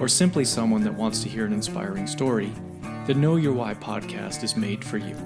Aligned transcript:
or 0.00 0.08
simply 0.08 0.44
someone 0.44 0.82
that 0.84 0.92
wants 0.92 1.22
to 1.22 1.28
hear 1.28 1.46
an 1.46 1.52
inspiring 1.52 2.06
story, 2.06 2.52
the 3.06 3.14
Know 3.14 3.36
Your 3.36 3.54
Why 3.54 3.72
podcast 3.74 4.42
is 4.42 4.56
made 4.56 4.84
for 4.84 4.98
you. 4.98 5.16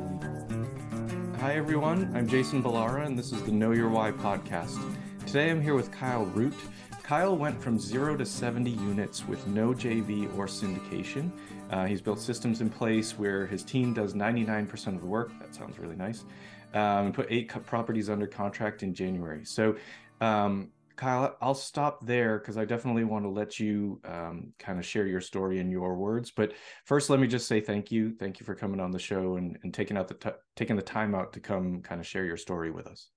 Hi, 1.40 1.56
everyone. 1.56 2.12
I'm 2.14 2.28
Jason 2.28 2.62
Balara, 2.62 3.04
and 3.04 3.18
this 3.18 3.32
is 3.32 3.42
the 3.42 3.50
Know 3.50 3.72
Your 3.72 3.88
Why 3.88 4.12
podcast. 4.12 4.78
Today 5.26 5.50
I'm 5.50 5.60
here 5.60 5.74
with 5.74 5.90
Kyle 5.90 6.24
Root. 6.26 6.54
Kyle 7.02 7.36
went 7.36 7.60
from 7.60 7.80
zero 7.80 8.16
to 8.16 8.24
70 8.24 8.70
units 8.70 9.26
with 9.26 9.44
no 9.48 9.72
JV 9.72 10.32
or 10.38 10.46
syndication. 10.46 11.32
Uh, 11.70 11.86
he's 11.86 12.00
built 12.00 12.20
systems 12.20 12.60
in 12.60 12.70
place 12.70 13.18
where 13.18 13.46
his 13.46 13.64
team 13.64 13.92
does 13.92 14.14
99% 14.14 14.94
of 14.94 15.00
the 15.00 15.06
work. 15.06 15.32
That 15.40 15.52
sounds 15.52 15.80
really 15.80 15.96
nice. 15.96 16.24
Um, 16.74 17.06
and 17.06 17.14
put 17.14 17.26
eight 17.28 17.48
properties 17.66 18.08
under 18.08 18.28
contract 18.28 18.84
in 18.84 18.94
January. 18.94 19.44
So, 19.44 19.74
um, 20.20 20.70
Kyle, 21.00 21.34
I'll 21.40 21.54
stop 21.54 22.04
there 22.04 22.38
because 22.38 22.58
I 22.58 22.66
definitely 22.66 23.04
want 23.04 23.24
to 23.24 23.30
let 23.30 23.58
you 23.58 24.02
um, 24.04 24.52
kind 24.58 24.78
of 24.78 24.84
share 24.84 25.06
your 25.06 25.22
story 25.22 25.58
in 25.58 25.70
your 25.70 25.96
words. 25.96 26.30
But 26.30 26.52
first, 26.84 27.08
let 27.08 27.18
me 27.18 27.26
just 27.26 27.48
say 27.48 27.58
thank 27.58 27.90
you. 27.90 28.12
Thank 28.12 28.38
you 28.38 28.44
for 28.44 28.54
coming 28.54 28.80
on 28.80 28.90
the 28.90 28.98
show 28.98 29.36
and, 29.36 29.56
and 29.62 29.72
taking 29.72 29.96
out 29.96 30.08
the 30.08 30.14
t- 30.14 30.38
taking 30.56 30.76
the 30.76 30.82
time 30.82 31.14
out 31.14 31.32
to 31.32 31.40
come 31.40 31.80
kind 31.80 32.02
of 32.02 32.06
share 32.06 32.26
your 32.26 32.36
story 32.36 32.70
with 32.70 32.86
us. 32.86 33.08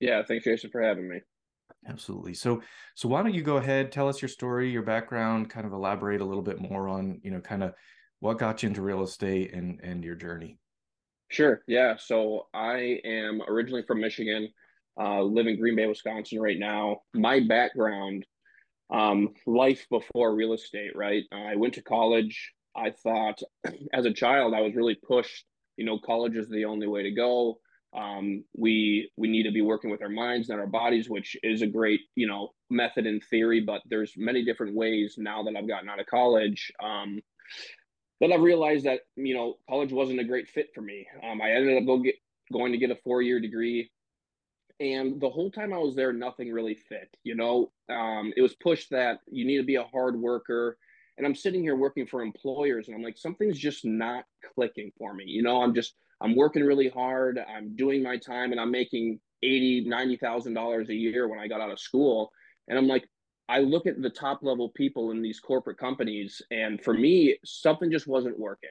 Yeah, 0.00 0.22
thanks, 0.26 0.44
Jason, 0.44 0.70
for 0.70 0.80
having 0.80 1.06
me. 1.06 1.20
Absolutely. 1.86 2.32
So, 2.32 2.62
so 2.94 3.10
why 3.10 3.22
don't 3.22 3.34
you 3.34 3.42
go 3.42 3.58
ahead, 3.58 3.92
tell 3.92 4.08
us 4.08 4.22
your 4.22 4.30
story, 4.30 4.70
your 4.70 4.82
background, 4.82 5.50
kind 5.50 5.66
of 5.66 5.74
elaborate 5.74 6.22
a 6.22 6.24
little 6.24 6.42
bit 6.42 6.62
more 6.62 6.88
on, 6.88 7.20
you 7.22 7.30
know, 7.30 7.40
kind 7.40 7.62
of 7.62 7.74
what 8.20 8.38
got 8.38 8.62
you 8.62 8.70
into 8.70 8.80
real 8.80 9.02
estate 9.02 9.52
and 9.52 9.80
and 9.82 10.02
your 10.02 10.14
journey. 10.14 10.56
Sure. 11.28 11.60
Yeah. 11.68 11.96
So 11.98 12.46
I 12.54 13.00
am 13.04 13.42
originally 13.46 13.82
from 13.86 14.00
Michigan 14.00 14.48
uh, 15.00 15.22
live 15.22 15.46
in 15.46 15.58
Green 15.58 15.76
Bay, 15.76 15.86
Wisconsin 15.86 16.40
right 16.40 16.58
now. 16.58 16.98
My 17.14 17.40
background, 17.40 18.26
um, 18.92 19.30
life 19.46 19.86
before 19.90 20.34
real 20.34 20.52
estate, 20.52 20.94
right? 20.94 21.24
I 21.32 21.56
went 21.56 21.74
to 21.74 21.82
college. 21.82 22.52
I 22.76 22.90
thought 22.90 23.40
as 23.92 24.04
a 24.04 24.12
child, 24.12 24.54
I 24.54 24.60
was 24.60 24.74
really 24.74 24.96
pushed, 25.06 25.44
you 25.76 25.84
know, 25.84 25.98
college 25.98 26.36
is 26.36 26.48
the 26.48 26.64
only 26.64 26.86
way 26.86 27.02
to 27.02 27.10
go. 27.10 27.58
Um, 27.94 28.44
we 28.56 29.10
we 29.18 29.28
need 29.28 29.42
to 29.42 29.52
be 29.52 29.60
working 29.60 29.90
with 29.90 30.02
our 30.02 30.08
minds 30.08 30.48
and 30.48 30.58
our 30.58 30.66
bodies, 30.66 31.10
which 31.10 31.36
is 31.42 31.60
a 31.60 31.66
great, 31.66 32.00
you 32.14 32.26
know, 32.26 32.50
method 32.70 33.06
in 33.06 33.20
theory, 33.20 33.60
but 33.60 33.82
there's 33.88 34.14
many 34.16 34.44
different 34.44 34.74
ways 34.74 35.16
now 35.18 35.42
that 35.42 35.56
I've 35.56 35.68
gotten 35.68 35.90
out 35.90 36.00
of 36.00 36.06
college. 36.06 36.72
Um, 36.82 37.20
that 38.20 38.32
I've 38.32 38.40
realized 38.40 38.86
that 38.86 39.00
you 39.16 39.34
know 39.34 39.56
college 39.68 39.92
wasn't 39.92 40.20
a 40.20 40.24
great 40.24 40.48
fit 40.48 40.68
for 40.74 40.80
me. 40.80 41.06
Um, 41.22 41.42
I 41.42 41.50
ended 41.52 41.76
up 41.76 41.86
go 41.86 41.98
get, 41.98 42.14
going 42.52 42.72
to 42.72 42.78
get 42.78 42.90
a 42.90 42.96
four 43.04 43.20
year 43.20 43.40
degree 43.40 43.90
and 44.82 45.20
the 45.20 45.30
whole 45.30 45.50
time 45.50 45.72
I 45.72 45.78
was 45.78 45.94
there, 45.94 46.12
nothing 46.12 46.50
really 46.52 46.74
fit. 46.74 47.08
You 47.22 47.36
know, 47.36 47.70
um, 47.88 48.32
it 48.36 48.42
was 48.42 48.56
pushed 48.56 48.90
that 48.90 49.20
you 49.30 49.44
need 49.44 49.58
to 49.58 49.62
be 49.62 49.76
a 49.76 49.84
hard 49.84 50.20
worker. 50.20 50.76
And 51.16 51.26
I'm 51.26 51.36
sitting 51.36 51.62
here 51.62 51.76
working 51.76 52.04
for 52.04 52.20
employers, 52.20 52.88
and 52.88 52.96
I'm 52.96 53.02
like, 53.02 53.16
something's 53.16 53.58
just 53.58 53.84
not 53.84 54.24
clicking 54.54 54.90
for 54.98 55.14
me. 55.14 55.24
You 55.26 55.42
know, 55.42 55.62
I'm 55.62 55.72
just 55.72 55.94
I'm 56.20 56.34
working 56.34 56.64
really 56.64 56.88
hard. 56.88 57.38
I'm 57.38 57.76
doing 57.76 58.02
my 58.02 58.16
time, 58.16 58.50
and 58.50 58.60
I'm 58.60 58.72
making 58.72 59.20
eighty, 59.44 59.84
ninety 59.86 60.16
thousand 60.16 60.54
dollars 60.54 60.88
a 60.88 60.94
year 60.94 61.28
when 61.28 61.38
I 61.38 61.46
got 61.46 61.60
out 61.60 61.70
of 61.70 61.78
school. 61.78 62.32
And 62.66 62.76
I'm 62.76 62.88
like, 62.88 63.06
I 63.48 63.60
look 63.60 63.86
at 63.86 64.02
the 64.02 64.10
top 64.10 64.40
level 64.42 64.70
people 64.70 65.12
in 65.12 65.22
these 65.22 65.38
corporate 65.38 65.78
companies, 65.78 66.42
and 66.50 66.82
for 66.82 66.94
me, 66.94 67.38
something 67.44 67.90
just 67.90 68.08
wasn't 68.08 68.38
working. 68.38 68.70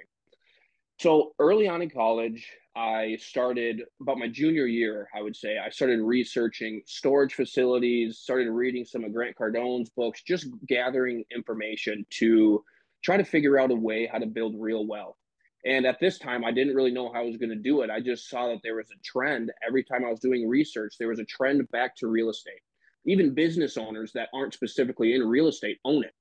So 0.99 1.33
early 1.39 1.69
on 1.69 1.81
in 1.81 1.89
college, 1.89 2.49
I 2.75 3.17
started 3.19 3.83
about 4.01 4.17
my 4.17 4.29
junior 4.29 4.65
year, 4.65 5.09
I 5.13 5.21
would 5.21 5.35
say, 5.35 5.57
I 5.57 5.69
started 5.69 5.99
researching 6.01 6.81
storage 6.85 7.33
facilities, 7.33 8.19
started 8.19 8.49
reading 8.49 8.85
some 8.85 9.03
of 9.03 9.13
Grant 9.13 9.35
Cardone's 9.35 9.89
books, 9.89 10.23
just 10.23 10.47
gathering 10.67 11.25
information 11.35 12.05
to 12.11 12.63
try 13.03 13.17
to 13.17 13.25
figure 13.25 13.59
out 13.59 13.71
a 13.71 13.75
way 13.75 14.07
how 14.09 14.19
to 14.19 14.25
build 14.25 14.55
real 14.57 14.87
wealth. 14.87 15.17
And 15.65 15.85
at 15.85 15.99
this 15.99 16.17
time, 16.17 16.45
I 16.45 16.51
didn't 16.51 16.75
really 16.75 16.91
know 16.91 17.11
how 17.11 17.21
I 17.21 17.25
was 17.25 17.37
going 17.37 17.49
to 17.49 17.55
do 17.55 17.81
it. 17.81 17.89
I 17.89 17.99
just 17.99 18.29
saw 18.29 18.47
that 18.47 18.61
there 18.63 18.75
was 18.75 18.89
a 18.89 18.99
trend. 19.03 19.51
Every 19.67 19.83
time 19.83 20.05
I 20.05 20.09
was 20.09 20.19
doing 20.19 20.47
research, 20.47 20.95
there 20.97 21.09
was 21.09 21.19
a 21.19 21.25
trend 21.25 21.69
back 21.71 21.95
to 21.97 22.07
real 22.07 22.29
estate. 22.29 22.61
Even 23.05 23.33
business 23.33 23.77
owners 23.77 24.11
that 24.13 24.29
aren't 24.33 24.53
specifically 24.53 25.13
in 25.13 25.27
real 25.27 25.47
estate 25.47 25.77
own 25.83 26.03
it. 26.03 26.13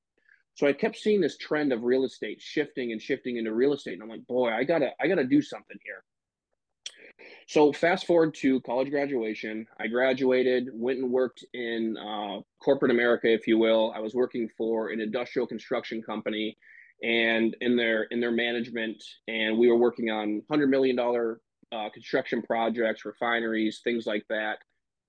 So 0.55 0.67
I 0.67 0.73
kept 0.73 0.97
seeing 0.97 1.21
this 1.21 1.39
trend 1.39 1.73
of 1.73 1.85
real 1.85 2.05
estate 2.05 2.43
shifting 2.43 2.93
and 2.93 3.01
shifting 3.01 3.37
into 3.37 3.55
real 3.55 3.73
estate. 3.73 3.95
And 3.95 4.03
I'm 4.03 4.09
like, 4.09 4.27
boy, 4.27 4.51
I 4.51 4.65
gotta, 4.65 4.91
I 5.01 5.07
gotta 5.07 5.25
do 5.25 5.41
something 5.41 5.79
here. 5.85 6.03
So 7.47 7.73
fast 7.73 8.07
forward 8.07 8.35
to 8.37 8.61
college 8.61 8.91
graduation. 8.91 9.67
I 9.79 9.89
graduated, 9.89 10.69
went 10.73 11.01
and 11.01 11.11
worked 11.11 11.45
in 11.53 11.97
uh, 11.97 12.41
corporate 12.63 12.91
America, 12.91 13.33
if 13.33 13.47
you 13.47 13.59
will. 13.59 13.93
I 13.95 14.01
was 14.01 14.15
working 14.15 14.49
for 14.57 14.91
an 14.91 15.01
industrial 15.01 15.47
construction 15.47 16.03
company, 16.03 16.57
and 17.03 17.57
in 17.61 17.77
their 17.77 18.05
in 18.05 18.21
their 18.21 18.33
management, 18.33 19.03
and 19.27 19.59
we 19.59 19.69
were 19.69 19.79
working 19.79 20.11
on 20.11 20.43
hundred 20.51 20.71
million 20.71 20.97
dollar 20.97 21.41
uh, 21.73 21.89
construction 21.91 22.43
projects, 22.43 23.05
refineries, 23.05 23.81
things 23.83 24.07
like 24.07 24.25
that. 24.29 24.59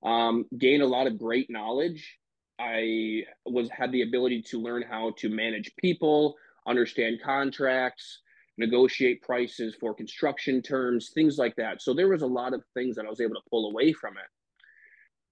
Um, 0.03 0.45
gained 0.57 0.81
a 0.81 0.87
lot 0.87 1.05
of 1.05 1.19
great 1.19 1.49
knowledge 1.49 2.17
I 2.61 3.23
was 3.45 3.69
had 3.69 3.91
the 3.91 4.03
ability 4.03 4.43
to 4.49 4.61
learn 4.61 4.83
how 4.83 5.13
to 5.17 5.29
manage 5.29 5.75
people, 5.77 6.35
understand 6.67 7.19
contracts, 7.23 8.21
negotiate 8.57 9.21
prices 9.21 9.75
for 9.79 9.93
construction 9.93 10.61
terms, 10.61 11.11
things 11.13 11.37
like 11.37 11.55
that. 11.55 11.81
So 11.81 11.93
there 11.93 12.09
was 12.09 12.21
a 12.21 12.27
lot 12.27 12.53
of 12.53 12.63
things 12.73 12.95
that 12.95 13.05
I 13.05 13.09
was 13.09 13.21
able 13.21 13.35
to 13.35 13.49
pull 13.49 13.69
away 13.69 13.93
from 13.93 14.17
it. 14.17 14.29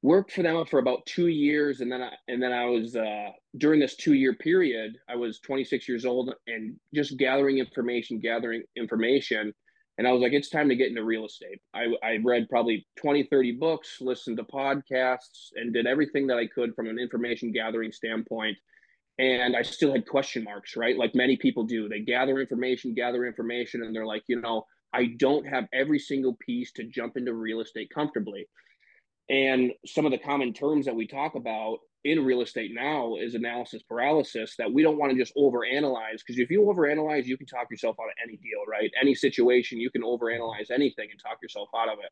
Worked 0.02 0.32
for 0.32 0.44
them 0.44 0.66
for 0.66 0.80
about 0.80 1.06
two 1.06 1.28
years, 1.28 1.82
and 1.82 1.92
then 1.92 2.02
I 2.02 2.14
and 2.30 2.42
then 2.42 2.54
I 2.54 2.66
was 2.66 2.96
uh, 2.96 3.32
during 3.58 3.82
this 3.82 3.98
two 3.98 4.14
year 4.14 4.34
period. 4.34 4.94
I 5.10 5.16
was 5.16 5.40
26 5.42 5.90
years 5.90 6.06
old 6.06 6.34
and 6.48 6.78
just 6.96 7.18
gathering 7.18 7.58
information, 7.58 8.20
gathering 8.20 8.64
information 8.78 9.54
and 10.00 10.08
I 10.08 10.14
was 10.14 10.22
like, 10.22 10.32
it's 10.32 10.50
time 10.50 10.70
to 10.70 10.78
get 10.78 10.88
into 10.88 11.04
real 11.04 11.26
estate. 11.26 11.60
I, 11.74 11.88
I 12.02 12.20
read 12.24 12.48
probably 12.50 12.88
20, 12.96 13.24
30 13.24 13.52
books, 13.52 13.98
listened 14.00 14.38
to 14.38 14.46
podcasts, 14.46 15.50
and 15.56 15.74
did 15.74 15.86
everything 15.86 16.26
that 16.28 16.38
I 16.38 16.48
could 16.48 16.74
from 16.74 16.88
an 16.88 16.98
information 16.98 17.52
gathering 17.52 17.92
standpoint. 17.92 18.56
And 19.20 19.56
I 19.56 19.64
still 19.64 19.92
had 19.92 20.08
question 20.08 20.46
marks, 20.46 20.78
right? 20.78 20.98
Like 20.98 21.14
many 21.14 21.36
people 21.36 21.66
do. 21.66 21.90
They 21.90 22.00
gather 22.00 22.40
information, 22.40 22.94
gather 22.94 23.26
information, 23.26 23.84
and 23.84 23.94
they're 23.94 24.06
like, 24.06 24.24
you 24.28 24.40
know, 24.40 24.66
I 24.94 25.08
don't 25.18 25.46
have 25.46 25.66
every 25.74 26.00
single 26.00 26.38
piece 26.40 26.72
to 26.74 26.86
jump 26.86 27.18
into 27.18 27.34
real 27.34 27.60
estate 27.60 27.90
comfortably. 27.94 28.48
And 29.30 29.74
some 29.86 30.06
of 30.06 30.12
the 30.12 30.18
common 30.18 30.54
terms 30.54 30.86
that 30.86 30.96
we 30.96 31.06
talk 31.06 31.36
about 31.36 31.80
in 32.06 32.24
real 32.24 32.42
estate 32.42 32.72
now 32.74 33.18
is 33.18 33.36
analysis 33.36 33.84
paralysis 33.84 34.56
that 34.58 34.72
we 34.72 34.82
don't 34.82 34.98
want 34.98 35.12
to 35.12 35.18
just 35.18 35.36
overanalyze 35.36 36.20
because 36.26 36.40
if 36.40 36.50
you 36.50 36.62
overanalyze, 36.62 37.26
you 37.26 37.38
can 37.38 37.46
talk 37.46 37.68
yourself 37.70 37.98
out 38.02 38.08
of 38.08 38.14
any 38.24 38.38
deal, 38.38 38.62
right? 38.72 38.90
Any 39.00 39.14
situation, 39.14 39.80
you 39.80 39.92
can 39.92 40.02
overanalyze 40.02 40.72
anything 40.74 41.10
and 41.12 41.20
talk 41.22 41.40
yourself 41.44 41.68
out 41.76 41.90
of 41.92 42.00
it. 42.00 42.10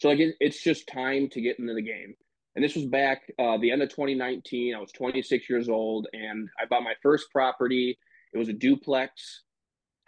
So 0.00 0.08
like 0.08 0.20
it, 0.20 0.36
it's 0.38 0.62
just 0.62 0.86
time 0.86 1.28
to 1.30 1.40
get 1.40 1.58
into 1.58 1.74
the 1.74 1.82
game. 1.82 2.14
And 2.56 2.64
this 2.64 2.74
was 2.74 2.86
back 2.86 3.30
uh, 3.38 3.58
the 3.58 3.70
end 3.70 3.82
of 3.82 3.90
2019. 3.90 4.74
I 4.74 4.80
was 4.80 4.90
26 4.92 5.48
years 5.48 5.68
old 5.68 6.08
and 6.12 6.48
I 6.58 6.64
bought 6.64 6.82
my 6.82 6.94
first 7.02 7.30
property. 7.30 7.98
It 8.32 8.38
was 8.38 8.48
a 8.48 8.54
duplex 8.54 9.42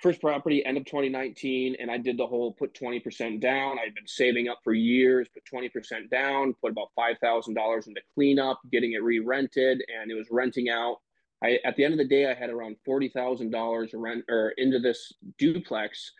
first 0.00 0.20
property 0.20 0.64
end 0.64 0.76
of 0.76 0.84
2019 0.84 1.76
and 1.80 1.90
i 1.90 1.98
did 1.98 2.16
the 2.16 2.26
whole 2.26 2.52
put 2.52 2.72
20% 2.74 3.40
down 3.40 3.78
i'd 3.78 3.94
been 3.94 4.06
saving 4.06 4.48
up 4.48 4.58
for 4.62 4.72
years 4.72 5.28
put 5.34 5.42
20% 5.52 6.10
down 6.10 6.54
put 6.60 6.70
about 6.70 6.88
$5000 6.98 7.86
into 7.86 8.00
cleanup 8.14 8.60
getting 8.70 8.92
it 8.92 9.02
re-rented 9.02 9.82
and 10.00 10.10
it 10.10 10.14
was 10.14 10.28
renting 10.30 10.68
out 10.68 10.96
I, 11.42 11.58
at 11.64 11.76
the 11.76 11.84
end 11.84 11.94
of 11.94 11.98
the 11.98 12.06
day 12.06 12.30
i 12.30 12.34
had 12.34 12.50
around 12.50 12.76
$40000 12.88 13.88
rent 13.94 14.24
or 14.28 14.54
into 14.56 14.78
this 14.78 15.12
duplex 15.38 16.12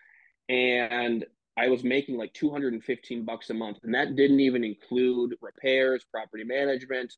and 0.48 1.24
i 1.58 1.68
was 1.68 1.84
making 1.84 2.16
like 2.16 2.32
215 2.34 3.24
bucks 3.24 3.50
a 3.50 3.54
month 3.54 3.78
and 3.82 3.94
that 3.94 4.16
didn't 4.16 4.40
even 4.40 4.64
include 4.64 5.34
repairs 5.42 6.04
property 6.12 6.44
management 6.44 7.12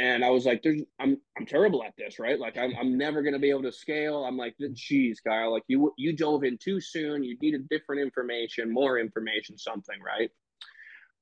and 0.00 0.24
I 0.24 0.30
was 0.30 0.46
like, 0.46 0.62
"There's, 0.62 0.80
I'm, 0.98 1.18
I'm 1.36 1.44
terrible 1.44 1.84
at 1.84 1.94
this, 1.98 2.18
right? 2.18 2.40
Like, 2.40 2.56
I'm, 2.56 2.72
I'm 2.80 2.96
never 2.96 3.22
gonna 3.22 3.38
be 3.38 3.50
able 3.50 3.64
to 3.64 3.72
scale." 3.72 4.24
I'm 4.24 4.38
like, 4.38 4.54
"Geez, 4.72 5.20
Kyle, 5.20 5.52
like 5.52 5.64
you, 5.68 5.92
you 5.98 6.16
dove 6.16 6.42
in 6.42 6.56
too 6.56 6.80
soon. 6.80 7.22
You 7.22 7.36
needed 7.42 7.68
different 7.68 8.00
information, 8.00 8.72
more 8.72 8.98
information, 8.98 9.58
something, 9.58 9.98
right?" 10.00 10.30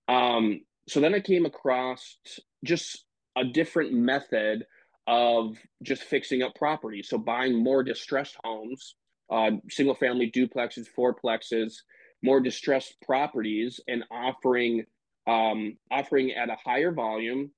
Um, 0.07 0.61
so 0.89 1.01
then 1.01 1.15
I 1.15 1.21
came 1.21 1.45
across 1.45 2.19
just 2.65 3.05
a 3.37 3.45
different 3.45 3.93
method 3.93 4.65
of 5.09 5.57
just 5.83 6.05
fixing 6.05 6.43
up 6.43 6.55
property. 6.55 7.03
So 7.03 7.19
buying 7.19 7.63
more 7.63 7.83
distressed 7.83 8.37
homes, 8.45 8.95
uh, 9.31 9.53
single 9.71 9.97
family 9.97 10.31
duplexes, 10.31 10.87
fourplexes, 10.97 11.75
more 12.23 12.41
distressed 12.41 12.95
properties, 13.03 13.81
and 13.89 14.05
offering 14.11 14.85
um, 15.27 15.77
offering 15.91 16.33
at 16.33 16.49
a 16.49 16.57
higher 16.65 16.91
volume 16.91 17.51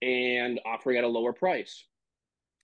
and 0.00 0.58
offering 0.64 0.96
at 0.96 1.04
a 1.04 1.08
lower 1.08 1.34
price. 1.34 1.84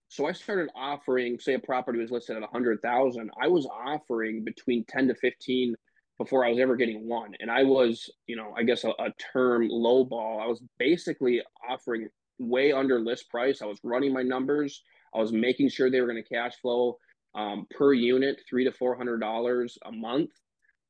So 0.09 0.27
I 0.27 0.33
started 0.33 0.71
offering, 0.75 1.39
say 1.39 1.55
a 1.55 1.59
property 1.59 1.99
was 1.99 2.11
listed 2.11 2.37
at 2.37 2.43
a 2.43 2.47
hundred 2.47 2.81
thousand, 2.81 3.31
I 3.41 3.49
was 3.49 3.67
offering 3.67 4.45
between 4.45 4.85
10 4.89 5.09
to 5.09 5.15
15 5.15 5.75
before 6.19 6.45
I 6.45 6.49
was 6.49 6.59
ever 6.59 6.77
getting 6.77 7.07
one. 7.07 7.33
And 7.41 7.51
I 7.51 7.65
was, 7.65 8.09
you 8.27 8.37
know, 8.37 8.55
I 8.57 8.63
guess 8.63 8.85
a, 8.85 8.91
a 8.91 9.13
term 9.33 9.69
low 9.69 10.05
ball. 10.05 10.41
I 10.41 10.47
was 10.47 10.63
basically 10.79 11.43
offering 11.69 12.09
way 12.39 12.73
under 12.73 13.01
list 13.01 13.29
price. 13.29 13.61
I 13.61 13.67
was 13.67 13.79
running 13.83 14.13
my 14.13 14.23
numbers. 14.23 14.83
I 15.15 15.19
was 15.19 15.33
making 15.33 15.69
sure 15.69 15.91
they 15.91 16.01
were 16.01 16.07
going 16.07 16.23
to 16.23 16.35
cash 16.35 16.55
flow 16.63 16.99
um, 17.35 17.67
per 17.71 17.93
unit, 17.93 18.41
three 18.49 18.65
to 18.65 18.73
four 18.73 18.97
hundred 18.97 19.21
dollars 19.21 19.77
a 19.85 19.93
month. 19.93 20.31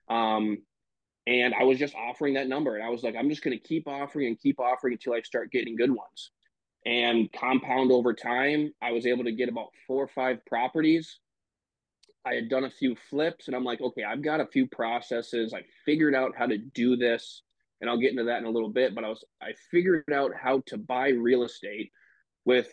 Um, 0.08 0.58
and 1.26 1.54
I 1.54 1.64
was 1.64 1.78
just 1.78 1.94
offering 1.94 2.34
that 2.34 2.48
number. 2.48 2.76
And 2.76 2.84
I 2.84 2.90
was 2.90 3.02
like, 3.02 3.16
I'm 3.16 3.28
just 3.28 3.42
going 3.42 3.58
to 3.58 3.68
keep 3.68 3.88
offering 3.88 4.28
and 4.28 4.38
keep 4.38 4.60
offering 4.60 4.94
until 4.94 5.14
I 5.14 5.22
start 5.22 5.50
getting 5.50 5.76
good 5.76 5.90
ones 5.90 6.30
and 6.84 7.30
compound 7.32 7.90
over 7.90 8.14
time. 8.14 8.72
I 8.80 8.92
was 8.92 9.06
able 9.06 9.24
to 9.24 9.32
get 9.32 9.48
about 9.48 9.70
four 9.86 10.04
or 10.04 10.08
five 10.08 10.44
properties. 10.46 11.18
I 12.24 12.34
had 12.34 12.48
done 12.48 12.64
a 12.64 12.70
few 12.70 12.96
flips, 13.10 13.46
and 13.46 13.56
I'm 13.56 13.64
like, 13.64 13.80
okay, 13.80 14.04
I've 14.04 14.22
got 14.22 14.40
a 14.40 14.46
few 14.46 14.66
processes. 14.68 15.52
I 15.52 15.62
figured 15.84 16.14
out 16.14 16.32
how 16.36 16.46
to 16.46 16.58
do 16.58 16.96
this, 16.96 17.42
and 17.80 17.90
I'll 17.90 18.00
get 18.00 18.10
into 18.12 18.24
that 18.24 18.38
in 18.38 18.46
a 18.46 18.50
little 18.50 18.68
bit. 18.68 18.94
But 18.94 19.04
I 19.04 19.08
was 19.08 19.24
I 19.40 19.52
figured 19.70 20.12
out 20.12 20.32
how 20.34 20.62
to 20.66 20.78
buy 20.78 21.08
real 21.08 21.44
estate 21.44 21.90
with 22.44 22.72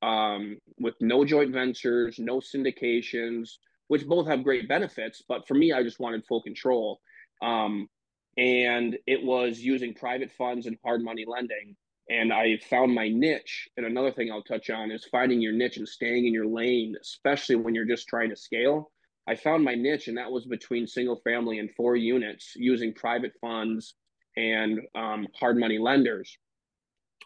um, 0.00 0.58
with 0.78 0.94
no 1.00 1.24
joint 1.24 1.52
ventures, 1.52 2.18
no 2.18 2.40
syndications, 2.40 3.56
which 3.88 4.06
both 4.06 4.26
have 4.26 4.44
great 4.44 4.68
benefits. 4.68 5.22
But 5.26 5.46
for 5.48 5.54
me, 5.54 5.72
I 5.72 5.82
just 5.82 6.00
wanted 6.00 6.24
full 6.26 6.42
control. 6.42 7.00
Um, 7.42 7.88
and 8.36 8.96
it 9.06 9.22
was 9.22 9.58
using 9.58 9.94
private 9.94 10.30
funds 10.32 10.66
and 10.66 10.76
hard 10.84 11.02
money 11.02 11.24
lending 11.26 11.76
and 12.10 12.32
I 12.32 12.58
found 12.70 12.94
my 12.94 13.08
niche. 13.08 13.68
And 13.76 13.84
another 13.84 14.10
thing 14.10 14.30
I'll 14.30 14.42
touch 14.42 14.70
on 14.70 14.90
is 14.90 15.06
finding 15.10 15.40
your 15.40 15.52
niche 15.52 15.76
and 15.76 15.88
staying 15.88 16.26
in 16.26 16.32
your 16.32 16.46
lane, 16.46 16.94
especially 17.00 17.56
when 17.56 17.74
you're 17.74 17.84
just 17.84 18.08
trying 18.08 18.30
to 18.30 18.36
scale. 18.36 18.90
I 19.26 19.34
found 19.34 19.62
my 19.62 19.74
niche, 19.74 20.08
and 20.08 20.16
that 20.16 20.30
was 20.30 20.46
between 20.46 20.86
single 20.86 21.20
family 21.22 21.58
and 21.58 21.70
four 21.76 21.96
units 21.96 22.54
using 22.56 22.94
private 22.94 23.32
funds 23.40 23.94
and 24.36 24.80
um, 24.94 25.26
hard 25.38 25.58
money 25.58 25.78
lenders. 25.78 26.38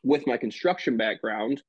With 0.02 0.26
my 0.26 0.36
construction 0.36 0.96
background, 0.96 1.62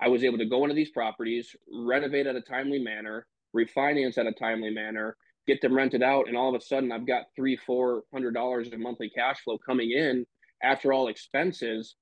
I 0.00 0.08
was 0.08 0.22
able 0.22 0.38
to 0.38 0.46
go 0.46 0.64
into 0.64 0.74
these 0.74 0.90
properties, 0.90 1.56
renovate 1.72 2.26
at 2.26 2.36
a 2.36 2.42
timely 2.42 2.78
manner, 2.78 3.26
refinance 3.56 4.18
at 4.18 4.26
a 4.26 4.32
timely 4.32 4.70
manner, 4.70 5.16
get 5.46 5.60
them 5.60 5.74
rented 5.74 6.02
out, 6.02 6.28
and 6.28 6.36
all 6.36 6.54
of 6.54 6.60
a 6.60 6.64
sudden 6.64 6.92
I've 6.92 7.06
got 7.06 7.24
three, 7.36 7.56
four 7.56 8.02
hundred 8.12 8.34
dollars 8.34 8.68
in 8.68 8.82
monthly 8.82 9.10
cash 9.10 9.40
flow 9.42 9.58
coming 9.58 9.90
in 9.90 10.26
after 10.62 10.92
all 10.92 11.08
expenses 11.08 11.96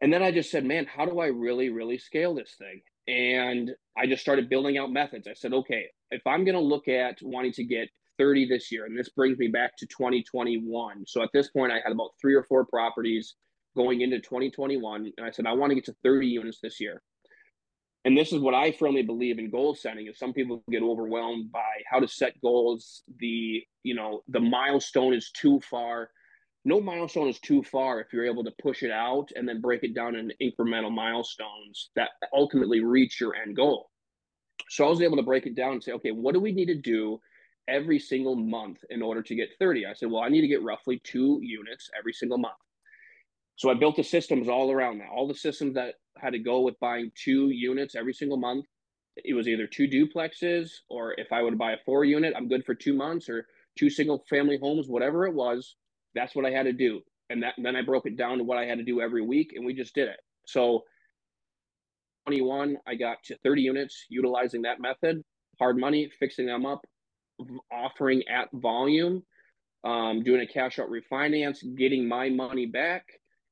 and 0.00 0.12
then 0.12 0.22
I 0.22 0.30
just 0.30 0.50
said, 0.50 0.64
man, 0.64 0.86
how 0.86 1.04
do 1.06 1.18
I 1.20 1.26
really, 1.26 1.70
really 1.70 1.98
scale 1.98 2.34
this 2.34 2.54
thing? 2.58 2.80
And 3.08 3.70
I 3.96 4.06
just 4.06 4.22
started 4.22 4.48
building 4.48 4.78
out 4.78 4.92
methods. 4.92 5.26
I 5.26 5.34
said, 5.34 5.52
okay, 5.52 5.86
if 6.10 6.22
I'm 6.26 6.44
going 6.44 6.54
to 6.54 6.60
look 6.60 6.88
at 6.88 7.18
wanting 7.22 7.52
to 7.52 7.64
get 7.64 7.88
30 8.18 8.48
this 8.48 8.70
year, 8.70 8.84
and 8.86 8.96
this 8.96 9.08
brings 9.08 9.38
me 9.38 9.48
back 9.48 9.76
to 9.78 9.86
2021. 9.86 11.04
So 11.06 11.22
at 11.22 11.30
this 11.32 11.50
point, 11.50 11.72
I 11.72 11.80
had 11.82 11.92
about 11.92 12.10
three 12.20 12.34
or 12.34 12.44
four 12.44 12.64
properties 12.66 13.34
going 13.76 14.02
into 14.02 14.20
2021. 14.20 15.12
And 15.16 15.26
I 15.26 15.30
said, 15.30 15.46
I 15.46 15.52
want 15.52 15.70
to 15.70 15.74
get 15.74 15.86
to 15.86 15.96
30 16.04 16.26
units 16.26 16.58
this 16.62 16.80
year. 16.80 17.02
And 18.04 18.16
this 18.16 18.32
is 18.32 18.40
what 18.40 18.54
I 18.54 18.72
firmly 18.72 19.02
believe 19.02 19.38
in 19.38 19.50
goal 19.50 19.74
setting 19.74 20.06
is 20.06 20.18
some 20.18 20.32
people 20.32 20.62
get 20.70 20.82
overwhelmed 20.82 21.52
by 21.52 21.82
how 21.90 21.98
to 21.98 22.08
set 22.08 22.40
goals. 22.40 23.02
The, 23.18 23.62
you 23.82 23.94
know, 23.94 24.22
the 24.28 24.40
milestone 24.40 25.14
is 25.14 25.30
too 25.32 25.60
far 25.60 26.10
no 26.68 26.80
milestone 26.80 27.28
is 27.28 27.38
too 27.38 27.62
far 27.62 28.00
if 28.00 28.12
you're 28.12 28.26
able 28.26 28.44
to 28.44 28.52
push 28.62 28.82
it 28.82 28.90
out 28.90 29.30
and 29.34 29.48
then 29.48 29.60
break 29.60 29.84
it 29.84 29.94
down 29.94 30.16
in 30.16 30.32
incremental 30.42 30.92
milestones 30.92 31.90
that 31.96 32.10
ultimately 32.32 32.80
reach 32.80 33.20
your 33.20 33.34
end 33.34 33.56
goal. 33.56 33.90
So 34.68 34.84
I 34.84 34.90
was 34.90 35.00
able 35.00 35.16
to 35.16 35.22
break 35.22 35.46
it 35.46 35.54
down 35.54 35.72
and 35.72 35.82
say, 35.82 35.92
okay, 35.92 36.10
what 36.10 36.34
do 36.34 36.40
we 36.40 36.52
need 36.52 36.66
to 36.66 36.74
do 36.74 37.20
every 37.68 37.98
single 37.98 38.36
month 38.36 38.84
in 38.90 39.00
order 39.00 39.22
to 39.22 39.34
get 39.34 39.48
30? 39.58 39.86
I 39.86 39.94
said, 39.94 40.10
well, 40.10 40.22
I 40.22 40.28
need 40.28 40.42
to 40.42 40.48
get 40.48 40.62
roughly 40.62 41.00
two 41.04 41.38
units 41.42 41.88
every 41.98 42.12
single 42.12 42.38
month. 42.38 42.56
So 43.58 43.70
I 43.70 43.74
built 43.74 43.96
the 43.96 44.02
systems 44.02 44.48
all 44.48 44.72
around 44.72 44.98
that. 44.98 45.10
All 45.14 45.28
the 45.28 45.34
systems 45.34 45.74
that 45.74 45.94
had 46.16 46.30
to 46.30 46.38
go 46.38 46.60
with 46.60 46.80
buying 46.80 47.12
two 47.22 47.50
units 47.50 47.94
every 47.94 48.14
single 48.14 48.38
month. 48.38 48.64
It 49.16 49.34
was 49.34 49.46
either 49.46 49.66
two 49.66 49.88
duplexes, 49.88 50.70
or 50.88 51.12
if 51.18 51.32
I 51.32 51.42
would 51.42 51.58
buy 51.58 51.72
a 51.72 51.78
four 51.84 52.04
unit, 52.04 52.34
I'm 52.36 52.48
good 52.48 52.64
for 52.64 52.74
two 52.74 52.94
months, 52.94 53.28
or 53.28 53.46
two 53.78 53.90
single 53.90 54.24
family 54.30 54.58
homes, 54.62 54.88
whatever 54.88 55.26
it 55.26 55.34
was 55.34 55.74
that's 56.18 56.34
what 56.34 56.46
I 56.46 56.50
had 56.50 56.64
to 56.64 56.72
do. 56.72 57.00
And 57.30 57.42
that 57.42 57.54
and 57.56 57.64
then 57.64 57.76
I 57.76 57.82
broke 57.82 58.06
it 58.06 58.16
down 58.16 58.38
to 58.38 58.44
what 58.44 58.58
I 58.58 58.64
had 58.64 58.78
to 58.78 58.84
do 58.84 59.00
every 59.00 59.22
week 59.22 59.52
and 59.54 59.64
we 59.64 59.74
just 59.74 59.94
did 59.94 60.08
it. 60.08 60.20
So 60.46 60.82
21, 62.26 62.76
I 62.86 62.94
got 62.94 63.18
to 63.24 63.36
30 63.44 63.62
units 63.62 64.06
utilizing 64.08 64.62
that 64.62 64.80
method, 64.80 65.22
hard 65.58 65.78
money, 65.78 66.10
fixing 66.18 66.46
them 66.46 66.66
up, 66.66 66.80
offering 67.72 68.22
at 68.28 68.48
volume, 68.52 69.22
um, 69.84 70.22
doing 70.22 70.40
a 70.40 70.46
cash 70.46 70.78
out 70.78 70.88
refinance, 70.88 71.58
getting 71.76 72.08
my 72.08 72.28
money 72.28 72.66
back. 72.66 73.04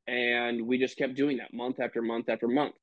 And 0.09 0.67
we 0.67 0.79
just 0.79 0.97
kept 0.97 1.15
doing 1.15 1.39
that 1.39 1.53
month 1.53 1.81
after 1.81 2.03
month 2.03 2.29
after 2.29 2.49
month. 2.49 2.75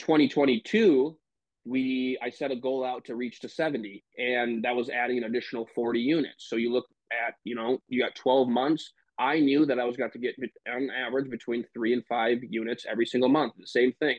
2022, 0.00 1.16
we 1.64 2.18
I 2.22 2.30
set 2.30 2.50
a 2.50 2.56
goal 2.56 2.84
out 2.84 3.04
to 3.06 3.14
reach 3.14 3.40
to 3.40 3.48
70, 3.48 4.04
and 4.16 4.64
that 4.64 4.74
was 4.74 4.90
adding 4.90 5.18
an 5.18 5.24
additional 5.24 5.68
40 5.74 6.00
units. 6.00 6.48
So 6.48 6.56
you 6.56 6.72
look 6.72 6.86
at 7.12 7.34
you 7.44 7.54
know 7.54 7.78
you 7.88 8.00
got 8.00 8.14
12 8.14 8.48
months 8.48 8.92
i 9.18 9.38
knew 9.38 9.66
that 9.66 9.78
i 9.78 9.84
was 9.84 9.96
going 9.96 10.10
to 10.10 10.18
get 10.18 10.34
on 10.68 10.90
average 10.90 11.30
between 11.30 11.64
three 11.72 11.92
and 11.92 12.04
five 12.06 12.38
units 12.42 12.86
every 12.88 13.06
single 13.06 13.28
month 13.28 13.52
the 13.58 13.66
same 13.66 13.92
thing 13.94 14.18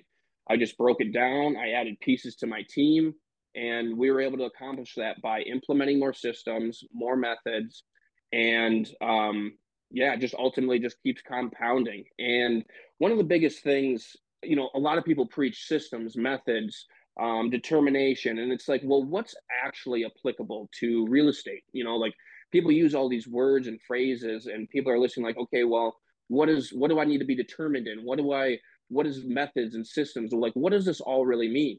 i 0.50 0.58
just 0.58 0.78
broke 0.78 1.02
it 1.02 1.14
down 1.14 1.56
i 1.58 1.72
added 1.72 2.00
pieces 2.00 2.36
to 2.36 2.48
my 2.48 2.64
team 2.70 3.14
and 3.56 3.98
we 3.98 4.12
were 4.12 4.22
able 4.22 4.38
to 4.38 4.46
accomplish 4.46 4.94
that 4.96 5.22
by 5.22 5.42
implementing 5.42 6.00
more 6.00 6.14
systems 6.14 6.84
more 6.94 7.16
methods 7.16 7.84
and 8.32 8.92
um, 9.02 9.54
yeah 9.92 10.16
just 10.16 10.34
ultimately 10.36 10.80
just 10.80 11.02
keeps 11.04 11.22
compounding. 11.22 12.04
And 12.18 12.64
one 12.98 13.12
of 13.12 13.18
the 13.18 13.24
biggest 13.24 13.64
things 13.64 14.16
you 14.44 14.56
know 14.56 14.70
a 14.74 14.80
lot 14.80 14.98
of 14.98 15.06
people 15.06 15.26
preach 15.26 15.68
systems 15.68 16.16
methods 16.16 16.86
um, 17.20 17.50
determination 17.50 18.40
and 18.40 18.52
it's 18.52 18.70
like 18.70 18.82
well 18.86 19.04
what's 19.04 19.36
actually 19.66 20.06
applicable 20.06 20.70
to 20.80 21.08
real 21.08 21.30
estate? 21.30 21.64
You 21.74 21.84
know 21.84 21.96
like 21.98 22.14
people 22.52 22.72
use 22.72 22.96
all 22.96 23.10
these 23.10 23.28
words 23.28 23.68
and 23.68 23.80
phrases 23.88 24.48
and 24.48 24.70
people 24.70 24.92
are 24.92 25.00
listening 25.00 25.26
like 25.26 25.38
okay 25.38 25.64
well 25.64 25.98
what 26.28 26.50
is 26.50 26.72
what 26.72 26.90
do 26.90 27.00
i 27.00 27.06
need 27.06 27.20
to 27.20 27.26
be 27.26 27.36
determined 27.36 27.88
in? 27.88 28.00
What 28.00 28.18
do 28.18 28.32
i 28.34 28.58
what 28.90 29.06
is 29.06 29.24
methods 29.24 29.76
and 29.76 29.86
systems 29.86 30.32
like 30.32 30.54
what 30.54 30.72
does 30.72 30.86
this 30.86 31.02
all 31.02 31.26
really 31.26 31.48
mean 31.48 31.78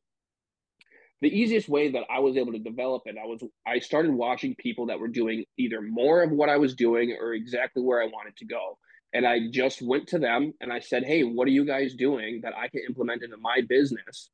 the 1.21 1.29
easiest 1.29 1.69
way 1.69 1.91
that 1.91 2.05
i 2.11 2.19
was 2.19 2.37
able 2.37 2.53
to 2.53 2.59
develop 2.59 3.03
it 3.07 3.17
i 3.23 3.27
was 3.27 3.43
i 3.67 3.79
started 3.79 4.13
watching 4.13 4.55
people 4.57 4.87
that 4.87 4.99
were 4.99 5.09
doing 5.09 5.45
either 5.59 5.81
more 5.81 6.23
of 6.23 6.31
what 6.31 6.49
i 6.49 6.57
was 6.57 6.75
doing 6.75 7.17
or 7.21 7.35
exactly 7.35 7.83
where 7.83 8.03
i 8.03 8.07
wanted 8.07 8.37
to 8.37 8.47
go. 8.47 8.79
And 9.13 9.27
i 9.27 9.49
just 9.51 9.83
went 9.83 10.07
to 10.09 10.19
them 10.19 10.53
and 10.61 10.73
i 10.73 10.79
said 10.81 11.05
hey 11.05 11.25
what 11.25 11.49
are 11.49 11.53
you 11.53 11.65
guys 11.65 11.95
doing 11.95 12.41
that 12.43 12.57
i 12.57 12.69
can 12.69 12.83
implement 12.89 13.23
into 13.23 13.37
my 13.37 13.61
business? 13.69 14.31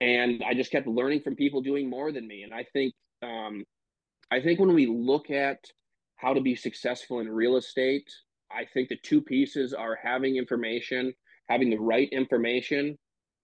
And 0.00 0.42
i 0.46 0.54
just 0.54 0.70
kept 0.70 0.86
learning 0.86 1.22
from 1.22 1.36
people 1.36 1.62
doing 1.62 1.88
more 1.88 2.12
than 2.12 2.26
me. 2.26 2.42
And 2.42 2.52
i 2.52 2.64
think 2.72 2.94
um, 3.22 3.64
I 4.30 4.40
think 4.40 4.60
when 4.60 4.74
we 4.74 4.86
look 4.86 5.30
at 5.30 5.58
how 6.16 6.34
to 6.34 6.40
be 6.40 6.54
successful 6.54 7.20
in 7.20 7.28
real 7.28 7.56
estate, 7.56 8.10
I 8.50 8.64
think 8.72 8.88
the 8.88 8.98
two 9.02 9.22
pieces 9.22 9.72
are 9.72 9.98
having 10.02 10.36
information, 10.36 11.14
having 11.48 11.70
the 11.70 11.78
right 11.78 12.08
information, 12.10 12.98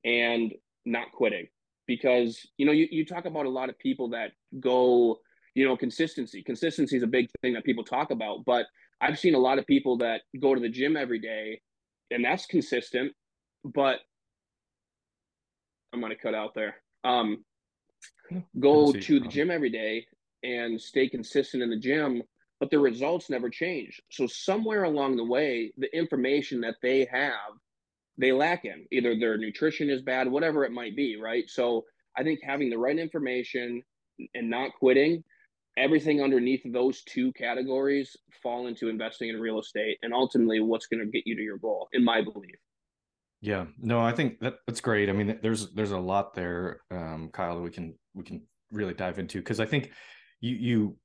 and 0.04 0.52
not 0.84 1.12
quitting. 1.12 1.46
Because, 1.86 2.46
you 2.56 2.66
know, 2.66 2.72
you, 2.72 2.88
you 2.90 3.04
talk 3.04 3.26
about 3.26 3.46
a 3.46 3.50
lot 3.50 3.68
of 3.68 3.78
people 3.78 4.08
that 4.10 4.32
go, 4.60 5.18
you 5.54 5.66
know, 5.66 5.76
consistency. 5.76 6.42
Consistency 6.42 6.96
is 6.96 7.02
a 7.02 7.08
big 7.08 7.28
thing 7.42 7.52
that 7.54 7.64
people 7.64 7.84
talk 7.84 8.10
about, 8.10 8.44
but 8.44 8.66
I've 9.00 9.18
seen 9.18 9.34
a 9.34 9.38
lot 9.38 9.58
of 9.58 9.66
people 9.66 9.98
that 9.98 10.22
go 10.40 10.54
to 10.54 10.60
the 10.60 10.68
gym 10.68 10.96
every 10.96 11.18
day 11.18 11.60
and 12.10 12.24
that's 12.24 12.46
consistent, 12.46 13.12
but 13.64 13.98
I'm 15.92 16.00
going 16.00 16.10
to 16.10 16.18
cut 16.18 16.34
out 16.34 16.54
there. 16.54 16.76
Um, 17.04 17.44
go 18.58 18.92
to 18.92 19.20
the 19.20 19.28
gym 19.28 19.50
every 19.50 19.70
day 19.70 20.06
and 20.42 20.80
stay 20.80 21.08
consistent 21.08 21.62
in 21.62 21.70
the 21.70 21.78
gym, 21.78 22.22
but 22.60 22.70
the 22.70 22.78
results 22.78 23.30
never 23.30 23.50
change. 23.50 24.00
So 24.10 24.26
somewhere 24.26 24.84
along 24.84 25.16
the 25.16 25.24
way, 25.24 25.72
the 25.76 25.94
information 25.96 26.60
that 26.62 26.76
they 26.82 27.06
have, 27.10 27.32
they 28.18 28.32
lack 28.32 28.64
in. 28.64 28.86
Either 28.92 29.18
their 29.18 29.36
nutrition 29.36 29.90
is 29.90 30.02
bad, 30.02 30.30
whatever 30.30 30.64
it 30.64 30.72
might 30.72 30.96
be, 30.96 31.16
right? 31.20 31.44
So 31.48 31.84
I 32.16 32.22
think 32.22 32.40
having 32.42 32.70
the 32.70 32.78
right 32.78 32.98
information 32.98 33.82
and 34.34 34.48
not 34.48 34.70
quitting, 34.78 35.24
everything 35.76 36.22
underneath 36.22 36.62
those 36.72 37.02
two 37.02 37.32
categories 37.32 38.16
fall 38.42 38.68
into 38.68 38.88
investing 38.88 39.28
in 39.30 39.40
real 39.40 39.58
estate 39.58 39.98
and 40.02 40.14
ultimately 40.14 40.60
what's 40.60 40.86
going 40.86 41.00
to 41.00 41.10
get 41.10 41.26
you 41.26 41.34
to 41.36 41.42
your 41.42 41.58
goal, 41.58 41.88
in 41.92 42.04
my 42.04 42.22
belief. 42.22 42.54
Yeah, 43.40 43.66
no, 43.78 44.00
I 44.00 44.12
think 44.12 44.40
that 44.40 44.54
that's 44.66 44.80
great. 44.80 45.10
I 45.10 45.12
mean, 45.12 45.38
there's 45.42 45.70
there's 45.72 45.90
a 45.90 45.98
lot 45.98 46.32
there, 46.32 46.80
um, 46.90 47.28
Kyle, 47.30 47.56
that 47.56 47.62
we 47.62 47.70
can 47.70 47.94
we 48.14 48.24
can 48.24 48.42
really 48.70 48.94
dive 48.94 49.18
into 49.18 49.38
because 49.38 49.60
I 49.60 49.66
think 49.66 49.90
you 50.40 50.54
you 50.54 50.96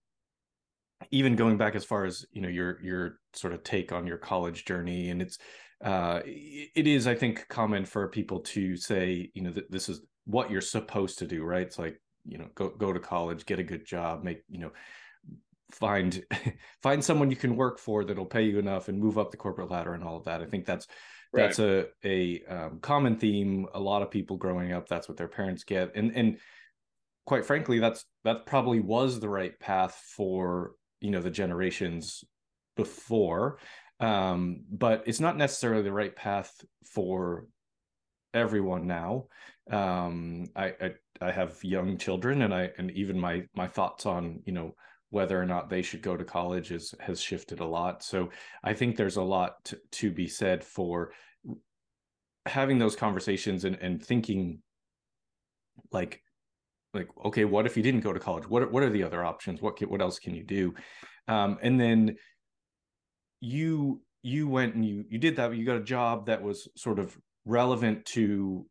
even 1.12 1.36
going 1.36 1.58
back 1.58 1.75
as 1.75 1.84
far 1.84 2.06
as 2.06 2.25
you 2.32 2.42
know 2.42 2.48
your 2.48 2.82
your 2.82 3.20
sort 3.34 3.54
of 3.54 3.63
take 3.63 3.92
on 3.92 4.08
your 4.08 4.18
college 4.18 4.63
journey, 4.63 5.10
and 5.10 5.22
it's 5.22 5.38
uh, 5.83 6.21
it 6.25 6.88
is 6.88 7.07
I 7.07 7.15
think 7.15 7.48
common 7.48 7.86
for 7.86 8.07
people 8.07 8.39
to 8.41 8.75
say 8.75 9.31
you 9.33 9.41
know 9.41 9.51
that 9.51 9.71
this 9.71 9.89
is 9.89 10.01
what 10.25 10.51
you're 10.51 10.62
supposed 10.62 11.19
to 11.19 11.27
do, 11.27 11.43
right? 11.43 11.62
It's 11.62 11.79
like 11.79 12.00
you 12.25 12.38
know 12.38 12.48
go 12.55 12.69
go 12.69 12.93
to 12.93 13.00
college, 13.00 13.45
get 13.45 13.59
a 13.59 13.63
good 13.63 13.86
job, 13.86 14.24
make 14.24 14.43
you 14.50 14.59
know 14.59 14.71
find 15.71 16.24
find 16.81 17.03
someone 17.03 17.29
you 17.29 17.36
can 17.36 17.55
work 17.55 17.79
for 17.79 18.03
that'll 18.03 18.25
pay 18.25 18.43
you 18.43 18.59
enough 18.59 18.88
and 18.89 19.00
move 19.00 19.17
up 19.17 19.31
the 19.31 19.38
corporate 19.38 19.71
ladder 19.71 19.93
and 19.93 20.03
all 20.03 20.17
of 20.17 20.25
that. 20.25 20.41
I 20.41 20.45
think 20.45 20.65
that's 20.65 20.88
right. 21.31 21.43
that's 21.43 21.59
a 21.59 21.86
a 22.03 22.43
um, 22.45 22.79
common 22.81 23.17
theme. 23.17 23.67
A 23.74 23.79
lot 23.79 24.01
of 24.01 24.12
people 24.12 24.38
growing 24.38 24.74
up, 24.74 24.88
that's 24.88 25.07
what 25.07 25.17
their 25.17 25.27
parents 25.27 25.63
get, 25.63 25.95
and 25.95 26.12
and 26.15 26.38
quite 27.25 27.45
frankly, 27.45 27.79
that's 27.79 28.05
that 28.24 28.45
probably 28.45 28.79
was 28.79 29.19
the 29.19 29.29
right 29.29 29.57
path 29.59 30.01
for 30.15 30.71
you 31.00 31.12
know 31.12 31.21
the 31.21 31.31
generations 31.31 32.24
before, 32.75 33.59
um, 34.00 34.63
but 34.72 35.03
it's 35.06 35.20
not 35.20 35.38
necessarily 35.38 35.84
the 35.84 35.91
right 35.91 36.15
path 36.15 36.53
for 36.86 37.46
everyone 38.34 38.88
now. 38.88 39.25
Um, 39.70 40.48
I, 40.56 40.74
I 40.82 40.91
I 41.22 41.32
have 41.32 41.63
young 41.63 41.98
children, 41.98 42.44
and 42.44 42.53
I 42.53 42.72
and 42.77 42.91
even 42.91 43.20
my 43.20 43.44
my 43.56 43.68
thoughts 43.68 44.06
on 44.06 44.41
you 44.46 44.53
know 44.53 44.75
whether 45.12 45.41
or 45.41 45.46
not 45.46 45.70
they 45.70 45.82
should 45.82 46.01
go 46.01 46.15
to 46.15 46.24
college 46.24 46.72
is 46.72 46.94
has 47.00 47.22
shifted 47.22 47.60
a 47.60 47.65
lot. 47.65 48.03
So 48.03 48.29
I 48.63 48.74
think 48.74 48.96
there's 48.96 49.18
a 49.18 49.24
lot 49.24 49.63
to, 49.65 49.79
to 49.94 50.12
be 50.12 50.27
said 50.27 50.63
for 50.63 51.12
having 52.46 52.79
those 52.79 52.96
conversations 52.96 53.65
and, 53.65 53.75
and 53.82 54.03
thinking 54.03 54.60
like 55.91 56.22
like 56.94 57.08
okay 57.24 57.46
what 57.46 57.65
if 57.65 57.77
you 57.77 57.84
didn't 57.84 58.01
go 58.01 58.12
to 58.12 58.20
college 58.20 58.48
what 58.50 58.72
what 58.72 58.82
are 58.82 58.89
the 58.89 59.03
other 59.03 59.24
options 59.24 59.62
what 59.62 59.77
can, 59.77 59.89
what 59.89 60.01
else 60.01 60.20
can 60.20 60.34
you 60.34 60.44
do 60.44 60.74
um, 61.27 61.58
and 61.62 61.79
then 61.79 62.15
you 63.41 64.01
you 64.22 64.48
went 64.48 64.75
and 64.75 64.86
you 64.86 65.05
you 65.10 65.17
did 65.17 65.36
that 65.38 65.55
you 65.55 65.65
got 65.65 65.77
a 65.77 65.84
job 65.84 66.25
that 66.25 66.41
was 66.41 66.67
sort 66.75 67.00
of 67.00 67.17
relevant 67.46 68.05
to 68.05 68.65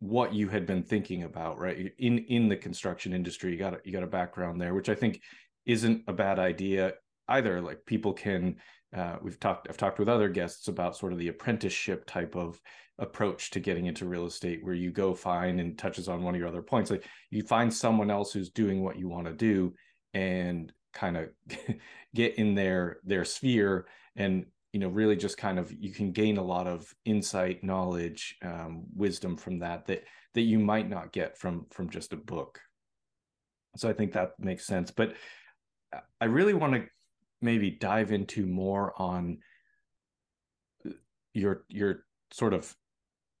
what 0.00 0.32
you 0.32 0.48
had 0.48 0.64
been 0.64 0.82
thinking 0.82 1.24
about 1.24 1.58
right? 1.58 1.92
In 1.98 2.18
in 2.18 2.48
the 2.48 2.56
construction 2.56 3.12
industry 3.12 3.52
you 3.52 3.58
got 3.58 3.74
a, 3.74 3.80
you 3.84 3.92
got 3.92 4.04
a 4.04 4.06
background 4.06 4.60
there 4.60 4.74
which 4.74 4.88
i 4.88 4.94
think 4.94 5.20
isn't 5.66 6.02
a 6.08 6.12
bad 6.12 6.38
idea 6.38 6.94
either. 7.28 7.60
Like 7.60 7.84
people 7.86 8.12
can 8.12 8.56
uh, 8.96 9.16
we've 9.22 9.38
talked 9.38 9.68
i've 9.68 9.76
talked 9.76 9.98
with 9.98 10.08
other 10.08 10.28
guests 10.28 10.68
about 10.68 10.96
sort 10.96 11.12
of 11.12 11.18
the 11.18 11.28
apprenticeship 11.28 12.06
type 12.06 12.34
of 12.34 12.60
approach 12.98 13.50
to 13.50 13.60
getting 13.60 13.86
into 13.86 14.06
real 14.06 14.26
estate 14.26 14.64
where 14.64 14.74
you 14.74 14.90
go 14.90 15.14
find 15.14 15.60
and 15.60 15.78
touches 15.78 16.08
on 16.08 16.22
one 16.22 16.34
of 16.34 16.40
your 16.40 16.48
other 16.48 16.62
points. 16.62 16.90
Like 16.90 17.06
you 17.30 17.42
find 17.42 17.72
someone 17.72 18.10
else 18.10 18.32
who's 18.32 18.50
doing 18.50 18.82
what 18.82 18.98
you 18.98 19.08
want 19.08 19.26
to 19.26 19.32
do 19.32 19.74
and 20.14 20.72
kind 20.92 21.16
of 21.16 21.28
get 22.14 22.36
in 22.36 22.54
their 22.54 22.98
their 23.04 23.24
sphere 23.24 23.86
and 24.16 24.46
you 24.72 24.80
know 24.80 24.88
really 24.88 25.16
just 25.16 25.36
kind 25.36 25.58
of 25.58 25.72
you 25.72 25.92
can 25.92 26.12
gain 26.12 26.36
a 26.36 26.42
lot 26.42 26.66
of 26.66 26.92
insight 27.04 27.64
knowledge 27.64 28.36
um, 28.42 28.84
wisdom 28.94 29.36
from 29.36 29.58
that 29.58 29.86
that 29.86 30.04
that 30.34 30.42
you 30.42 30.58
might 30.58 30.88
not 30.88 31.12
get 31.12 31.38
from 31.38 31.66
from 31.70 31.88
just 31.88 32.12
a 32.12 32.16
book 32.16 32.60
so 33.76 33.88
i 33.88 33.92
think 33.92 34.12
that 34.12 34.32
makes 34.38 34.66
sense 34.66 34.90
but 34.90 35.14
i 36.20 36.24
really 36.24 36.54
want 36.54 36.74
to 36.74 36.84
maybe 37.40 37.70
dive 37.70 38.12
into 38.12 38.46
more 38.46 38.92
on 39.00 39.38
your 41.34 41.64
your 41.68 42.04
sort 42.32 42.52
of 42.52 42.74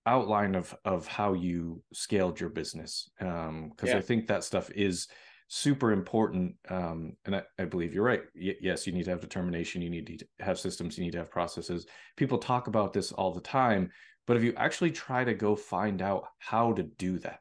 outline 0.06 0.54
of 0.54 0.74
of 0.84 1.06
how 1.06 1.34
you 1.34 1.82
scaled 1.92 2.40
your 2.40 2.48
business 2.48 3.10
um 3.20 3.70
because 3.70 3.90
yeah. 3.90 3.98
i 3.98 4.00
think 4.00 4.26
that 4.26 4.44
stuff 4.44 4.70
is 4.74 5.08
super 5.48 5.92
important. 5.92 6.54
Um, 6.68 7.14
and 7.24 7.36
I, 7.36 7.42
I, 7.58 7.64
believe 7.64 7.94
you're 7.94 8.04
right. 8.04 8.22
Y- 8.36 8.56
yes, 8.60 8.86
you 8.86 8.92
need 8.92 9.04
to 9.04 9.10
have 9.10 9.20
determination. 9.20 9.82
You 9.82 9.90
need 9.90 10.06
to 10.18 10.44
have 10.44 10.58
systems. 10.58 10.96
You 10.96 11.04
need 11.04 11.12
to 11.12 11.18
have 11.18 11.30
processes. 11.30 11.86
People 12.16 12.38
talk 12.38 12.66
about 12.66 12.92
this 12.92 13.12
all 13.12 13.32
the 13.32 13.40
time, 13.40 13.90
but 14.26 14.36
if 14.36 14.42
you 14.42 14.52
actually 14.56 14.90
try 14.90 15.24
to 15.24 15.34
go 15.34 15.56
find 15.56 16.02
out 16.02 16.24
how 16.38 16.74
to 16.74 16.82
do 16.82 17.18
that, 17.20 17.40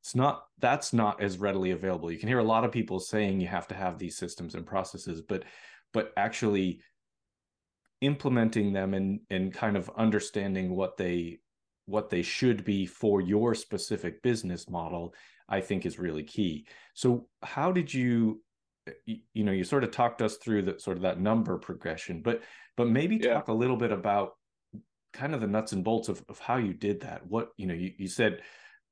it's 0.00 0.14
not 0.14 0.44
that's 0.58 0.92
not 0.92 1.22
as 1.22 1.38
readily 1.38 1.70
available. 1.70 2.12
You 2.12 2.18
can 2.18 2.28
hear 2.28 2.40
a 2.40 2.44
lot 2.44 2.64
of 2.64 2.72
people 2.72 3.00
saying 3.00 3.40
you 3.40 3.48
have 3.48 3.68
to 3.68 3.74
have 3.74 3.98
these 3.98 4.18
systems 4.18 4.54
and 4.54 4.66
processes, 4.66 5.22
but 5.22 5.44
but 5.92 6.12
actually 6.16 6.80
implementing 8.02 8.72
them 8.72 8.94
and 8.94 9.20
and 9.30 9.54
kind 9.54 9.76
of 9.76 9.90
understanding 9.96 10.74
what 10.74 10.96
they 10.96 11.38
what 11.86 12.10
they 12.10 12.22
should 12.22 12.64
be 12.64 12.84
for 12.84 13.20
your 13.20 13.54
specific 13.54 14.22
business 14.22 14.68
model 14.68 15.14
I 15.52 15.60
think 15.60 15.86
is 15.86 15.98
really 15.98 16.24
key. 16.24 16.66
So 16.94 17.28
how 17.42 17.70
did 17.70 17.92
you 17.94 18.42
you 19.06 19.44
know 19.44 19.52
you 19.52 19.62
sort 19.62 19.84
of 19.84 19.92
talked 19.92 20.20
us 20.22 20.38
through 20.38 20.62
that 20.62 20.80
sort 20.80 20.96
of 20.96 21.04
that 21.04 21.20
number 21.20 21.56
progression 21.56 22.20
but 22.20 22.42
but 22.76 22.88
maybe 22.88 23.14
yeah. 23.14 23.34
talk 23.34 23.46
a 23.46 23.52
little 23.52 23.76
bit 23.76 23.92
about 23.92 24.32
kind 25.12 25.36
of 25.36 25.40
the 25.40 25.46
nuts 25.46 25.70
and 25.70 25.84
bolts 25.84 26.08
of, 26.08 26.20
of 26.28 26.40
how 26.40 26.56
you 26.56 26.74
did 26.74 27.02
that. 27.02 27.24
What 27.24 27.50
you 27.56 27.68
know 27.68 27.74
you, 27.74 27.92
you 27.96 28.08
said 28.08 28.40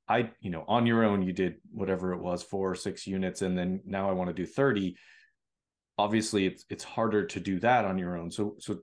i 0.07 0.29
you 0.39 0.49
know 0.49 0.63
on 0.67 0.85
your 0.85 1.03
own 1.03 1.21
you 1.21 1.33
did 1.33 1.55
whatever 1.71 2.13
it 2.13 2.21
was 2.21 2.41
four 2.41 2.71
or 2.71 2.75
six 2.75 3.05
units 3.05 3.43
and 3.43 3.55
then 3.55 3.79
now 3.85 4.09
i 4.09 4.13
want 4.13 4.29
to 4.29 4.33
do 4.33 4.47
30 4.47 4.95
obviously 6.01 6.47
it's 6.47 6.65
it's 6.69 6.83
harder 6.83 7.25
to 7.25 7.39
do 7.39 7.59
that 7.59 7.85
on 7.85 7.97
your 7.97 8.17
own. 8.17 8.31
So 8.31 8.55
so 8.59 8.79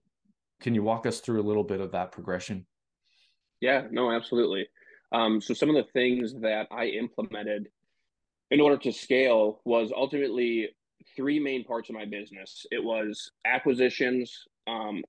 can 0.61 0.75
you 0.75 0.83
walk 0.83 1.07
us 1.07 1.21
through 1.21 1.41
a 1.41 1.49
little 1.49 1.65
bit 1.65 1.81
of 1.81 1.93
that 1.93 2.13
progression? 2.13 2.67
Yeah 3.61 3.87
no 3.91 4.13
absolutely 4.13 4.69
um, 5.13 5.41
so 5.41 5.55
some 5.55 5.71
of 5.71 5.77
the 5.77 5.91
things 5.93 6.35
that 6.41 6.67
I 6.71 6.87
implemented 6.87 7.69
in 8.51 8.61
order 8.61 8.77
to 8.79 8.93
scale 8.93 9.61
was 9.65 9.93
ultimately 9.95 10.69
three 11.17 11.39
main 11.39 11.65
parts 11.65 11.89
of 11.89 11.95
my 11.95 12.05
business. 12.05 12.67
It 12.71 12.83
was 12.83 13.31
acquisitions 13.47 14.45
um, 14.67 15.03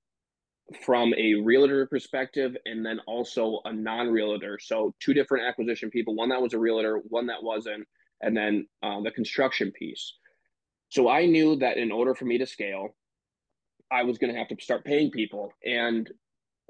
from 0.85 1.13
a 1.15 1.33
realtor 1.35 1.85
perspective, 1.87 2.55
and 2.65 2.85
then 2.85 2.99
also 3.07 3.59
a 3.65 3.73
non-realtor. 3.73 4.59
So 4.61 4.93
two 4.99 5.13
different 5.13 5.45
acquisition 5.47 5.89
people: 5.89 6.15
one 6.15 6.29
that 6.29 6.41
was 6.41 6.53
a 6.53 6.59
realtor, 6.59 7.01
one 7.09 7.27
that 7.27 7.43
wasn't, 7.43 7.87
and 8.21 8.35
then 8.35 8.67
uh, 8.83 9.01
the 9.01 9.11
construction 9.11 9.71
piece. 9.71 10.13
So 10.89 11.09
I 11.09 11.25
knew 11.25 11.55
that 11.57 11.77
in 11.77 11.91
order 11.91 12.15
for 12.15 12.25
me 12.25 12.37
to 12.37 12.45
scale, 12.45 12.95
I 13.91 14.03
was 14.03 14.17
going 14.17 14.33
to 14.33 14.39
have 14.39 14.47
to 14.49 14.57
start 14.63 14.85
paying 14.85 15.11
people, 15.11 15.51
and 15.65 16.09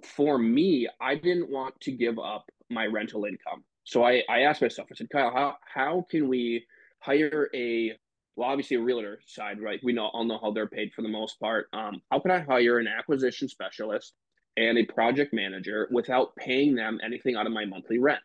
for 0.04 0.38
me, 0.38 0.88
I 1.02 1.16
didn't 1.16 1.50
want 1.50 1.80
to 1.82 1.92
give 1.92 2.18
up 2.18 2.50
my 2.70 2.86
rental 2.86 3.26
income. 3.26 3.64
So 3.84 4.04
I, 4.04 4.24
I 4.30 4.42
asked 4.42 4.62
myself, 4.62 4.88
I 4.92 4.96
said, 4.96 5.10
Kyle, 5.10 5.32
how, 5.32 5.56
how 5.74 6.06
can 6.10 6.28
we 6.28 6.66
hire 7.00 7.50
a, 7.56 7.94
well, 8.36 8.50
obviously 8.50 8.78
a 8.78 8.82
realtor 8.82 9.20
side, 9.26 9.60
right? 9.62 9.80
We 9.84 9.94
know 9.94 10.08
all 10.14 10.26
know 10.26 10.40
how 10.42 10.52
they're 10.52 10.68
paid 10.68 10.92
for 10.94 11.02
the 11.02 11.10
most 11.10 11.40
part. 11.40 11.68
Um, 11.74 12.02
how 12.12 12.20
can 12.20 12.32
I 12.32 12.40
hire 12.40 12.80
an 12.80 12.88
acquisition 12.88 13.48
specialist 13.48 14.14
and 14.58 14.78
a 14.78 14.86
project 14.86 15.34
manager 15.34 15.88
without 15.92 16.36
paying 16.36 16.76
them 16.76 17.00
anything 17.04 17.36
out 17.36 17.48
of 17.48 17.52
my 17.52 17.66
monthly 17.66 17.98
rent? 17.98 18.22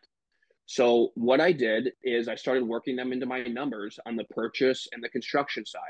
So 0.67 1.11
what 1.15 1.39
I 1.39 1.51
did 1.51 1.91
is 2.03 2.27
I 2.27 2.35
started 2.35 2.67
working 2.67 2.95
them 2.95 3.13
into 3.13 3.25
my 3.25 3.43
numbers 3.43 3.99
on 4.05 4.15
the 4.15 4.23
purchase 4.25 4.87
and 4.91 5.03
the 5.03 5.09
construction 5.09 5.65
side. 5.65 5.81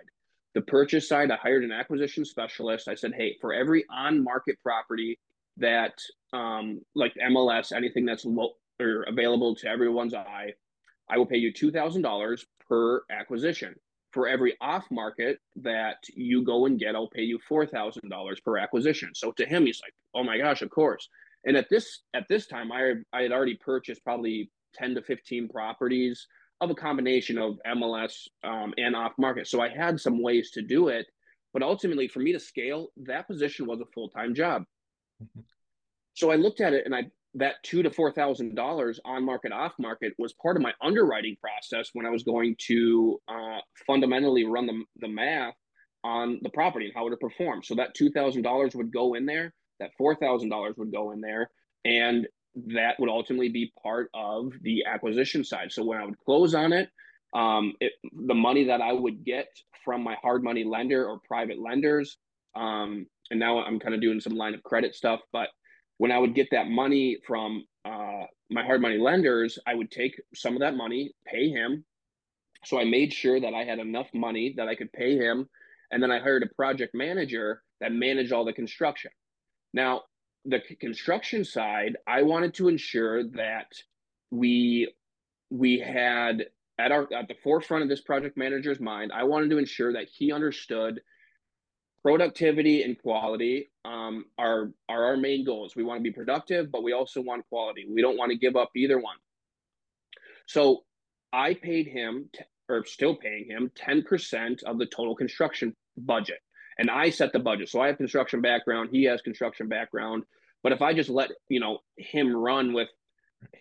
The 0.53 0.61
purchase 0.61 1.07
side, 1.07 1.31
I 1.31 1.35
hired 1.35 1.63
an 1.63 1.71
acquisition 1.71 2.25
specialist. 2.25 2.87
I 2.87 2.95
said, 2.95 3.13
hey, 3.15 3.35
for 3.41 3.53
every 3.53 3.85
on 3.89 4.23
market 4.23 4.57
property 4.63 5.19
that 5.57 5.93
um, 6.33 6.81
like 6.95 7.13
MLS, 7.29 7.71
anything 7.71 8.05
that's 8.05 8.25
or 8.25 9.03
available 9.03 9.55
to 9.55 9.67
everyone's 9.67 10.13
eye, 10.13 10.53
I 11.09 11.17
will 11.17 11.25
pay 11.25 11.37
you 11.37 11.53
two 11.53 11.71
thousand 11.71 12.01
dollars 12.01 12.45
per 12.67 13.03
acquisition. 13.09 13.75
For 14.11 14.27
every 14.29 14.55
off 14.61 14.85
market 14.91 15.39
that 15.57 15.97
you 16.13 16.43
go 16.43 16.65
and 16.67 16.79
get, 16.79 16.95
I'll 16.95 17.09
pay 17.09 17.23
you 17.23 17.39
four 17.47 17.65
thousand 17.65 18.09
dollars 18.09 18.39
per 18.39 18.57
acquisition. 18.57 19.11
So 19.13 19.31
to 19.33 19.45
him, 19.45 19.65
he's 19.65 19.81
like, 19.83 19.93
"Oh 20.13 20.23
my 20.23 20.37
gosh, 20.37 20.61
of 20.61 20.69
course." 20.69 21.07
And 21.45 21.55
at 21.57 21.69
this 21.69 22.01
at 22.13 22.27
this 22.29 22.47
time, 22.47 22.71
I 22.71 22.93
I 23.13 23.21
had 23.23 23.31
already 23.31 23.55
purchased 23.55 24.03
probably 24.03 24.51
ten 24.73 24.95
to 24.95 25.01
fifteen 25.01 25.47
properties 25.47 26.27
of 26.61 26.69
a 26.69 26.75
combination 26.75 27.37
of 27.37 27.59
MLS 27.67 28.27
um, 28.43 28.73
and 28.77 28.95
off 28.95 29.11
market. 29.17 29.47
So 29.47 29.61
I 29.61 29.69
had 29.69 29.99
some 29.99 30.21
ways 30.21 30.51
to 30.51 30.61
do 30.61 30.87
it, 30.87 31.05
but 31.53 31.61
ultimately, 31.61 32.07
for 32.07 32.19
me 32.19 32.31
to 32.31 32.39
scale, 32.39 32.87
that 32.97 33.27
position 33.27 33.67
was 33.67 33.81
a 33.81 33.91
full 33.93 34.09
time 34.09 34.33
job. 34.33 34.63
So 36.13 36.31
I 36.31 36.35
looked 36.35 36.61
at 36.61 36.73
it 36.73 36.85
and 36.85 36.95
I 36.95 37.03
that 37.35 37.55
two 37.63 37.83
to 37.83 37.89
four 37.89 38.11
thousand 38.11 38.55
dollars 38.55 38.99
on 39.03 39.25
market 39.25 39.51
off 39.51 39.73
market 39.77 40.13
was 40.17 40.33
part 40.41 40.55
of 40.55 40.63
my 40.63 40.73
underwriting 40.81 41.35
process 41.41 41.89
when 41.93 42.05
I 42.05 42.09
was 42.09 42.23
going 42.23 42.55
to 42.67 43.19
uh, 43.27 43.59
fundamentally 43.85 44.45
run 44.45 44.65
the, 44.67 44.83
the 45.01 45.09
math 45.09 45.55
on 46.03 46.39
the 46.43 46.49
property 46.49 46.85
and 46.85 46.93
how 46.95 47.05
it 47.07 47.09
would 47.09 47.19
perform. 47.19 47.61
So 47.63 47.75
that 47.75 47.93
two 47.93 48.09
thousand 48.09 48.43
dollars 48.43 48.75
would 48.75 48.91
go 48.91 49.15
in 49.15 49.25
there, 49.25 49.53
that 49.79 49.91
four 49.97 50.15
thousand 50.15 50.49
dollars 50.49 50.75
would 50.77 50.91
go 50.91 51.11
in 51.11 51.19
there, 51.19 51.49
and 51.83 52.27
that 52.67 52.97
would 52.99 53.09
ultimately 53.09 53.49
be 53.49 53.73
part 53.83 54.09
of 54.13 54.53
the 54.61 54.85
acquisition 54.85 55.43
side. 55.43 55.73
So 55.73 55.83
when 55.83 55.99
I 55.99 56.05
would 56.05 56.19
close 56.19 56.55
on 56.55 56.71
it, 56.71 56.89
um, 57.33 57.73
it 57.81 57.91
the 58.13 58.33
money 58.33 58.65
that 58.65 58.79
I 58.79 58.93
would 58.93 59.25
get 59.25 59.47
from 59.83 60.03
my 60.03 60.15
hard 60.21 60.41
money 60.41 60.63
lender 60.63 61.05
or 61.05 61.19
private 61.27 61.59
lenders, 61.59 62.17
um, 62.55 63.07
and 63.31 63.39
now 63.39 63.63
I'm 63.63 63.79
kind 63.79 63.95
of 63.95 64.01
doing 64.01 64.19
some 64.19 64.35
line 64.35 64.53
of 64.53 64.63
credit 64.63 64.95
stuff, 64.95 65.21
but 65.31 65.49
when 65.97 66.11
I 66.11 66.19
would 66.19 66.35
get 66.35 66.49
that 66.51 66.67
money 66.67 67.17
from 67.25 67.65
uh, 67.85 68.23
my 68.49 68.63
hard 68.63 68.81
money 68.81 68.97
lenders, 68.97 69.57
I 69.65 69.75
would 69.75 69.91
take 69.91 70.19
some 70.33 70.53
of 70.53 70.59
that 70.59 70.75
money, 70.75 71.11
pay 71.25 71.49
him. 71.49 71.85
So 72.65 72.79
I 72.79 72.83
made 72.83 73.13
sure 73.13 73.39
that 73.39 73.53
I 73.53 73.63
had 73.63 73.79
enough 73.79 74.07
money 74.13 74.53
that 74.57 74.67
I 74.67 74.75
could 74.75 74.91
pay 74.91 75.17
him. 75.17 75.47
And 75.91 76.01
then 76.01 76.11
I 76.11 76.19
hired 76.19 76.43
a 76.43 76.53
project 76.55 76.93
manager 76.93 77.61
that 77.79 77.91
managed 77.91 78.31
all 78.31 78.43
the 78.43 78.53
construction. 78.53 79.11
Now, 79.73 80.01
the 80.45 80.61
construction 80.79 81.43
side, 81.43 81.97
I 82.07 82.23
wanted 82.23 82.53
to 82.55 82.67
ensure 82.67 83.23
that 83.31 83.67
we 84.31 84.91
we 85.49 85.79
had 85.79 86.45
at 86.79 86.91
our 86.91 87.07
at 87.13 87.27
the 87.27 87.35
forefront 87.43 87.83
of 87.83 87.89
this 87.89 88.01
project 88.01 88.37
manager's 88.37 88.79
mind, 88.79 89.11
I 89.13 89.23
wanted 89.23 89.49
to 89.51 89.57
ensure 89.57 89.93
that 89.93 90.07
he 90.11 90.31
understood 90.31 91.01
productivity 92.05 92.83
and 92.83 93.01
quality 93.01 93.71
um, 93.83 94.25
are 94.37 94.69
are 94.87 95.05
our 95.05 95.17
main 95.17 95.43
goals. 95.43 95.75
We 95.75 95.83
want 95.83 95.97
to 95.97 96.03
be 96.03 96.11
productive, 96.11 96.71
but 96.71 96.83
we 96.83 96.93
also 96.93 97.19
want 97.19 97.49
quality. 97.49 97.87
We 97.91 98.03
don't 98.03 98.15
want 98.15 98.31
to 98.31 98.37
give 98.37 98.55
up 98.55 98.69
either 98.75 98.99
one. 98.99 99.15
So 100.45 100.83
I 101.33 101.55
paid 101.55 101.87
him, 101.87 102.29
t- 102.31 102.43
or 102.69 102.85
still 102.85 103.15
paying 103.15 103.45
him, 103.47 103.71
ten 103.75 104.03
percent 104.03 104.61
of 104.67 104.77
the 104.77 104.85
total 104.85 105.15
construction 105.15 105.75
budget, 105.97 106.37
and 106.77 106.91
I 106.91 107.09
set 107.09 107.33
the 107.33 107.39
budget. 107.39 107.69
So 107.69 107.81
I 107.81 107.87
have 107.87 107.97
construction 107.97 108.39
background. 108.39 108.89
He 108.91 109.05
has 109.05 109.23
construction 109.23 109.67
background. 109.67 110.25
But 110.61 110.73
if 110.73 110.83
I 110.83 110.93
just 110.93 111.09
let 111.09 111.31
you 111.49 111.59
know 111.59 111.79
him 111.97 112.35
run 112.35 112.73
with 112.73 112.89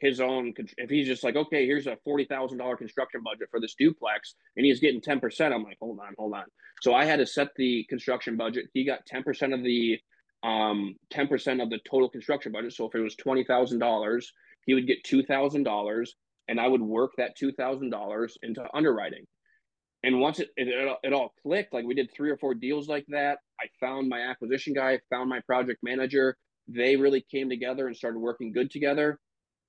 his 0.01 0.21
own 0.21 0.53
if 0.77 0.91
he's 0.91 1.07
just 1.07 1.25
like 1.25 1.37
okay 1.37 1.67
here's 1.67 1.87
a 1.87 1.97
$40000 2.07 2.79
construction 2.79 3.23
budget 3.25 3.49
for 3.51 3.61
this 3.61 3.75
duplex 3.79 4.35
and 4.57 4.65
he's 4.65 4.81
getting 4.81 5.01
10% 5.01 5.53
i'm 5.53 5.63
like 5.63 5.79
hold 5.81 5.99
on 6.01 6.15
hold 6.19 6.35
on. 6.35 6.45
So 6.83 6.95
i 6.95 7.05
had 7.05 7.19
to 7.19 7.27
set 7.27 7.49
the 7.57 7.85
construction 7.89 8.37
budget. 8.37 8.67
He 8.73 8.85
got 8.85 9.01
10% 9.07 9.55
of 9.55 9.63
the 9.63 9.99
um 10.43 10.95
10% 11.13 11.63
of 11.63 11.71
the 11.71 11.79
total 11.89 12.09
construction 12.09 12.53
budget. 12.53 12.73
So 12.75 12.87
if 12.87 12.95
it 12.95 13.01
was 13.01 13.17
$20000 13.17 14.25
he 14.67 14.75
would 14.75 14.87
get 14.87 15.05
$2000 15.05 16.07
and 16.49 16.61
i 16.61 16.69
would 16.69 16.83
work 16.83 17.13
that 17.19 17.37
$2000 17.41 18.31
into 18.43 18.65
underwriting. 18.75 19.25
And 20.03 20.21
once 20.21 20.39
it, 20.39 20.51
it, 20.59 20.99
it 21.03 21.13
all 21.15 21.33
clicked 21.43 21.73
like 21.73 21.87
we 21.87 21.95
did 21.95 22.11
three 22.15 22.31
or 22.31 22.37
four 22.37 22.55
deals 22.55 22.89
like 22.89 23.07
that 23.09 23.39
i 23.61 23.67
found 23.81 24.09
my 24.09 24.21
acquisition 24.21 24.75
guy 24.75 24.99
found 25.11 25.29
my 25.29 25.41
project 25.41 25.81
manager. 25.83 26.37
They 26.67 26.97
really 26.97 27.25
came 27.31 27.51
together 27.51 27.87
and 27.87 27.97
started 27.97 28.19
working 28.19 28.51
good 28.53 28.71
together 28.71 29.19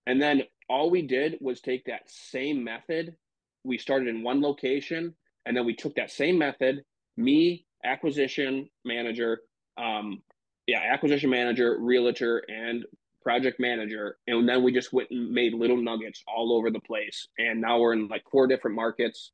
and 0.08 0.22
then 0.22 0.44
all 0.70 0.90
we 0.90 1.02
did 1.02 1.38
was 1.42 1.62
take 1.62 1.86
that 1.86 2.10
same 2.10 2.64
method. 2.64 3.16
We 3.64 3.78
started 3.78 4.08
in 4.08 4.24
one 4.24 4.42
location, 4.42 5.16
and 5.46 5.56
then 5.56 5.66
we 5.66 5.76
took 5.76 5.96
that 5.96 6.12
same 6.12 6.38
method, 6.38 6.84
me, 7.18 7.66
acquisition 7.84 8.70
manager, 8.84 9.42
um, 9.78 10.22
yeah, 10.68 10.82
acquisition 10.92 11.30
manager, 11.30 11.78
realtor, 11.80 12.44
and 12.48 12.86
project 13.22 13.60
manager. 13.60 14.18
And 14.28 14.48
then 14.48 14.64
we 14.64 14.72
just 14.72 14.94
went 14.94 15.10
and 15.12 15.32
made 15.32 15.54
little 15.54 15.82
nuggets 15.82 16.24
all 16.28 16.56
over 16.56 16.70
the 16.72 16.80
place. 16.80 17.28
And 17.38 17.62
now 17.62 17.80
we're 17.80 17.94
in 17.94 18.08
like 18.08 18.24
four 18.32 18.48
different 18.48 18.76
markets. 18.76 19.32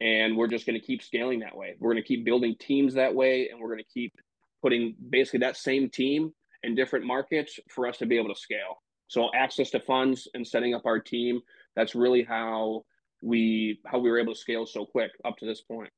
And 0.00 0.36
we're 0.36 0.46
just 0.46 0.64
going 0.64 0.78
to 0.80 0.86
keep 0.86 1.02
scaling 1.02 1.40
that 1.40 1.56
way. 1.56 1.74
We're 1.80 1.92
going 1.92 2.02
to 2.02 2.06
keep 2.06 2.24
building 2.24 2.54
teams 2.58 2.94
that 2.94 3.14
way. 3.14 3.48
And 3.48 3.60
we're 3.60 3.68
going 3.68 3.78
to 3.78 3.92
keep 3.92 4.14
putting 4.62 4.94
basically 5.10 5.40
that 5.40 5.56
same 5.56 5.90
team 5.90 6.32
in 6.62 6.76
different 6.76 7.04
markets 7.04 7.58
for 7.68 7.88
us 7.88 7.98
to 7.98 8.06
be 8.06 8.16
able 8.16 8.32
to 8.32 8.40
scale. 8.40 8.80
So 9.08 9.30
access 9.34 9.70
to 9.70 9.80
funds 9.80 10.28
and 10.34 10.46
setting 10.46 10.74
up 10.74 10.86
our 10.86 11.00
team. 11.00 11.40
That's 11.74 11.94
really 11.94 12.22
how 12.22 12.84
we 13.22 13.80
how 13.86 13.98
we 13.98 14.10
were 14.10 14.18
able 14.18 14.34
to 14.34 14.38
scale 14.38 14.66
so 14.66 14.84
quick 14.84 15.10
up 15.24 15.36
to 15.38 15.46
this 15.46 15.62
point. 15.62 15.90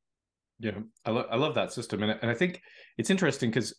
Yeah, 0.58 0.78
I, 1.04 1.10
lo- 1.10 1.26
I 1.30 1.36
love 1.36 1.54
that 1.54 1.72
system, 1.72 2.02
and 2.02 2.18
and 2.22 2.30
I 2.30 2.34
think 2.34 2.62
it's 2.98 3.10
interesting 3.10 3.50
because 3.50 3.74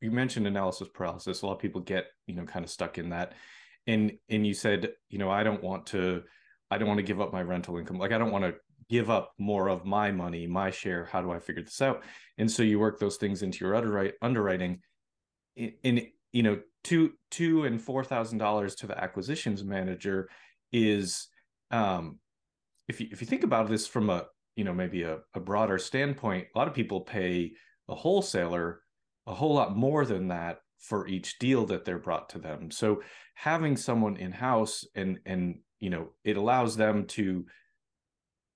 you 0.00 0.10
mentioned 0.10 0.46
analysis 0.46 0.88
paralysis. 0.92 1.42
A 1.42 1.46
lot 1.46 1.54
of 1.54 1.58
people 1.58 1.80
get 1.80 2.06
you 2.26 2.34
know 2.34 2.44
kind 2.44 2.64
of 2.64 2.70
stuck 2.70 2.98
in 2.98 3.10
that, 3.10 3.34
and 3.86 4.12
and 4.28 4.46
you 4.46 4.54
said 4.54 4.90
you 5.08 5.18
know 5.18 5.30
I 5.30 5.42
don't 5.42 5.62
want 5.62 5.86
to 5.88 6.22
I 6.70 6.78
don't 6.78 6.88
want 6.88 6.98
to 6.98 7.04
give 7.04 7.20
up 7.20 7.32
my 7.32 7.42
rental 7.42 7.76
income. 7.76 7.98
Like 7.98 8.12
I 8.12 8.18
don't 8.18 8.32
want 8.32 8.44
to 8.44 8.54
give 8.88 9.10
up 9.10 9.32
more 9.38 9.68
of 9.68 9.84
my 9.84 10.12
money, 10.12 10.46
my 10.46 10.70
share. 10.70 11.04
How 11.04 11.20
do 11.20 11.30
I 11.30 11.40
figure 11.40 11.62
this 11.62 11.82
out? 11.82 12.04
And 12.38 12.50
so 12.50 12.62
you 12.62 12.78
work 12.78 12.98
those 12.98 13.16
things 13.16 13.42
into 13.42 13.64
your 13.64 13.74
underwriting. 14.22 14.80
In, 15.56 15.72
in 15.82 16.06
you 16.36 16.42
know 16.42 16.58
two 16.84 17.12
two 17.30 17.64
and 17.64 17.80
four 17.80 18.04
thousand 18.04 18.38
dollars 18.38 18.74
to 18.76 18.86
the 18.86 18.98
acquisitions 19.02 19.64
manager 19.64 20.28
is 20.72 21.28
um 21.70 22.18
if 22.88 23.00
you 23.00 23.08
if 23.10 23.20
you 23.20 23.26
think 23.26 23.44
about 23.44 23.68
this 23.68 23.86
from 23.86 24.10
a 24.10 24.24
you 24.54 24.64
know 24.64 24.74
maybe 24.74 25.02
a, 25.02 25.18
a 25.34 25.40
broader 25.40 25.78
standpoint 25.78 26.46
a 26.54 26.58
lot 26.58 26.68
of 26.68 26.74
people 26.74 27.00
pay 27.00 27.52
a 27.88 27.94
wholesaler 27.94 28.80
a 29.26 29.34
whole 29.34 29.54
lot 29.54 29.76
more 29.76 30.04
than 30.04 30.28
that 30.28 30.58
for 30.78 31.06
each 31.08 31.38
deal 31.38 31.66
that 31.66 31.84
they're 31.84 31.98
brought 31.98 32.28
to 32.30 32.38
them. 32.38 32.70
So 32.70 33.02
having 33.34 33.76
someone 33.76 34.16
in 34.16 34.32
house 34.32 34.84
and 34.94 35.18
and 35.26 35.58
you 35.80 35.90
know 35.90 36.10
it 36.24 36.36
allows 36.36 36.76
them 36.76 37.06
to 37.06 37.44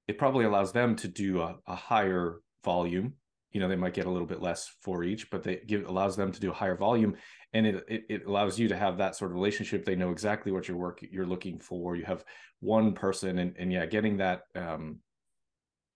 it 0.08 0.18
probably 0.18 0.44
allows 0.44 0.72
them 0.72 0.96
to 0.96 1.08
do 1.08 1.40
a, 1.40 1.56
a 1.66 1.74
higher 1.74 2.40
volume. 2.64 3.14
You 3.52 3.60
know 3.60 3.68
they 3.68 3.76
might 3.76 3.94
get 3.94 4.06
a 4.06 4.10
little 4.10 4.26
bit 4.28 4.42
less 4.42 4.70
for 4.80 5.02
each 5.02 5.30
but 5.30 5.42
they 5.42 5.60
give 5.66 5.88
allows 5.88 6.16
them 6.16 6.30
to 6.30 6.40
do 6.40 6.50
a 6.50 6.54
higher 6.54 6.76
volume 6.76 7.16
and 7.52 7.66
it, 7.66 7.84
it, 7.88 8.04
it 8.08 8.26
allows 8.26 8.58
you 8.58 8.68
to 8.68 8.76
have 8.76 8.98
that 8.98 9.16
sort 9.16 9.30
of 9.30 9.36
relationship. 9.36 9.84
They 9.84 9.96
know 9.96 10.10
exactly 10.10 10.52
what 10.52 10.68
your 10.68 10.76
work 10.76 11.00
you're 11.10 11.26
looking 11.26 11.58
for. 11.58 11.96
You 11.96 12.04
have 12.04 12.24
one 12.60 12.92
person 12.92 13.38
and, 13.38 13.54
and 13.58 13.72
yeah 13.72 13.86
getting 13.86 14.18
that 14.18 14.42
um, 14.54 14.98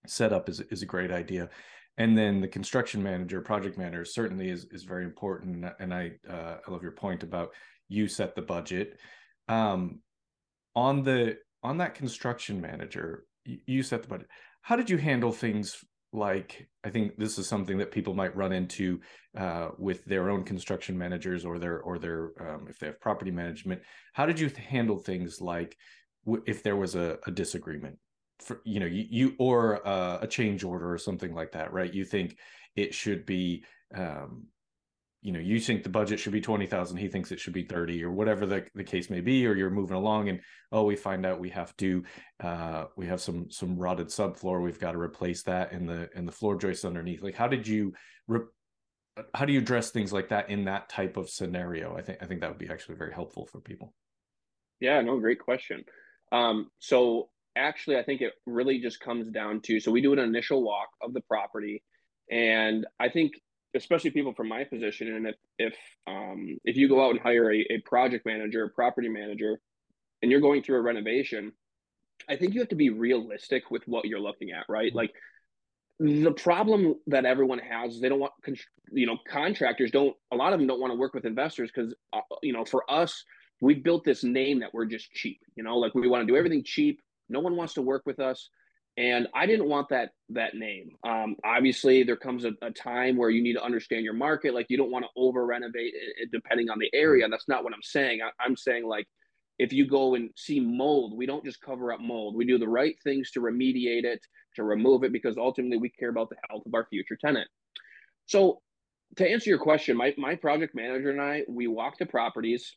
set 0.06 0.32
up 0.32 0.48
is, 0.48 0.60
is 0.60 0.82
a 0.82 0.86
great 0.86 1.10
idea. 1.10 1.50
And 1.96 2.18
then 2.18 2.40
the 2.40 2.48
construction 2.48 3.02
manager 3.02 3.40
project 3.40 3.78
manager 3.78 4.04
certainly 4.04 4.50
is 4.50 4.66
is 4.72 4.82
very 4.82 5.04
important 5.04 5.64
and 5.78 5.94
i 5.94 6.12
uh, 6.28 6.56
i 6.66 6.70
love 6.70 6.82
your 6.82 6.92
point 6.92 7.22
about 7.22 7.50
you 7.88 8.08
set 8.08 8.34
the 8.34 8.42
budget. 8.42 8.98
Um, 9.48 10.00
on 10.74 11.04
the 11.04 11.36
on 11.62 11.78
that 11.78 11.94
construction 11.94 12.60
manager 12.60 13.24
you 13.44 13.82
set 13.82 14.02
the 14.02 14.08
budget. 14.08 14.28
How 14.62 14.74
did 14.76 14.90
you 14.90 14.96
handle 14.96 15.30
things 15.30 15.84
like 16.14 16.68
i 16.84 16.90
think 16.90 17.16
this 17.18 17.38
is 17.38 17.46
something 17.46 17.76
that 17.76 17.90
people 17.90 18.14
might 18.14 18.34
run 18.36 18.52
into 18.52 19.00
uh, 19.36 19.70
with 19.78 20.04
their 20.04 20.30
own 20.30 20.44
construction 20.44 20.96
managers 20.96 21.44
or 21.44 21.58
their 21.58 21.80
or 21.80 21.98
their 21.98 22.30
um, 22.40 22.66
if 22.68 22.78
they 22.78 22.86
have 22.86 23.00
property 23.00 23.32
management. 23.32 23.82
How 24.12 24.26
did 24.26 24.38
you 24.38 24.48
handle 24.48 24.98
things 24.98 25.40
like 25.40 25.76
w- 26.24 26.44
if 26.46 26.62
there 26.62 26.76
was 26.76 26.94
a, 26.94 27.18
a 27.26 27.32
disagreement? 27.32 27.98
For 28.38 28.60
you 28.64 28.78
know 28.78 28.86
you, 28.86 29.06
you 29.10 29.34
or 29.38 29.86
uh, 29.86 30.18
a 30.20 30.26
change 30.26 30.62
order 30.62 30.92
or 30.92 30.98
something 30.98 31.34
like 31.34 31.52
that 31.52 31.72
right? 31.72 31.92
You 31.92 32.04
think 32.04 32.36
it 32.76 32.94
should 32.94 33.26
be 33.26 33.64
um, 33.94 34.44
you 35.24 35.32
know 35.32 35.40
you 35.40 35.58
think 35.58 35.82
the 35.82 35.88
budget 35.88 36.20
should 36.20 36.32
be 36.32 36.40
20,000 36.40 36.98
he 36.98 37.08
thinks 37.08 37.32
it 37.32 37.40
should 37.40 37.54
be 37.54 37.64
30 37.64 38.04
or 38.04 38.12
whatever 38.12 38.44
the, 38.44 38.64
the 38.74 38.84
case 38.84 39.08
may 39.08 39.22
be 39.22 39.46
or 39.46 39.56
you're 39.56 39.70
moving 39.70 39.96
along 39.96 40.28
and 40.28 40.38
oh 40.70 40.84
we 40.84 40.94
find 40.94 41.24
out 41.24 41.40
we 41.40 41.48
have 41.48 41.74
to 41.78 42.04
uh, 42.40 42.84
we 42.96 43.06
have 43.06 43.20
some 43.20 43.50
some 43.50 43.76
rotted 43.76 44.08
subfloor 44.08 44.62
we've 44.62 44.78
got 44.78 44.92
to 44.92 44.98
replace 44.98 45.42
that 45.42 45.72
and 45.72 45.88
the 45.88 46.10
and 46.14 46.28
the 46.28 46.32
floor 46.32 46.56
joists 46.56 46.84
underneath. 46.84 47.22
Like 47.22 47.34
how 47.34 47.48
did 47.48 47.66
you 47.66 47.94
re- 48.28 48.46
how 49.32 49.46
do 49.46 49.52
you 49.52 49.60
address 49.60 49.90
things 49.90 50.12
like 50.12 50.28
that 50.28 50.50
in 50.50 50.66
that 50.66 50.90
type 50.90 51.16
of 51.16 51.30
scenario? 51.30 51.96
I 51.96 52.02
think 52.02 52.18
i 52.20 52.26
think 52.26 52.42
that 52.42 52.50
would 52.50 52.58
be 52.58 52.68
actually 52.68 52.96
very 52.96 53.12
helpful 53.12 53.46
for 53.46 53.60
people. 53.60 53.94
Yeah 54.78 55.00
no 55.00 55.18
great 55.18 55.40
question. 55.40 55.84
Um, 56.32 56.70
so 56.78 57.30
actually 57.56 57.96
i 57.96 58.02
think 58.02 58.20
it 58.20 58.32
really 58.46 58.80
just 58.80 58.98
comes 58.98 59.30
down 59.30 59.60
to 59.60 59.78
so 59.78 59.92
we 59.92 60.00
do 60.00 60.12
an 60.12 60.18
initial 60.18 60.64
walk 60.64 60.88
of 61.00 61.14
the 61.14 61.20
property 61.20 61.84
and 62.28 62.84
i 62.98 63.08
think 63.08 63.30
especially 63.74 64.10
people 64.10 64.32
from 64.32 64.48
my 64.48 64.64
position 64.64 65.14
and 65.14 65.26
if 65.26 65.36
if 65.58 65.74
um, 66.06 66.58
if 66.64 66.76
you 66.76 66.88
go 66.88 67.04
out 67.04 67.10
and 67.10 67.20
hire 67.20 67.52
a, 67.52 67.66
a 67.70 67.78
project 67.84 68.26
manager 68.26 68.64
a 68.64 68.68
property 68.70 69.08
manager 69.08 69.60
and 70.22 70.30
you're 70.30 70.40
going 70.40 70.62
through 70.62 70.76
a 70.76 70.82
renovation 70.82 71.52
i 72.28 72.36
think 72.36 72.54
you 72.54 72.60
have 72.60 72.68
to 72.68 72.76
be 72.76 72.90
realistic 72.90 73.70
with 73.70 73.82
what 73.86 74.04
you're 74.04 74.20
looking 74.20 74.50
at 74.50 74.64
right? 74.68 74.88
Mm-hmm. 74.88 74.98
like 74.98 75.12
the 76.00 76.32
problem 76.32 76.96
that 77.06 77.24
everyone 77.24 77.60
has 77.60 77.94
is 77.94 78.00
they 78.00 78.08
don't 78.08 78.18
want 78.18 78.32
you 78.92 79.06
know 79.06 79.16
contractors 79.28 79.90
don't 79.90 80.16
a 80.32 80.36
lot 80.36 80.52
of 80.52 80.58
them 80.58 80.66
don't 80.66 80.80
want 80.80 80.92
to 80.92 80.98
work 80.98 81.14
with 81.14 81.24
investors 81.24 81.70
because 81.74 81.94
uh, 82.12 82.20
you 82.42 82.52
know 82.52 82.64
for 82.64 82.88
us 82.90 83.24
we 83.60 83.74
built 83.74 84.04
this 84.04 84.24
name 84.24 84.60
that 84.60 84.74
we're 84.74 84.84
just 84.84 85.10
cheap 85.12 85.40
you 85.56 85.62
know? 85.62 85.78
Like 85.78 85.94
we 85.94 86.08
want 86.08 86.26
to 86.26 86.32
do 86.32 86.36
everything 86.36 86.62
cheap. 86.64 87.00
No 87.28 87.40
one 87.40 87.56
wants 87.56 87.74
to 87.74 87.82
work 87.82 88.02
with 88.06 88.20
us 88.20 88.48
and 88.96 89.26
I 89.34 89.46
didn't 89.46 89.68
want 89.68 89.88
that 89.88 90.10
that 90.30 90.54
name. 90.54 90.90
Um, 91.06 91.36
obviously, 91.44 92.04
there 92.04 92.16
comes 92.16 92.44
a, 92.44 92.52
a, 92.62 92.70
time 92.70 93.16
where 93.16 93.30
you 93.30 93.42
need 93.42 93.54
to 93.54 93.62
understand 93.62 94.04
your 94.04 94.14
market. 94.14 94.54
Like 94.54 94.66
you 94.68 94.76
don't 94.76 94.90
want 94.90 95.04
to 95.04 95.10
over 95.16 95.44
renovate 95.44 95.94
it, 95.94 96.14
eh, 96.20 96.22
eh, 96.22 96.26
depending 96.32 96.70
on 96.70 96.78
the 96.78 96.90
area. 96.94 97.24
Mm-hmm. 97.24 97.30
That's 97.32 97.48
not 97.48 97.64
what 97.64 97.72
I'm 97.72 97.82
saying. 97.82 98.20
I, 98.22 98.30
I'm 98.42 98.56
saying 98.56 98.86
like 98.86 99.06
if 99.58 99.72
you 99.72 99.86
go 99.86 100.14
and 100.14 100.30
see 100.36 100.60
mold, 100.60 101.16
we 101.16 101.26
don't 101.26 101.44
just 101.44 101.60
cover 101.60 101.92
up 101.92 102.00
mold. 102.00 102.36
We 102.36 102.44
do 102.44 102.58
the 102.58 102.68
right 102.68 102.96
things 103.04 103.30
to 103.32 103.40
remediate 103.40 104.04
it, 104.04 104.20
to 104.56 104.64
remove 104.64 105.04
it, 105.04 105.12
because 105.12 105.36
ultimately 105.36 105.78
we 105.78 105.90
care 105.90 106.08
about 106.08 106.28
the 106.28 106.36
health 106.48 106.62
of 106.66 106.74
our 106.74 106.86
future 106.90 107.16
tenant. 107.20 107.48
So 108.26 108.60
to 109.16 109.28
answer 109.28 109.50
your 109.50 109.60
question, 109.60 109.96
my, 109.96 110.14
my 110.18 110.34
project 110.34 110.74
manager 110.74 111.10
and 111.10 111.20
I, 111.20 111.44
we 111.48 111.68
walk 111.68 111.98
the 111.98 112.06
properties 112.06 112.76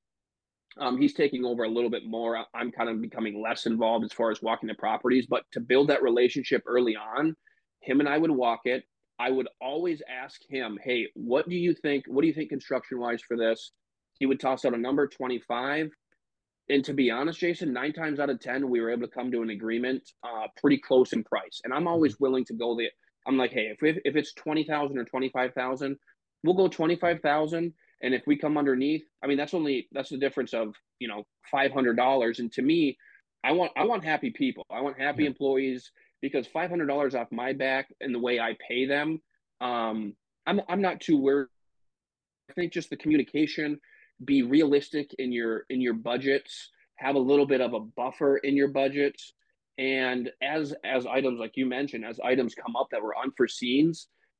um, 0.80 0.97
he's 0.99 1.13
taking 1.13 1.45
over 1.45 1.63
a 1.63 1.69
little 1.69 1.89
bit 1.89 2.06
more. 2.06 2.45
I'm 2.53 2.71
kind 2.71 2.89
of 2.89 3.01
becoming 3.01 3.41
less 3.41 3.65
involved 3.65 4.06
as 4.06 4.13
far 4.13 4.32
as 4.32 4.41
walking 4.41 4.67
the 4.67 4.75
properties, 4.75 5.25
but 5.27 5.43
to 5.53 5.60
build 5.60 5.89
that 5.89 6.03
relationship 6.03 6.63
early 6.67 6.95
on, 6.95 7.36
him 7.82 7.99
and 7.99 8.10
I 8.10 8.17
would 8.17 8.32
walk 8.32 8.62
it. 8.65 8.84
I 9.19 9.32
would 9.32 9.47
always 9.60 10.01
ask 10.08 10.39
him, 10.47 10.77
"Hey, 10.84 11.08
what 11.15 11.49
do 11.49 11.56
you 11.56 11.73
think? 11.73 12.06
What 12.08 12.21
do 12.21 12.27
you 12.27 12.34
think 12.34 12.49
construction 12.49 12.99
wise 12.99 13.21
for 13.21 13.36
this? 13.36 13.71
he 14.19 14.25
would 14.25 14.39
toss 14.39 14.65
out 14.65 14.73
a 14.73 14.77
number 14.77 15.08
25 15.08 15.89
and 16.69 16.86
to 16.86 16.93
be 16.93 17.12
honest 17.12 17.39
jason 17.39 17.73
nine 17.73 17.93
times 17.93 18.19
out 18.19 18.30
of 18.30 18.39
ten 18.39 18.69
we 18.69 18.82
were 18.82 18.89
able 18.89 19.08
to 19.08 19.13
come 19.13 19.32
to 19.32 19.41
an 19.41 19.49
agreement 19.49 20.03
uh, 20.23 20.47
pretty 20.60 20.77
close 20.77 21.13
in 21.13 21.23
price 21.23 21.62
and 21.63 21.73
i'm 21.73 21.88
always 21.88 22.19
willing 22.19 22.45
to 22.45 22.53
go 22.53 22.75
the 22.75 22.88
i'm 23.27 23.38
like 23.38 23.51
hey 23.51 23.71
if, 23.80 23.97
if 24.03 24.15
it's 24.15 24.34
20000 24.34 24.97
or 24.97 25.06
25000 25.06 25.97
we'll 26.43 26.56
go 26.56 26.67
25000 26.67 27.73
and 28.01 28.13
if 28.13 28.23
we 28.27 28.38
come 28.38 28.57
underneath 28.57 29.03
i 29.23 29.27
mean 29.27 29.38
that's 29.38 29.53
only 29.53 29.88
that's 29.91 30.10
the 30.10 30.17
difference 30.17 30.53
of 30.53 30.75
you 30.99 31.07
know 31.07 31.23
$500 31.53 32.39
and 32.39 32.51
to 32.53 32.62
me 32.62 32.97
i 33.43 33.51
want 33.51 33.71
i 33.77 33.83
want 33.83 34.03
happy 34.03 34.31
people. 34.31 34.65
I 34.69 34.81
want 34.81 34.99
happy 34.99 35.23
yeah. 35.23 35.29
employees 35.29 35.91
because 36.21 36.47
$500 36.47 37.19
off 37.19 37.27
my 37.31 37.53
back 37.53 37.88
and 38.01 38.13
the 38.13 38.19
way 38.19 38.39
i 38.39 38.55
pay 38.67 38.86
them 38.86 39.21
um 39.62 40.15
i'm, 40.45 40.62
I'm 40.69 40.81
not 40.81 41.01
too 41.01 41.17
worried. 41.17 41.47
I 42.49 42.53
think 42.53 42.71
just 42.71 42.89
the 42.89 42.97
communication 42.97 43.79
be 44.23 44.43
realistic 44.43 45.13
in 45.19 45.31
your 45.31 45.65
in 45.69 45.81
your 45.81 45.93
budgets 45.93 46.71
have 46.95 47.15
a 47.15 47.19
little 47.19 47.45
bit 47.45 47.62
of 47.62 47.73
a 47.73 47.79
buffer 47.79 48.38
in 48.38 48.55
your 48.55 48.67
budgets. 48.67 49.33
And 49.77 50.31
as 50.41 50.73
as 50.83 51.05
items 51.05 51.39
like 51.39 51.51
you 51.55 51.65
mentioned 51.65 52.05
as 52.05 52.19
items 52.19 52.55
come 52.55 52.75
up 52.75 52.88
that 52.91 53.01
were 53.01 53.17
unforeseen 53.17 53.93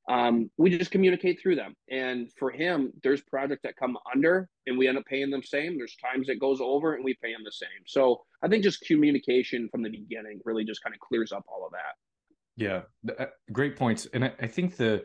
um, 0.08 0.50
we 0.56 0.76
just 0.76 0.90
communicate 0.90 1.38
through 1.40 1.56
them. 1.56 1.74
And 1.90 2.30
for 2.38 2.50
him 2.50 2.92
there's 3.02 3.20
projects 3.22 3.62
that 3.64 3.76
come 3.76 3.96
under 4.12 4.48
and 4.66 4.78
we 4.78 4.88
end 4.88 4.98
up 4.98 5.04
paying 5.04 5.30
them 5.30 5.42
same. 5.42 5.76
There's 5.76 5.96
times 5.96 6.28
it 6.28 6.40
goes 6.40 6.60
over 6.60 6.94
and 6.94 7.04
we 7.04 7.14
pay 7.22 7.32
them 7.32 7.42
the 7.44 7.52
same. 7.52 7.68
So 7.86 8.22
i 8.42 8.48
think 8.48 8.62
just 8.62 8.80
communication 8.82 9.68
from 9.70 9.82
the 9.82 9.90
beginning 9.90 10.40
really 10.44 10.64
just 10.64 10.82
kind 10.82 10.94
of 10.94 11.00
clears 11.00 11.32
up 11.32 11.44
all 11.48 11.66
of 11.66 11.72
that. 11.72 11.94
Yeah 12.56 12.82
uh, 13.18 13.26
great 13.52 13.76
points. 13.76 14.06
And 14.12 14.24
I, 14.24 14.32
I 14.40 14.46
think 14.46 14.76
the 14.76 15.04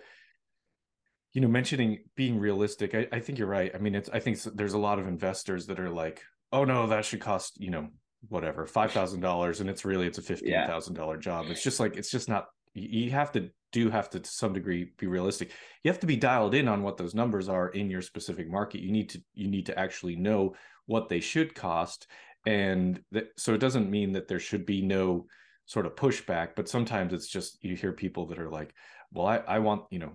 you 1.34 1.42
know 1.42 1.48
mentioning 1.48 2.00
being 2.16 2.40
realistic 2.40 2.96
I, 2.96 3.08
I, 3.12 3.20
think 3.20 3.40
you're 3.40 3.48
right. 3.48 3.72
I 3.74 3.80
mean 3.80 3.96
it's 3.96 4.10
i 4.14 4.20
think 4.20 4.42
there's 4.56 4.74
a 4.74 4.78
lot 4.78 5.00
of 5.00 5.08
investors 5.08 5.66
that 5.68 5.80
are 5.80 5.90
like 5.90 6.24
oh 6.52 6.64
no 6.64 6.88
that 6.88 7.06
should 7.06 7.22
cost 7.22 7.60
you 7.60 7.72
know 7.72 7.90
whatever 8.30 8.66
five 8.66 8.92
thousand 8.92 9.20
dollars 9.20 9.60
and 9.60 9.70
it's 9.70 9.84
really 9.84 10.08
it's 10.08 10.18
a 10.18 10.22
fifteen 10.22 10.54
thousand 10.66 10.94
dollar 10.94 11.18
job. 11.18 11.48
It's 11.50 11.64
just 11.64 11.80
like 11.80 11.98
it's 11.98 12.12
just 12.12 12.30
not 12.30 12.46
you 12.74 13.12
have 13.12 13.32
to 13.34 13.50
do 13.74 13.90
have 13.90 14.10
to 14.12 14.20
to 14.22 14.30
some 14.30 14.54
degree 14.54 14.92
be 14.98 15.08
realistic. 15.08 15.52
You 15.84 15.92
have 15.92 16.00
to 16.00 16.08
be 16.08 16.16
dialed 16.16 16.56
in 16.56 16.70
on 16.70 16.84
what 16.84 16.96
those 16.96 17.14
numbers 17.14 17.50
are 17.50 17.70
in 17.70 17.90
your 17.90 18.02
specific 18.02 18.50
market. 18.50 18.80
You 18.80 18.92
need 18.92 19.10
to 19.10 19.22
you 19.34 19.50
need 19.50 19.66
to 19.66 19.78
actually 19.78 20.16
know 20.16 20.56
what 20.86 21.10
they 21.10 21.20
should 21.20 21.54
cost. 21.54 22.08
And 22.46 23.02
that 23.12 23.28
so 23.38 23.54
it 23.54 23.60
doesn't 23.60 23.92
mean 23.92 24.14
that 24.14 24.30
there 24.30 24.40
should 24.40 24.66
be 24.66 24.82
no 24.82 25.26
sort 25.66 25.86
of 25.86 25.96
pushback 25.96 26.50
but 26.58 26.68
sometimes 26.68 27.14
it's 27.14 27.30
just 27.30 27.64
you 27.64 27.74
hear 27.74 27.94
people 27.94 28.26
that 28.26 28.38
are 28.38 28.50
like 28.50 28.74
well 29.14 29.26
i, 29.26 29.38
I 29.38 29.60
want 29.60 29.84
you 29.92 30.00
know 30.00 30.12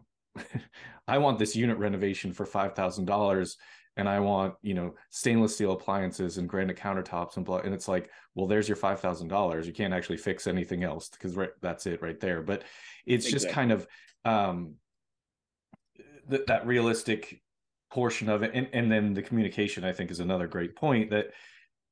I 1.09 1.19
want 1.19 1.39
this 1.39 1.57
unit 1.57 1.79
renovation 1.79 2.33
for 2.33 2.47
five 2.47 2.75
thousand 2.75 3.07
dollars, 3.07 3.57
and 3.99 4.09
I 4.09 4.21
want 4.21 4.55
you 4.63 4.75
know 4.75 4.95
stainless 5.11 5.55
steel 5.55 5.73
appliances 5.73 6.39
and 6.39 6.49
granite 6.49 6.79
countertops 6.79 7.37
and 7.37 7.45
blah. 7.45 7.59
And 7.59 7.75
it's 7.75 7.89
like, 7.89 8.11
well, 8.35 8.47
there's 8.47 8.69
your 8.69 8.77
five 8.77 9.01
thousand 9.01 9.29
dollars. 9.29 9.67
You 9.67 9.75
can't 9.75 9.93
actually 9.93 10.17
fix 10.17 10.47
anything 10.47 10.85
else 10.85 11.09
because 11.11 11.35
right, 11.35 11.51
that's 11.61 11.87
it 11.87 12.01
right 12.01 12.19
there. 12.19 12.41
But 12.41 12.63
it's 13.05 13.27
exactly. 13.27 13.47
just 13.47 13.55
kind 13.55 13.73
of 13.73 13.87
um, 14.25 14.75
th- 16.31 16.47
that 16.47 16.67
realistic 16.67 17.43
portion 17.91 18.31
of 18.31 18.43
it, 18.43 18.53
and 18.55 18.69
and 18.73 18.91
then 18.91 19.13
the 19.13 19.23
communication. 19.23 19.85
I 19.85 19.93
think 19.93 20.11
is 20.11 20.21
another 20.21 20.47
great 20.47 20.77
point 20.77 21.11
that 21.11 21.27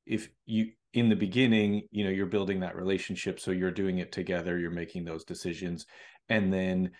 if 0.06 0.30
you 0.46 0.70
in 0.92 1.08
the 1.10 1.16
beginning 1.16 1.82
you 1.90 2.04
know 2.04 2.10
you're 2.10 2.24
building 2.24 2.60
that 2.60 2.76
relationship 2.76 3.38
so 3.38 3.50
you're 3.50 3.72
doing 3.72 3.98
it 3.98 4.12
together 4.12 4.56
you're 4.56 4.70
making 4.70 5.04
those 5.04 5.24
decisions 5.24 5.84
and 6.30 6.50
then 6.50 6.90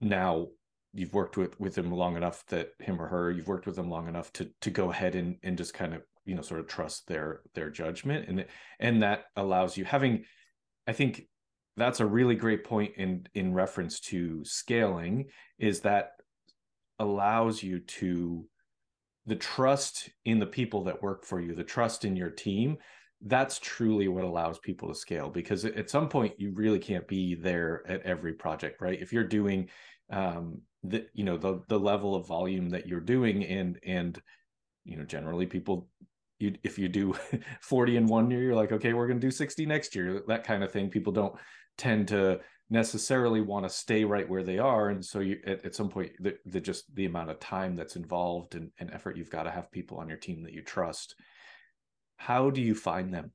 now 0.00 0.48
you've 0.96 1.14
worked 1.14 1.36
with 1.36 1.58
with 1.60 1.76
him 1.76 1.92
long 1.92 2.16
enough 2.16 2.44
that 2.46 2.70
him 2.80 3.00
or 3.00 3.06
her 3.06 3.30
you've 3.30 3.48
worked 3.48 3.66
with 3.66 3.76
them 3.76 3.90
long 3.90 4.08
enough 4.08 4.32
to 4.32 4.50
to 4.60 4.70
go 4.70 4.90
ahead 4.90 5.14
and 5.14 5.36
and 5.42 5.58
just 5.58 5.74
kind 5.74 5.94
of 5.94 6.02
you 6.24 6.34
know 6.34 6.42
sort 6.42 6.60
of 6.60 6.66
trust 6.66 7.06
their 7.06 7.42
their 7.54 7.70
judgment. 7.70 8.28
And 8.28 8.46
and 8.80 9.02
that 9.02 9.24
allows 9.36 9.76
you 9.76 9.84
having 9.84 10.24
i 10.86 10.92
think 10.92 11.26
that's 11.76 12.00
a 12.00 12.06
really 12.06 12.34
great 12.34 12.64
point 12.64 12.92
in 12.96 13.26
in 13.34 13.52
reference 13.54 14.00
to 14.00 14.44
scaling 14.44 15.26
is 15.58 15.80
that 15.80 16.12
allows 16.98 17.62
you 17.62 17.80
to 17.80 18.46
the 19.26 19.36
trust 19.36 20.08
in 20.24 20.38
the 20.38 20.46
people 20.46 20.84
that 20.84 21.02
work 21.02 21.24
for 21.24 21.40
you 21.40 21.54
the 21.54 21.64
trust 21.64 22.04
in 22.04 22.16
your 22.16 22.30
team 22.30 22.78
that's 23.22 23.58
truly 23.58 24.08
what 24.08 24.24
allows 24.24 24.58
people 24.58 24.88
to 24.88 24.94
scale. 24.94 25.30
Because 25.30 25.64
at 25.64 25.90
some 25.90 26.08
point 26.08 26.34
you 26.38 26.52
really 26.52 26.78
can't 26.78 27.08
be 27.08 27.34
there 27.34 27.82
at 27.88 28.02
every 28.02 28.34
project 28.34 28.80
right? 28.80 29.00
If 29.00 29.12
you're 29.12 29.24
doing 29.24 29.68
um 30.10 30.60
the 30.90 31.06
you 31.14 31.24
know 31.24 31.36
the 31.36 31.62
the 31.68 31.78
level 31.78 32.14
of 32.14 32.26
volume 32.26 32.70
that 32.70 32.86
you're 32.86 33.00
doing 33.00 33.44
and 33.44 33.78
and 33.84 34.20
you 34.84 34.96
know 34.96 35.04
generally 35.04 35.46
people 35.46 35.88
you 36.38 36.54
if 36.62 36.78
you 36.78 36.88
do 36.88 37.14
40 37.62 37.96
in 37.96 38.06
one 38.06 38.30
year 38.30 38.42
you're 38.42 38.54
like 38.54 38.72
okay 38.72 38.92
we're 38.92 39.06
going 39.06 39.20
to 39.20 39.26
do 39.26 39.30
60 39.30 39.66
next 39.66 39.94
year 39.94 40.22
that 40.28 40.44
kind 40.44 40.62
of 40.62 40.72
thing 40.72 40.88
people 40.88 41.12
don't 41.12 41.34
tend 41.78 42.08
to 42.08 42.40
necessarily 42.68 43.40
want 43.40 43.64
to 43.64 43.70
stay 43.70 44.04
right 44.04 44.28
where 44.28 44.42
they 44.42 44.58
are 44.58 44.88
and 44.88 45.04
so 45.04 45.20
you 45.20 45.38
at, 45.46 45.64
at 45.64 45.74
some 45.74 45.88
point 45.88 46.10
the, 46.18 46.36
the 46.46 46.60
just 46.60 46.92
the 46.96 47.06
amount 47.06 47.30
of 47.30 47.38
time 47.38 47.76
that's 47.76 47.94
involved 47.94 48.56
and, 48.56 48.70
and 48.80 48.90
effort 48.92 49.16
you've 49.16 49.30
got 49.30 49.44
to 49.44 49.50
have 49.50 49.70
people 49.70 49.98
on 49.98 50.08
your 50.08 50.18
team 50.18 50.42
that 50.42 50.52
you 50.52 50.62
trust 50.62 51.14
how 52.16 52.50
do 52.50 52.60
you 52.60 52.74
find 52.74 53.12
them? 53.12 53.30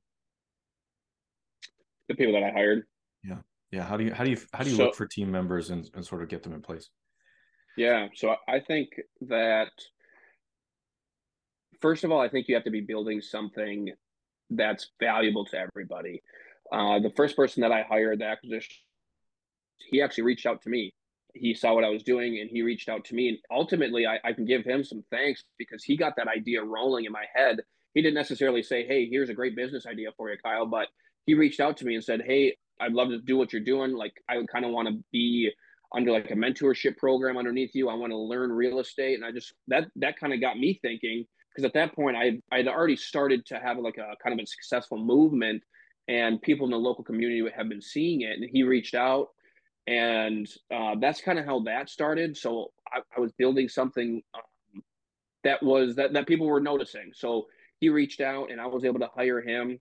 The 2.10 2.16
people 2.16 2.34
that 2.34 2.44
I 2.44 2.52
hired. 2.52 2.84
Yeah. 3.24 3.38
Yeah. 3.72 3.84
How 3.84 3.96
do 3.96 4.04
you 4.04 4.14
how 4.14 4.24
do 4.24 4.32
you 4.32 4.38
how 4.54 4.64
do 4.64 4.70
you 4.70 4.76
so, 4.76 4.86
look 4.86 4.96
for 4.96 5.06
team 5.06 5.32
members 5.32 5.70
and, 5.70 5.90
and 5.94 6.06
sort 6.06 6.24
of 6.24 6.30
get 6.30 6.44
them 6.44 6.54
in 6.54 6.62
place? 6.62 6.90
Yeah. 7.78 8.08
So 8.16 8.36
I 8.48 8.60
think 8.60 8.90
that 9.22 9.72
first 11.82 12.04
of 12.04 12.12
all, 12.12 12.20
I 12.20 12.30
think 12.30 12.48
you 12.48 12.56
have 12.56 12.64
to 12.66 12.72
be 12.72 12.82
building 12.82 13.22
something 13.22 13.90
that's 14.50 14.92
valuable 15.00 15.46
to 15.46 15.58
everybody. 15.58 16.22
Uh, 16.72 17.00
the 17.00 17.12
first 17.16 17.36
person 17.36 17.62
that 17.62 17.72
I 17.72 17.84
hired, 17.84 18.20
the 18.20 18.26
acquisition, 18.26 18.76
he 19.90 20.02
actually 20.02 20.26
reached 20.26 20.46
out 20.46 20.62
to 20.64 20.70
me. 20.70 20.94
He 21.34 21.54
saw 21.54 21.74
what 21.74 21.84
I 21.84 21.90
was 21.90 22.04
doing 22.04 22.40
and 22.40 22.50
he 22.50 22.62
reached 22.62 22.90
out 22.90 23.06
to 23.06 23.16
me. 23.16 23.30
And 23.30 23.38
ultimately, 23.50 24.06
I, 24.06 24.20
I 24.24 24.34
can 24.34 24.46
give 24.46 24.64
him 24.66 24.84
some 24.84 25.04
thanks 25.10 25.44
because 25.58 25.84
he 25.84 25.96
got 25.96 26.16
that 26.18 26.28
idea 26.28 26.64
rolling 26.64 27.06
in 27.06 27.12
my 27.12 27.26
head 27.34 27.62
he 27.94 28.02
didn't 28.02 28.16
necessarily 28.16 28.64
say, 28.64 28.86
"Hey, 28.86 29.08
here's 29.10 29.30
a 29.30 29.34
great 29.34 29.56
business 29.56 29.86
idea 29.86 30.12
for 30.16 30.30
you, 30.30 30.38
Kyle," 30.38 30.66
but 30.66 30.88
he 31.26 31.34
reached 31.34 31.60
out 31.60 31.78
to 31.78 31.86
me 31.86 31.96
and 31.96 32.04
said, 32.04 32.22
"Hey, 32.22 32.58
I'd 32.80 32.94
love 32.94 33.10
to 33.10 33.20
do 33.20 33.38
what 33.38 33.54
you're 33.54 33.62
doing. 33.62 33.94
Like, 33.94 34.14
I 34.30 34.38
would 34.38 34.48
kind 34.48 34.66
of 34.66 34.72
want 34.72 34.88
to 34.88 35.04
be 35.12 35.52
under 35.94 36.12
like 36.12 36.32
a 36.32 36.36
mentorship 36.36 36.98
program 36.98 37.38
underneath 37.38 37.72
you. 37.74 37.90
I 37.90 37.96
want 37.96 38.12
to 38.12 38.18
learn 38.18 38.52
real 38.52 38.80
estate." 38.80 39.16
And 39.16 39.26
I 39.26 39.32
just 39.32 39.54
that 39.68 39.88
that 39.98 40.20
kind 40.20 40.34
of 40.34 40.42
got 40.42 40.58
me 40.58 40.80
thinking 40.82 41.26
because 41.50 41.66
at 41.66 41.74
that 41.74 41.96
point 41.96 42.18
I 42.18 42.40
I'd 42.52 42.68
already 42.68 42.96
started 42.96 43.46
to 43.48 43.60
have 43.60 43.78
like 43.78 43.98
a 43.98 44.16
kind 44.24 44.40
of 44.40 44.44
a 44.44 44.48
successful 44.48 44.98
movement, 44.98 45.64
and 46.08 46.42
people 46.42 46.66
in 46.66 46.72
the 46.72 46.78
local 46.78 47.04
community 47.04 47.44
have 47.56 47.70
been 47.70 47.82
seeing 47.82 48.22
it. 48.22 48.40
And 48.40 48.50
he 48.52 48.64
reached 48.64 48.96
out, 48.96 49.30
and 49.88 50.48
uh, 50.74 50.96
that's 51.00 51.22
kind 51.22 51.40
of 51.40 51.46
how 51.46 51.62
that 51.62 51.90
started. 51.90 52.38
So 52.38 52.72
I, 52.92 53.00
I 53.16 53.20
was 53.20 53.32
building 53.34 53.70
something. 53.70 54.22
Um, 54.34 54.84
that 55.44 55.64
was 55.64 55.96
that, 55.96 56.14
that 56.14 56.28
people 56.28 56.48
were 56.48 56.60
noticing. 56.62 57.12
So 57.14 57.48
he 57.80 57.90
reached 57.90 58.22
out 58.22 58.52
and 58.52 58.62
I 58.62 58.68
was 58.68 58.86
able 58.86 59.00
to 59.00 59.10
hire 59.14 59.42
him. 59.42 59.80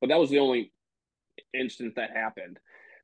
But 0.00 0.08
that 0.08 0.18
was 0.18 0.30
the 0.30 0.38
only 0.38 0.72
instance 1.52 1.94
that 1.96 2.10
happened. 2.16 2.58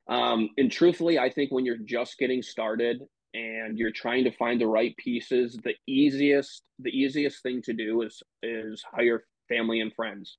Um, 0.09 0.49
and 0.57 0.71
truthfully, 0.71 1.19
I 1.19 1.29
think 1.29 1.51
when 1.51 1.65
you're 1.65 1.77
just 1.77 2.17
getting 2.17 2.41
started 2.41 3.01
and 3.33 3.77
you're 3.77 3.91
trying 3.91 4.23
to 4.25 4.31
find 4.31 4.59
the 4.59 4.67
right 4.67 4.95
pieces, 4.97 5.57
the 5.63 5.75
easiest 5.87 6.63
the 6.79 6.89
easiest 6.89 7.43
thing 7.43 7.61
to 7.63 7.73
do 7.73 8.01
is 8.01 8.21
is 8.43 8.83
hire 8.91 9.23
family 9.47 9.79
and 9.79 9.93
friends. 9.93 10.37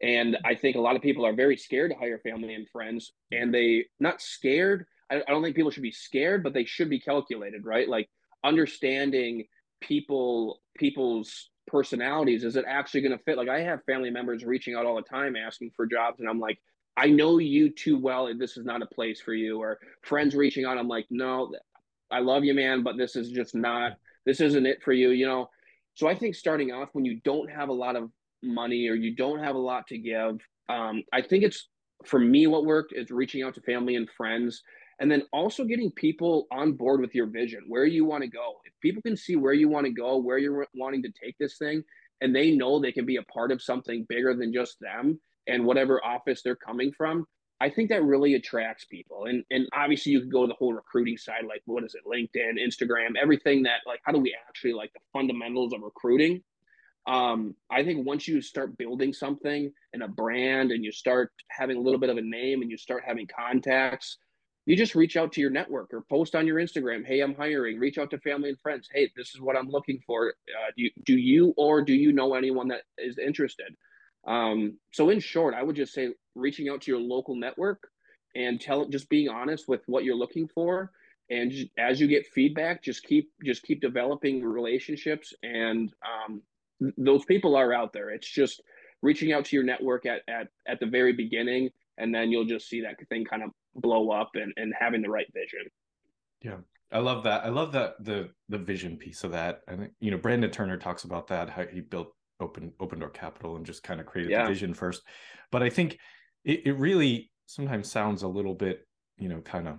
And 0.00 0.36
I 0.44 0.54
think 0.54 0.76
a 0.76 0.80
lot 0.80 0.94
of 0.94 1.02
people 1.02 1.26
are 1.26 1.34
very 1.34 1.56
scared 1.56 1.90
to 1.90 1.96
hire 1.96 2.20
family 2.20 2.54
and 2.54 2.68
friends, 2.68 3.12
and 3.32 3.52
they 3.52 3.86
not 3.98 4.22
scared. 4.22 4.86
I, 5.10 5.16
I 5.16 5.30
don't 5.30 5.42
think 5.42 5.56
people 5.56 5.70
should 5.70 5.82
be 5.82 5.90
scared, 5.90 6.42
but 6.44 6.54
they 6.54 6.64
should 6.64 6.90
be 6.90 7.00
calculated, 7.00 7.64
right? 7.64 7.88
Like 7.88 8.08
understanding 8.44 9.44
people 9.80 10.60
people's 10.76 11.50
personalities 11.66 12.44
is 12.44 12.56
it 12.56 12.64
actually 12.66 13.00
going 13.00 13.16
to 13.16 13.22
fit 13.24 13.36
like 13.36 13.48
i 13.48 13.60
have 13.60 13.84
family 13.84 14.10
members 14.10 14.44
reaching 14.44 14.74
out 14.74 14.86
all 14.86 14.96
the 14.96 15.02
time 15.02 15.36
asking 15.36 15.70
for 15.76 15.86
jobs 15.86 16.18
and 16.18 16.28
i'm 16.28 16.40
like 16.40 16.58
i 16.98 17.06
know 17.06 17.38
you 17.38 17.70
too 17.70 17.98
well 17.98 18.26
and 18.26 18.40
this 18.40 18.56
is 18.56 18.64
not 18.64 18.82
a 18.82 18.86
place 18.86 19.20
for 19.20 19.34
you 19.34 19.60
or 19.60 19.78
friends 20.02 20.34
reaching 20.34 20.64
out. 20.64 20.78
I'm 20.78 20.88
like 20.88 21.06
no 21.10 21.52
i 22.10 22.20
love 22.20 22.44
you 22.44 22.54
man 22.54 22.82
but 22.82 22.96
this 22.96 23.16
is 23.16 23.30
just 23.30 23.54
not 23.54 23.92
this 24.26 24.40
isn't 24.40 24.66
it 24.66 24.82
for 24.82 24.92
you 24.92 25.10
you 25.10 25.26
know? 25.26 25.48
So 25.94 26.08
i 26.08 26.14
think 26.14 26.34
starting 26.34 26.72
off 26.72 26.90
when 26.92 27.04
you 27.04 27.20
don't 27.24 27.50
have 27.50 27.68
a 27.68 27.72
lot 27.72 27.96
of 27.96 28.10
money 28.42 28.88
or 28.88 28.94
you 28.94 29.14
don't 29.14 29.42
have 29.42 29.56
a 29.56 29.58
lot 29.58 29.86
to 29.88 29.98
give 29.98 30.38
um, 30.68 31.02
i 31.12 31.22
think 31.22 31.44
it's 31.44 31.68
for 32.04 32.20
me 32.20 32.46
what 32.46 32.64
worked 32.64 32.92
is 32.94 33.10
reaching 33.10 33.42
out 33.42 33.54
to 33.54 33.60
family 33.62 33.96
and 33.96 34.08
friends 34.16 34.62
and 35.00 35.10
then 35.10 35.22
also 35.32 35.64
getting 35.64 35.90
people 35.92 36.46
on 36.50 36.72
board 36.72 37.00
with 37.00 37.14
your 37.14 37.26
vision 37.26 37.60
where 37.68 37.84
you 37.84 38.04
want 38.04 38.22
to 38.22 38.28
go. 38.28 38.56
If 38.64 38.72
people 38.80 39.02
can 39.02 39.16
see 39.16 39.36
where 39.36 39.52
you 39.52 39.68
want 39.68 39.86
to 39.86 39.92
go 39.92 40.16
where 40.16 40.38
you're 40.38 40.66
wanting 40.74 41.02
to 41.04 41.12
take 41.22 41.36
this 41.38 41.56
thing 41.56 41.82
and 42.20 42.34
they 42.34 42.50
know 42.50 42.80
they 42.80 42.92
can 42.92 43.06
be 43.06 43.16
a 43.16 43.22
part 43.22 43.52
of 43.52 43.62
something 43.62 44.06
bigger 44.08 44.34
than 44.34 44.52
just 44.52 44.76
them 44.80 45.20
and 45.48 45.64
whatever 45.64 46.04
office 46.04 46.42
they're 46.42 46.56
coming 46.56 46.92
from 46.92 47.26
i 47.60 47.68
think 47.68 47.88
that 47.88 48.04
really 48.04 48.34
attracts 48.34 48.84
people 48.84 49.24
and 49.24 49.44
and 49.50 49.66
obviously 49.72 50.12
you 50.12 50.20
can 50.20 50.30
go 50.30 50.42
to 50.42 50.48
the 50.48 50.54
whole 50.54 50.72
recruiting 50.72 51.16
side 51.16 51.44
like 51.48 51.62
what 51.66 51.84
is 51.84 51.94
it 51.94 52.02
linkedin 52.06 52.62
instagram 52.62 53.10
everything 53.20 53.62
that 53.62 53.80
like 53.86 54.00
how 54.04 54.12
do 54.12 54.18
we 54.18 54.34
actually 54.48 54.72
like 54.72 54.92
the 54.92 55.00
fundamentals 55.12 55.72
of 55.72 55.80
recruiting 55.82 56.42
um, 57.08 57.54
I 57.70 57.84
think 57.84 58.06
once 58.06 58.28
you 58.28 58.42
start 58.42 58.76
building 58.76 59.14
something 59.14 59.72
and 59.94 60.02
a 60.02 60.08
brand 60.08 60.72
and 60.72 60.84
you 60.84 60.92
start 60.92 61.32
having 61.48 61.78
a 61.78 61.80
little 61.80 61.98
bit 61.98 62.10
of 62.10 62.18
a 62.18 62.22
name 62.22 62.60
and 62.60 62.70
you 62.70 62.76
start 62.76 63.02
having 63.06 63.26
contacts, 63.26 64.18
you 64.66 64.76
just 64.76 64.94
reach 64.94 65.16
out 65.16 65.32
to 65.32 65.40
your 65.40 65.48
network 65.48 65.94
or 65.94 66.02
post 66.10 66.34
on 66.34 66.46
your 66.46 66.58
Instagram, 66.58 67.06
"Hey, 67.06 67.20
I'm 67.20 67.34
hiring." 67.34 67.78
Reach 67.78 67.96
out 67.96 68.10
to 68.10 68.18
family 68.18 68.50
and 68.50 68.60
friends. 68.60 68.86
"Hey, 68.92 69.10
this 69.16 69.34
is 69.34 69.40
what 69.40 69.56
I'm 69.56 69.70
looking 69.70 69.98
for. 70.06 70.34
Uh, 70.46 70.70
do 70.76 70.82
you, 70.82 70.90
do 71.04 71.16
you 71.16 71.54
or 71.56 71.80
do 71.80 71.94
you 71.94 72.12
know 72.12 72.34
anyone 72.34 72.68
that 72.68 72.82
is 72.98 73.16
interested?" 73.16 73.74
Um, 74.28 74.78
so, 74.92 75.10
in 75.10 75.18
short, 75.18 75.54
I 75.54 75.62
would 75.62 75.74
just 75.74 75.92
say 75.92 76.10
reaching 76.36 76.68
out 76.68 76.82
to 76.82 76.90
your 76.90 77.00
local 77.00 77.34
network 77.34 77.88
and 78.36 78.60
tell 78.60 78.86
just 78.86 79.08
being 79.08 79.28
honest 79.28 79.66
with 79.68 79.80
what 79.86 80.04
you're 80.04 80.14
looking 80.14 80.46
for 80.46 80.92
and 81.30 81.52
as 81.78 82.00
you 82.00 82.06
get 82.06 82.26
feedback 82.26 82.82
just 82.82 83.02
keep 83.02 83.30
just 83.44 83.62
keep 83.62 83.80
developing 83.80 84.42
relationships 84.42 85.34
and 85.42 85.92
um, 86.06 86.42
those 86.96 87.24
people 87.24 87.56
are 87.56 87.72
out 87.72 87.92
there. 87.92 88.10
It's 88.10 88.28
just 88.28 88.60
reaching 89.02 89.32
out 89.32 89.44
to 89.46 89.56
your 89.56 89.64
network 89.64 90.06
at 90.06 90.22
at 90.28 90.48
at 90.66 90.80
the 90.80 90.86
very 90.86 91.12
beginning, 91.12 91.70
and 91.96 92.14
then 92.14 92.30
you'll 92.30 92.44
just 92.44 92.68
see 92.68 92.80
that 92.82 92.96
thing 93.08 93.24
kind 93.24 93.42
of 93.42 93.50
blow 93.74 94.10
up 94.10 94.30
and 94.34 94.52
and 94.56 94.72
having 94.78 95.02
the 95.02 95.10
right 95.10 95.26
vision. 95.32 95.70
Yeah. 96.42 96.58
I 96.90 97.00
love 97.00 97.24
that. 97.24 97.44
I 97.44 97.48
love 97.48 97.72
that 97.72 98.02
the 98.02 98.30
the 98.48 98.58
vision 98.58 98.96
piece 98.96 99.22
of 99.22 99.32
that. 99.32 99.62
I 99.68 99.76
think 99.76 99.92
you 100.00 100.10
know 100.10 100.16
Brandon 100.16 100.50
Turner 100.50 100.78
talks 100.78 101.04
about 101.04 101.26
that 101.28 101.50
how 101.50 101.66
he 101.66 101.80
built 101.80 102.14
open 102.40 102.72
open 102.80 102.98
door 103.00 103.10
capital 103.10 103.56
and 103.56 103.66
just 103.66 103.82
kind 103.82 104.00
of 104.00 104.06
created 104.06 104.32
yeah. 104.32 104.42
the 104.42 104.48
vision 104.48 104.74
first. 104.74 105.02
But 105.50 105.62
I 105.62 105.70
think 105.70 105.98
it, 106.44 106.66
it 106.66 106.72
really 106.78 107.30
sometimes 107.46 107.90
sounds 107.90 108.22
a 108.22 108.28
little 108.28 108.54
bit 108.54 108.86
you 109.18 109.28
know 109.28 109.40
kind 109.40 109.68
of 109.68 109.78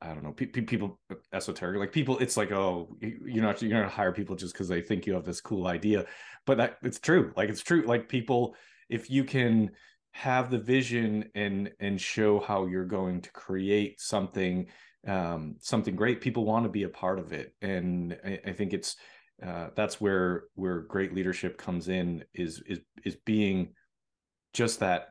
I 0.00 0.08
don't 0.08 0.22
know, 0.22 0.32
pe- 0.32 0.46
pe- 0.46 0.62
people 0.62 1.00
esoteric, 1.32 1.78
like 1.78 1.92
people, 1.92 2.18
it's 2.18 2.36
like, 2.36 2.52
oh, 2.52 2.94
you're 3.00 3.42
not, 3.42 3.62
you're 3.62 3.78
not 3.78 3.88
to 3.88 3.94
hire 3.94 4.12
people 4.12 4.36
just 4.36 4.52
because 4.52 4.68
they 4.68 4.82
think 4.82 5.06
you 5.06 5.14
have 5.14 5.24
this 5.24 5.40
cool 5.40 5.66
idea, 5.66 6.04
but 6.44 6.58
that 6.58 6.76
it's 6.82 6.98
true. 6.98 7.32
Like 7.34 7.48
it's 7.48 7.62
true. 7.62 7.82
Like 7.86 8.08
people, 8.08 8.54
if 8.90 9.10
you 9.10 9.24
can 9.24 9.70
have 10.12 10.50
the 10.50 10.58
vision 10.58 11.30
and 11.34 11.70
and 11.80 12.00
show 12.00 12.40
how 12.40 12.66
you're 12.66 12.84
going 12.84 13.22
to 13.22 13.30
create 13.32 14.00
something, 14.00 14.66
um, 15.06 15.56
something 15.60 15.96
great, 15.96 16.20
people 16.20 16.44
want 16.44 16.64
to 16.64 16.70
be 16.70 16.82
a 16.82 16.88
part 16.88 17.18
of 17.18 17.32
it. 17.32 17.54
And 17.62 18.18
I, 18.24 18.40
I 18.46 18.52
think 18.52 18.74
it's 18.74 18.96
uh, 19.44 19.68
that's 19.74 20.00
where 20.00 20.44
where 20.54 20.80
great 20.80 21.14
leadership 21.14 21.58
comes 21.58 21.88
in 21.88 22.24
is 22.34 22.62
is 22.66 22.80
is 23.04 23.16
being 23.26 23.74
just 24.52 24.80
that 24.80 25.08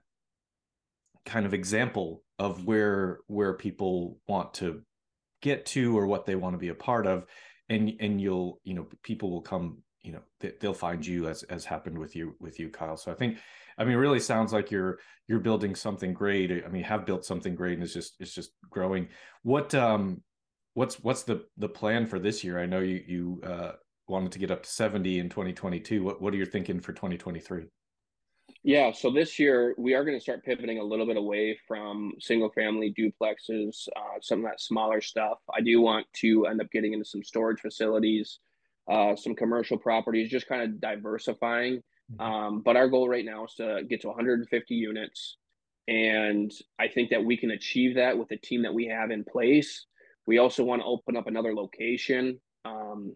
kind 1.25 1.45
of 1.45 1.53
example 1.53 2.23
of 2.39 2.65
where 2.65 3.19
where 3.27 3.53
people 3.53 4.17
want 4.27 4.53
to 4.55 4.81
get 5.41 5.65
to 5.67 5.97
or 5.97 6.07
what 6.07 6.25
they 6.25 6.35
want 6.35 6.53
to 6.53 6.59
be 6.59 6.69
a 6.69 6.75
part 6.75 7.05
of. 7.05 7.25
And 7.69 7.93
and 7.99 8.19
you'll 8.19 8.59
you 8.63 8.73
know 8.73 8.87
people 9.03 9.31
will 9.31 9.41
come 9.41 9.79
you 10.01 10.11
know 10.11 10.49
they'll 10.59 10.73
find 10.73 11.05
you 11.05 11.27
as 11.27 11.43
as 11.43 11.65
happened 11.65 11.97
with 11.97 12.15
you 12.15 12.35
with 12.39 12.59
you 12.59 12.69
kyle. 12.69 12.97
So 12.97 13.11
i 13.11 13.15
think 13.15 13.39
i 13.77 13.83
mean 13.83 13.97
really 13.97 14.19
sounds 14.19 14.53
like 14.53 14.69
you're 14.69 14.99
you're 15.27 15.39
building 15.39 15.75
something 15.75 16.13
great. 16.13 16.51
I 16.65 16.69
mean 16.69 16.83
have 16.83 17.05
built 17.05 17.25
something 17.25 17.55
great 17.55 17.73
and 17.73 17.83
it's 17.83 17.93
just 17.93 18.15
it's 18.19 18.33
just 18.33 18.51
growing. 18.69 19.07
What 19.43 19.73
um 19.75 20.21
what's 20.73 20.95
what's 20.99 21.23
the 21.23 21.45
the 21.57 21.69
plan 21.69 22.05
for 22.05 22.19
this 22.19 22.43
year? 22.43 22.59
I 22.59 22.65
know 22.67 22.79
you 22.79 23.03
you 23.07 23.41
uh 23.43 23.71
wanted 24.07 24.31
to 24.31 24.39
get 24.39 24.51
up 24.51 24.63
to 24.63 24.69
70 24.69 25.19
in 25.19 25.29
2022 25.29 26.03
what 26.03 26.21
what 26.21 26.33
are 26.33 26.37
you 26.37 26.45
thinking 26.45 26.79
for 26.79 26.93
2023 26.93 27.65
yeah, 28.67 28.91
so 28.91 29.11
this 29.11 29.37
year 29.37 29.75
we 29.77 29.93
are 29.93 30.03
going 30.03 30.17
to 30.17 30.21
start 30.21 30.43
pivoting 30.43 30.79
a 30.79 30.83
little 30.83 31.05
bit 31.05 31.17
away 31.17 31.55
from 31.67 32.13
single 32.19 32.49
family 32.49 32.95
duplexes, 32.97 33.87
uh, 33.95 34.19
some 34.21 34.39
of 34.39 34.45
that 34.45 34.59
smaller 34.59 35.01
stuff. 35.01 35.37
I 35.55 35.61
do 35.61 35.81
want 35.81 36.07
to 36.21 36.47
end 36.47 36.59
up 36.59 36.71
getting 36.71 36.93
into 36.93 37.05
some 37.05 37.23
storage 37.23 37.59
facilities, 37.59 38.39
uh, 38.89 39.15
some 39.15 39.35
commercial 39.35 39.77
properties, 39.77 40.31
just 40.31 40.47
kind 40.47 40.63
of 40.63 40.81
diversifying. 40.81 41.83
Mm-hmm. 42.11 42.21
Um, 42.21 42.61
but 42.65 42.75
our 42.75 42.87
goal 42.87 43.07
right 43.07 43.23
now 43.23 43.45
is 43.45 43.53
to 43.55 43.83
get 43.87 44.01
to 44.01 44.07
150 44.07 44.73
units. 44.73 45.37
And 45.87 46.51
I 46.79 46.87
think 46.87 47.11
that 47.11 47.23
we 47.23 47.37
can 47.37 47.51
achieve 47.51 47.95
that 47.97 48.17
with 48.17 48.29
the 48.29 48.37
team 48.37 48.63
that 48.63 48.73
we 48.73 48.87
have 48.87 49.11
in 49.11 49.23
place. 49.25 49.85
We 50.25 50.39
also 50.39 50.63
want 50.63 50.81
to 50.81 50.87
open 50.87 51.15
up 51.15 51.27
another 51.27 51.53
location. 51.53 52.39
Um, 52.65 53.13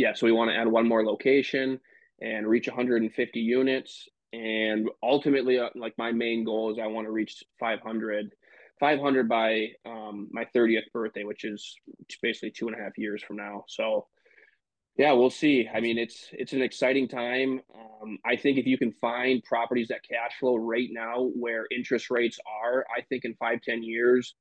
yeah, 0.00 0.14
so 0.14 0.24
we 0.24 0.32
want 0.32 0.50
to 0.50 0.56
add 0.56 0.66
one 0.66 0.88
more 0.88 1.04
location 1.04 1.78
and 2.22 2.48
reach 2.48 2.66
150 2.66 3.38
units. 3.38 4.08
And 4.32 4.88
ultimately 5.02 5.58
uh, 5.58 5.68
like 5.74 5.92
my 5.98 6.12
main 6.12 6.44
goal 6.44 6.72
is 6.72 6.78
i 6.78 6.86
want 6.86 7.06
to 7.06 7.10
reach 7.10 7.42
500 7.58 8.32
500 8.78 9.28
by 9.28 9.66
um, 9.84 10.28
my 10.32 10.46
30th 10.54 10.90
birthday 10.92 11.24
which 11.24 11.44
is 11.44 11.76
basically 12.22 12.50
two 12.50 12.68
and 12.68 12.76
a 12.76 12.82
half 12.82 12.96
years 12.96 13.22
from 13.22 13.36
now. 13.36 13.64
So 13.68 14.06
yeah 14.96 15.12
we'll 15.12 15.30
see. 15.30 15.68
I 15.72 15.80
mean 15.80 15.98
it's 15.98 16.28
it's 16.32 16.52
an 16.52 16.62
exciting 16.62 17.08
time. 17.08 17.60
Um, 17.74 18.18
i 18.24 18.36
think 18.36 18.56
if 18.56 18.66
you 18.66 18.78
can 18.78 18.92
find 18.92 19.44
properties 19.44 19.88
that 19.88 20.00
cash 20.08 20.32
flow 20.38 20.56
right 20.56 20.88
now 20.90 21.28
where 21.34 21.66
interest 21.70 22.10
rates 22.10 22.38
are 22.62 22.86
i 22.96 23.02
think 23.02 23.24
in 23.26 23.34
five 23.34 23.60
ten 23.60 23.82
years 23.82 24.34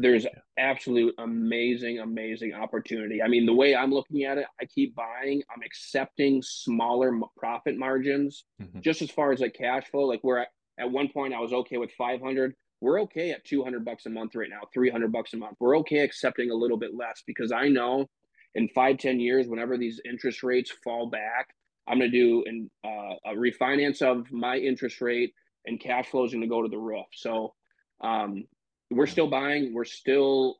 there's 0.00 0.26
absolute 0.56 1.12
amazing, 1.18 1.98
amazing 1.98 2.54
opportunity. 2.54 3.20
I 3.20 3.26
mean, 3.26 3.46
the 3.46 3.52
way 3.52 3.74
I'm 3.74 3.90
looking 3.90 4.22
at 4.22 4.38
it, 4.38 4.46
I 4.60 4.64
keep 4.64 4.94
buying. 4.94 5.42
I'm 5.52 5.62
accepting 5.64 6.40
smaller 6.40 7.12
profit 7.36 7.76
margins, 7.76 8.44
mm-hmm. 8.62 8.78
just 8.80 9.02
as 9.02 9.10
far 9.10 9.32
as 9.32 9.40
like 9.40 9.54
cash 9.54 9.88
flow. 9.90 10.02
Like 10.02 10.20
where 10.22 10.46
at 10.78 10.90
one 10.90 11.08
point 11.08 11.34
I 11.34 11.40
was 11.40 11.52
okay 11.52 11.78
with 11.78 11.90
500. 11.98 12.54
We're 12.80 13.02
okay 13.02 13.32
at 13.32 13.44
200 13.44 13.84
bucks 13.84 14.06
a 14.06 14.10
month 14.10 14.36
right 14.36 14.48
now, 14.48 14.60
300 14.72 15.10
bucks 15.10 15.34
a 15.34 15.36
month. 15.36 15.56
We're 15.58 15.76
okay 15.78 15.98
accepting 15.98 16.52
a 16.52 16.54
little 16.54 16.76
bit 16.76 16.94
less 16.94 17.24
because 17.26 17.50
I 17.50 17.66
know 17.66 18.06
in 18.54 18.68
five, 18.68 18.98
10 18.98 19.18
years, 19.18 19.48
whenever 19.48 19.76
these 19.76 20.00
interest 20.04 20.44
rates 20.44 20.72
fall 20.84 21.10
back, 21.10 21.48
I'm 21.88 21.98
going 21.98 22.12
to 22.12 22.16
do 22.16 22.44
an, 22.46 22.70
uh, 22.84 23.32
a 23.32 23.34
refinance 23.34 24.00
of 24.00 24.30
my 24.30 24.58
interest 24.58 25.00
rate 25.00 25.32
and 25.66 25.80
cash 25.80 26.06
flow 26.06 26.24
is 26.24 26.30
going 26.30 26.42
to 26.42 26.48
go 26.48 26.62
to 26.62 26.68
the 26.68 26.78
roof. 26.78 27.06
So, 27.14 27.54
um, 28.00 28.44
we're 28.90 29.06
still 29.06 29.28
buying. 29.28 29.74
We're 29.74 29.84
still 29.84 30.56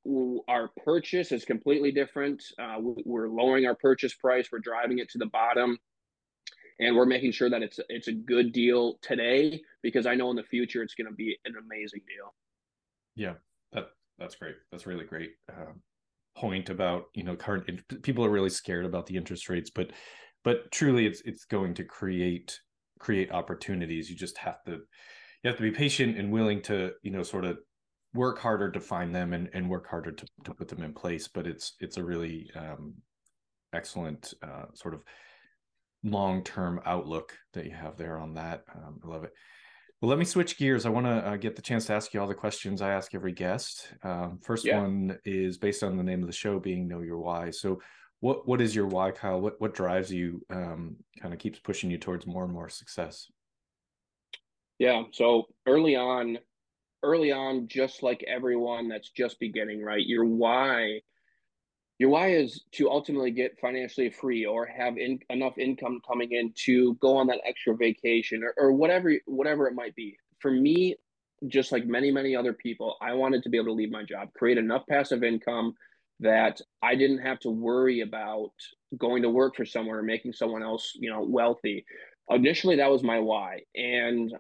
our 0.48 0.70
purchase 0.84 1.32
is 1.32 1.44
completely 1.44 1.92
different. 1.92 2.42
Uh, 2.58 2.76
we're 2.80 3.28
lowering 3.28 3.66
our 3.66 3.74
purchase 3.74 4.14
price. 4.14 4.48
We're 4.52 4.58
driving 4.58 4.98
it 4.98 5.08
to 5.10 5.18
the 5.18 5.26
bottom, 5.26 5.78
and 6.78 6.94
we're 6.94 7.06
making 7.06 7.32
sure 7.32 7.48
that 7.48 7.62
it's 7.62 7.80
it's 7.88 8.08
a 8.08 8.12
good 8.12 8.52
deal 8.52 8.98
today 9.00 9.62
because 9.82 10.06
I 10.06 10.14
know 10.14 10.30
in 10.30 10.36
the 10.36 10.42
future 10.42 10.82
it's 10.82 10.94
going 10.94 11.08
to 11.08 11.14
be 11.14 11.38
an 11.44 11.54
amazing 11.58 12.00
deal. 12.06 12.34
Yeah, 13.16 13.34
that 13.72 13.88
that's 14.18 14.34
great. 14.34 14.56
That's 14.70 14.86
really 14.86 15.04
great 15.04 15.30
um, 15.50 15.80
point 16.36 16.68
about 16.68 17.04
you 17.14 17.24
know 17.24 17.34
current 17.34 17.80
people 18.02 18.24
are 18.24 18.30
really 18.30 18.50
scared 18.50 18.84
about 18.84 19.06
the 19.06 19.16
interest 19.16 19.48
rates, 19.48 19.70
but 19.74 19.92
but 20.44 20.70
truly 20.70 21.06
it's 21.06 21.22
it's 21.22 21.46
going 21.46 21.74
to 21.74 21.84
create 21.84 22.60
create 22.98 23.32
opportunities. 23.32 24.10
You 24.10 24.16
just 24.16 24.36
have 24.36 24.62
to 24.64 24.72
you 25.42 25.48
have 25.48 25.56
to 25.56 25.62
be 25.62 25.70
patient 25.70 26.18
and 26.18 26.30
willing 26.30 26.60
to 26.62 26.92
you 27.02 27.10
know 27.10 27.22
sort 27.22 27.46
of 27.46 27.58
work 28.18 28.38
harder 28.38 28.70
to 28.70 28.80
find 28.80 29.14
them 29.14 29.32
and, 29.32 29.48
and 29.54 29.70
work 29.70 29.88
harder 29.88 30.12
to, 30.12 30.26
to 30.44 30.52
put 30.52 30.68
them 30.68 30.82
in 30.82 30.92
place 30.92 31.28
but 31.28 31.46
it's 31.46 31.74
it's 31.80 31.96
a 31.96 32.04
really 32.04 32.50
um, 32.54 32.94
excellent 33.72 34.34
uh, 34.42 34.66
sort 34.74 34.94
of 34.94 35.02
long-term 36.04 36.80
outlook 36.84 37.36
that 37.54 37.64
you 37.64 37.72
have 37.72 37.96
there 37.96 38.18
on 38.18 38.34
that. 38.34 38.64
Um, 38.74 39.00
i 39.04 39.08
love 39.08 39.24
it. 39.24 39.32
Well 40.00 40.08
let 40.08 40.18
me 40.18 40.24
switch 40.24 40.58
gears. 40.58 40.86
I 40.86 40.90
want 40.90 41.06
to 41.06 41.28
uh, 41.28 41.36
get 41.36 41.56
the 41.56 41.62
chance 41.62 41.86
to 41.86 41.94
ask 41.94 42.14
you 42.14 42.20
all 42.20 42.28
the 42.28 42.34
questions 42.34 42.82
i 42.82 42.90
ask 42.90 43.14
every 43.14 43.32
guest. 43.32 43.92
Um, 44.02 44.38
first 44.42 44.64
yeah. 44.64 44.80
one 44.80 45.18
is 45.24 45.58
based 45.58 45.82
on 45.82 45.96
the 45.96 46.04
name 46.04 46.20
of 46.20 46.28
the 46.28 46.32
show 46.32 46.60
being 46.60 46.86
know 46.86 47.00
your 47.00 47.18
why. 47.18 47.50
So 47.50 47.80
what 48.20 48.46
what 48.48 48.60
is 48.60 48.74
your 48.74 48.86
why 48.86 49.10
kyle? 49.10 49.40
What 49.40 49.60
what 49.60 49.74
drives 49.74 50.12
you 50.12 50.44
um, 50.50 50.96
kind 51.20 51.34
of 51.34 51.40
keeps 51.40 51.58
pushing 51.58 51.90
you 51.90 51.98
towards 51.98 52.26
more 52.26 52.44
and 52.44 52.52
more 52.52 52.68
success? 52.68 53.26
Yeah. 54.78 55.02
So 55.12 55.46
early 55.66 55.96
on 55.96 56.38
early 57.02 57.32
on, 57.32 57.68
just 57.68 58.02
like 58.02 58.24
everyone 58.26 58.88
that's 58.88 59.10
just 59.10 59.38
beginning, 59.40 59.82
right? 59.82 60.04
Your 60.04 60.24
why, 60.24 61.00
your 61.98 62.10
why 62.10 62.32
is 62.32 62.64
to 62.72 62.90
ultimately 62.90 63.30
get 63.30 63.58
financially 63.60 64.10
free 64.10 64.46
or 64.46 64.66
have 64.66 64.96
in, 64.96 65.18
enough 65.30 65.58
income 65.58 66.00
coming 66.06 66.32
in 66.32 66.52
to 66.64 66.94
go 66.96 67.16
on 67.16 67.26
that 67.28 67.40
extra 67.46 67.76
vacation 67.76 68.42
or, 68.44 68.54
or 68.56 68.72
whatever 68.72 69.12
whatever 69.26 69.66
it 69.66 69.74
might 69.74 69.94
be. 69.94 70.16
For 70.40 70.50
me, 70.50 70.96
just 71.46 71.72
like 71.72 71.86
many 71.86 72.10
many 72.10 72.34
other 72.36 72.52
people, 72.52 72.96
I 73.00 73.14
wanted 73.14 73.42
to 73.44 73.48
be 73.48 73.56
able 73.56 73.68
to 73.68 73.72
leave 73.72 73.90
my 73.90 74.04
job, 74.04 74.32
create 74.34 74.58
enough 74.58 74.84
passive 74.88 75.22
income 75.22 75.74
that 76.20 76.60
I 76.82 76.96
didn't 76.96 77.18
have 77.18 77.38
to 77.40 77.50
worry 77.50 78.00
about 78.00 78.50
going 78.96 79.22
to 79.22 79.30
work 79.30 79.54
for 79.54 79.64
someone 79.64 79.96
or 79.96 80.02
making 80.02 80.32
someone 80.32 80.62
else, 80.62 80.92
you 80.96 81.10
know, 81.10 81.22
wealthy. 81.22 81.84
Initially, 82.30 82.76
that 82.76 82.90
was 82.90 83.02
my 83.02 83.20
why, 83.20 83.60
and 83.74 84.32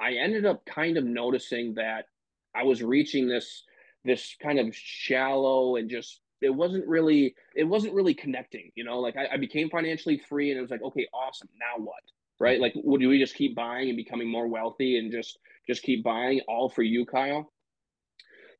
I 0.00 0.14
ended 0.14 0.46
up 0.46 0.64
kind 0.66 0.96
of 0.96 1.04
noticing 1.04 1.74
that 1.74 2.06
I 2.54 2.64
was 2.64 2.82
reaching 2.82 3.28
this 3.28 3.64
this 4.04 4.36
kind 4.40 4.58
of 4.58 4.74
shallow 4.74 5.76
and 5.76 5.90
just 5.90 6.20
it 6.40 6.50
wasn't 6.54 6.86
really 6.86 7.34
it 7.54 7.64
wasn't 7.64 7.92
really 7.92 8.14
connecting 8.14 8.70
you 8.76 8.84
know 8.84 9.00
like 9.00 9.16
I, 9.16 9.34
I, 9.34 9.36
became 9.36 9.68
financially 9.68 10.20
free 10.28 10.50
and 10.50 10.58
it 10.58 10.60
was 10.60 10.70
like 10.70 10.82
okay 10.82 11.08
awesome 11.12 11.48
now 11.58 11.82
what 11.82 12.02
right 12.38 12.60
like 12.60 12.72
would 12.76 13.00
we 13.00 13.18
just 13.18 13.34
keep 13.34 13.56
buying 13.56 13.88
and 13.88 13.96
becoming 13.96 14.28
more 14.28 14.46
wealthy 14.46 14.98
and 14.98 15.10
just 15.10 15.38
just 15.66 15.82
keep 15.82 16.04
buying 16.04 16.40
all 16.46 16.68
for 16.68 16.82
you 16.82 17.04
kyle 17.04 17.52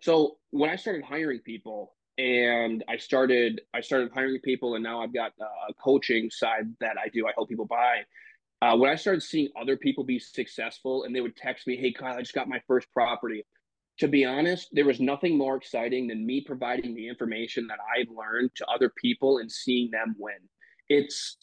so 0.01 0.39
when 0.51 0.69
i 0.69 0.75
started 0.75 1.05
hiring 1.05 1.39
people 1.41 1.93
and 2.19 2.83
I 2.89 2.97
started 2.97 3.61
I 3.75 3.81
started 3.81 4.11
hiring 4.13 4.41
people, 4.41 4.75
and 4.75 4.83
now 4.83 5.03
I've 5.03 5.13
got 5.13 5.33
a 5.41 5.75
coaching 5.75 6.31
side 6.31 6.73
that 6.81 6.97
I 7.03 7.09
do. 7.09 7.27
I 7.27 7.33
help 7.35 7.49
people 7.49 7.67
buy. 7.67 8.03
Uh, 8.67 8.77
when 8.77 8.91
I 8.91 8.97
started 8.97 9.23
seeing 9.23 9.49
other 9.61 9.77
people 9.77 10.03
be 10.03 10.19
successful, 10.19 11.05
and 11.05 11.15
they 11.15 11.21
would 11.21 11.37
text 11.37 11.69
me, 11.69 11.77
"Hey, 11.77 11.93
Kyle, 11.93 12.17
I 12.17 12.21
just 12.21 12.35
got 12.35 12.49
my 12.49 12.61
first 12.67 12.91
property." 12.93 13.45
To 13.99 14.09
be 14.09 14.25
honest, 14.25 14.69
there 14.73 14.85
was 14.85 14.99
nothing 14.99 15.39
more 15.39 15.57
exciting 15.57 16.09
than 16.09 16.27
me 16.27 16.41
providing 16.41 16.95
the 16.95 17.07
information 17.07 17.69
that 17.69 17.79
I've 17.97 18.09
learned 18.09 18.51
to 18.57 18.67
other 18.67 18.91
people 18.91 19.39
and 19.39 19.51
seeing 19.51 19.93
them 19.93 20.17
win. 20.19 20.41
It's 20.89 21.37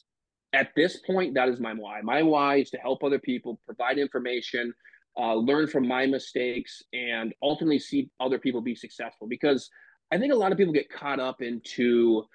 at 0.51 0.71
this 0.75 0.97
point 0.97 1.33
that 1.35 1.47
is 1.47 1.61
my 1.61 1.73
why. 1.73 2.01
My 2.01 2.23
why 2.23 2.57
is 2.57 2.69
to 2.71 2.77
help 2.77 3.05
other 3.05 3.19
people, 3.19 3.57
provide 3.65 3.97
information, 3.97 4.73
uh, 5.17 5.35
learn 5.35 5.67
from 5.67 5.87
my 5.87 6.05
mistakes, 6.05 6.83
and 6.91 7.33
ultimately 7.41 7.79
see 7.79 8.09
other 8.19 8.37
people 8.37 8.61
be 8.61 8.75
successful. 8.75 9.27
Because 9.27 9.69
I 10.11 10.17
think 10.17 10.33
a 10.33 10.35
lot 10.35 10.51
of 10.51 10.57
people 10.57 10.73
get 10.73 10.89
caught 10.89 11.21
up 11.21 11.41
into 11.41 12.27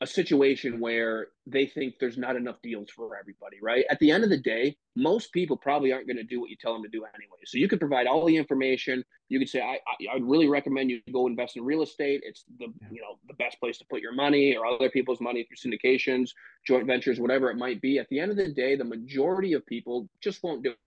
a 0.00 0.06
situation 0.06 0.80
where 0.80 1.28
they 1.46 1.66
think 1.66 1.94
there's 1.98 2.16
not 2.16 2.36
enough 2.36 2.56
deals 2.62 2.88
for 2.90 3.16
everybody, 3.18 3.58
right? 3.60 3.84
At 3.90 3.98
the 3.98 4.10
end 4.10 4.24
of 4.24 4.30
the 4.30 4.38
day, 4.38 4.76
most 4.96 5.32
people 5.32 5.56
probably 5.56 5.92
aren't 5.92 6.06
going 6.06 6.16
to 6.16 6.22
do 6.22 6.40
what 6.40 6.48
you 6.48 6.56
tell 6.56 6.72
them 6.72 6.82
to 6.82 6.88
do 6.88 7.04
anyway. 7.14 7.38
So 7.44 7.58
you 7.58 7.68
could 7.68 7.80
provide 7.80 8.06
all 8.06 8.24
the 8.24 8.36
information. 8.36 9.04
You 9.28 9.38
could 9.38 9.48
say, 9.48 9.60
I, 9.60 9.78
I, 10.10 10.14
would 10.14 10.28
really 10.28 10.48
recommend 10.48 10.90
you 10.90 11.00
go 11.12 11.26
invest 11.26 11.56
in 11.56 11.64
real 11.64 11.82
estate. 11.82 12.22
It's 12.24 12.44
the 12.58 12.72
you 12.90 13.02
know 13.02 13.18
the 13.28 13.34
best 13.34 13.60
place 13.60 13.76
to 13.78 13.84
put 13.90 14.00
your 14.00 14.14
money 14.14 14.56
or 14.56 14.64
other 14.64 14.88
people's 14.88 15.20
money 15.20 15.44
through 15.44 15.70
syndications, 15.70 16.30
joint 16.66 16.86
ventures, 16.86 17.20
whatever 17.20 17.50
it 17.50 17.56
might 17.56 17.82
be. 17.82 17.98
At 17.98 18.08
the 18.08 18.20
end 18.20 18.30
of 18.30 18.36
the 18.38 18.48
day, 18.48 18.76
the 18.76 18.84
majority 18.84 19.52
of 19.52 19.66
people 19.66 20.08
just 20.22 20.42
won't 20.42 20.62
do 20.62 20.70
it 20.70 20.78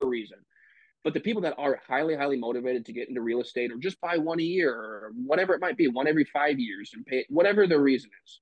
for 0.00 0.06
a 0.06 0.10
reason. 0.10 0.38
But 1.04 1.12
the 1.12 1.20
people 1.20 1.42
that 1.42 1.54
are 1.58 1.80
highly, 1.86 2.16
highly 2.16 2.38
motivated 2.38 2.86
to 2.86 2.92
get 2.92 3.08
into 3.08 3.20
real 3.20 3.42
estate 3.42 3.70
or 3.70 3.76
just 3.76 4.00
buy 4.00 4.16
one 4.16 4.40
a 4.40 4.44
year 4.44 4.72
or 4.72 5.12
whatever 5.14 5.54
it 5.54 5.60
might 5.60 5.76
be, 5.76 5.86
one 5.86 6.08
every 6.08 6.24
five 6.24 6.58
years 6.58 6.90
and 6.94 7.04
pay 7.04 7.26
whatever 7.28 7.66
their 7.66 7.80
reason 7.80 8.10
is, 8.24 8.40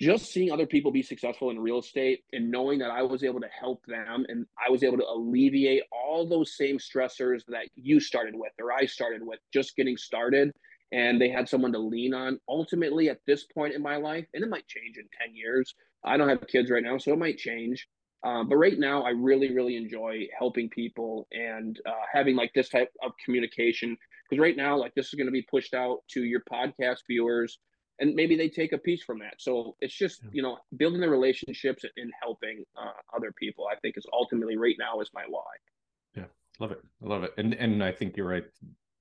just 0.00 0.32
seeing 0.32 0.50
other 0.50 0.66
people 0.66 0.90
be 0.90 1.02
successful 1.02 1.50
in 1.50 1.60
real 1.60 1.78
estate 1.78 2.24
and 2.32 2.50
knowing 2.50 2.80
that 2.80 2.90
I 2.90 3.02
was 3.02 3.22
able 3.22 3.40
to 3.40 3.48
help 3.48 3.84
them 3.86 4.26
and 4.28 4.46
I 4.58 4.70
was 4.70 4.82
able 4.82 4.98
to 4.98 5.06
alleviate 5.06 5.82
all 5.92 6.28
those 6.28 6.56
same 6.56 6.78
stressors 6.78 7.42
that 7.48 7.68
you 7.76 8.00
started 8.00 8.34
with 8.34 8.52
or 8.60 8.72
I 8.72 8.86
started 8.86 9.20
with 9.22 9.38
just 9.52 9.76
getting 9.76 9.96
started 9.96 10.50
and 10.92 11.20
they 11.20 11.28
had 11.28 11.48
someone 11.48 11.72
to 11.72 11.78
lean 11.78 12.14
on. 12.14 12.40
Ultimately, 12.48 13.10
at 13.10 13.20
this 13.26 13.44
point 13.44 13.74
in 13.74 13.82
my 13.82 13.96
life, 13.96 14.26
and 14.34 14.42
it 14.42 14.50
might 14.50 14.66
change 14.66 14.96
in 14.96 15.04
10 15.24 15.36
years, 15.36 15.74
I 16.04 16.16
don't 16.16 16.28
have 16.28 16.46
kids 16.48 16.70
right 16.70 16.82
now, 16.82 16.98
so 16.98 17.12
it 17.12 17.18
might 17.18 17.38
change. 17.38 17.86
Um, 18.22 18.48
but 18.48 18.56
right 18.56 18.78
now, 18.78 19.02
I 19.02 19.10
really, 19.10 19.54
really 19.54 19.76
enjoy 19.76 20.28
helping 20.38 20.68
people 20.68 21.26
and 21.32 21.80
uh, 21.86 21.92
having 22.12 22.36
like 22.36 22.52
this 22.54 22.68
type 22.68 22.90
of 23.02 23.12
communication. 23.24 23.96
Because 24.28 24.40
right 24.40 24.56
now, 24.56 24.76
like 24.76 24.94
this 24.94 25.08
is 25.08 25.14
going 25.14 25.26
to 25.26 25.32
be 25.32 25.42
pushed 25.42 25.74
out 25.74 26.00
to 26.10 26.24
your 26.24 26.42
podcast 26.50 26.98
viewers, 27.08 27.58
and 27.98 28.14
maybe 28.14 28.36
they 28.36 28.48
take 28.48 28.72
a 28.72 28.78
piece 28.78 29.02
from 29.02 29.18
that. 29.20 29.34
So 29.38 29.76
it's 29.80 29.94
just 29.94 30.22
you 30.32 30.42
know 30.42 30.58
building 30.76 31.00
the 31.00 31.08
relationships 31.08 31.84
and 31.96 32.12
helping 32.22 32.64
uh, 32.76 33.16
other 33.16 33.32
people. 33.32 33.66
I 33.70 33.76
think 33.76 33.96
is 33.96 34.06
ultimately 34.12 34.56
right 34.56 34.76
now 34.78 35.00
is 35.00 35.10
my 35.14 35.24
why. 35.28 35.42
Yeah, 36.14 36.26
love 36.58 36.72
it, 36.72 36.80
I 37.02 37.06
love 37.08 37.24
it, 37.24 37.32
and 37.38 37.54
and 37.54 37.82
I 37.82 37.92
think 37.92 38.16
you're 38.16 38.28
right. 38.28 38.44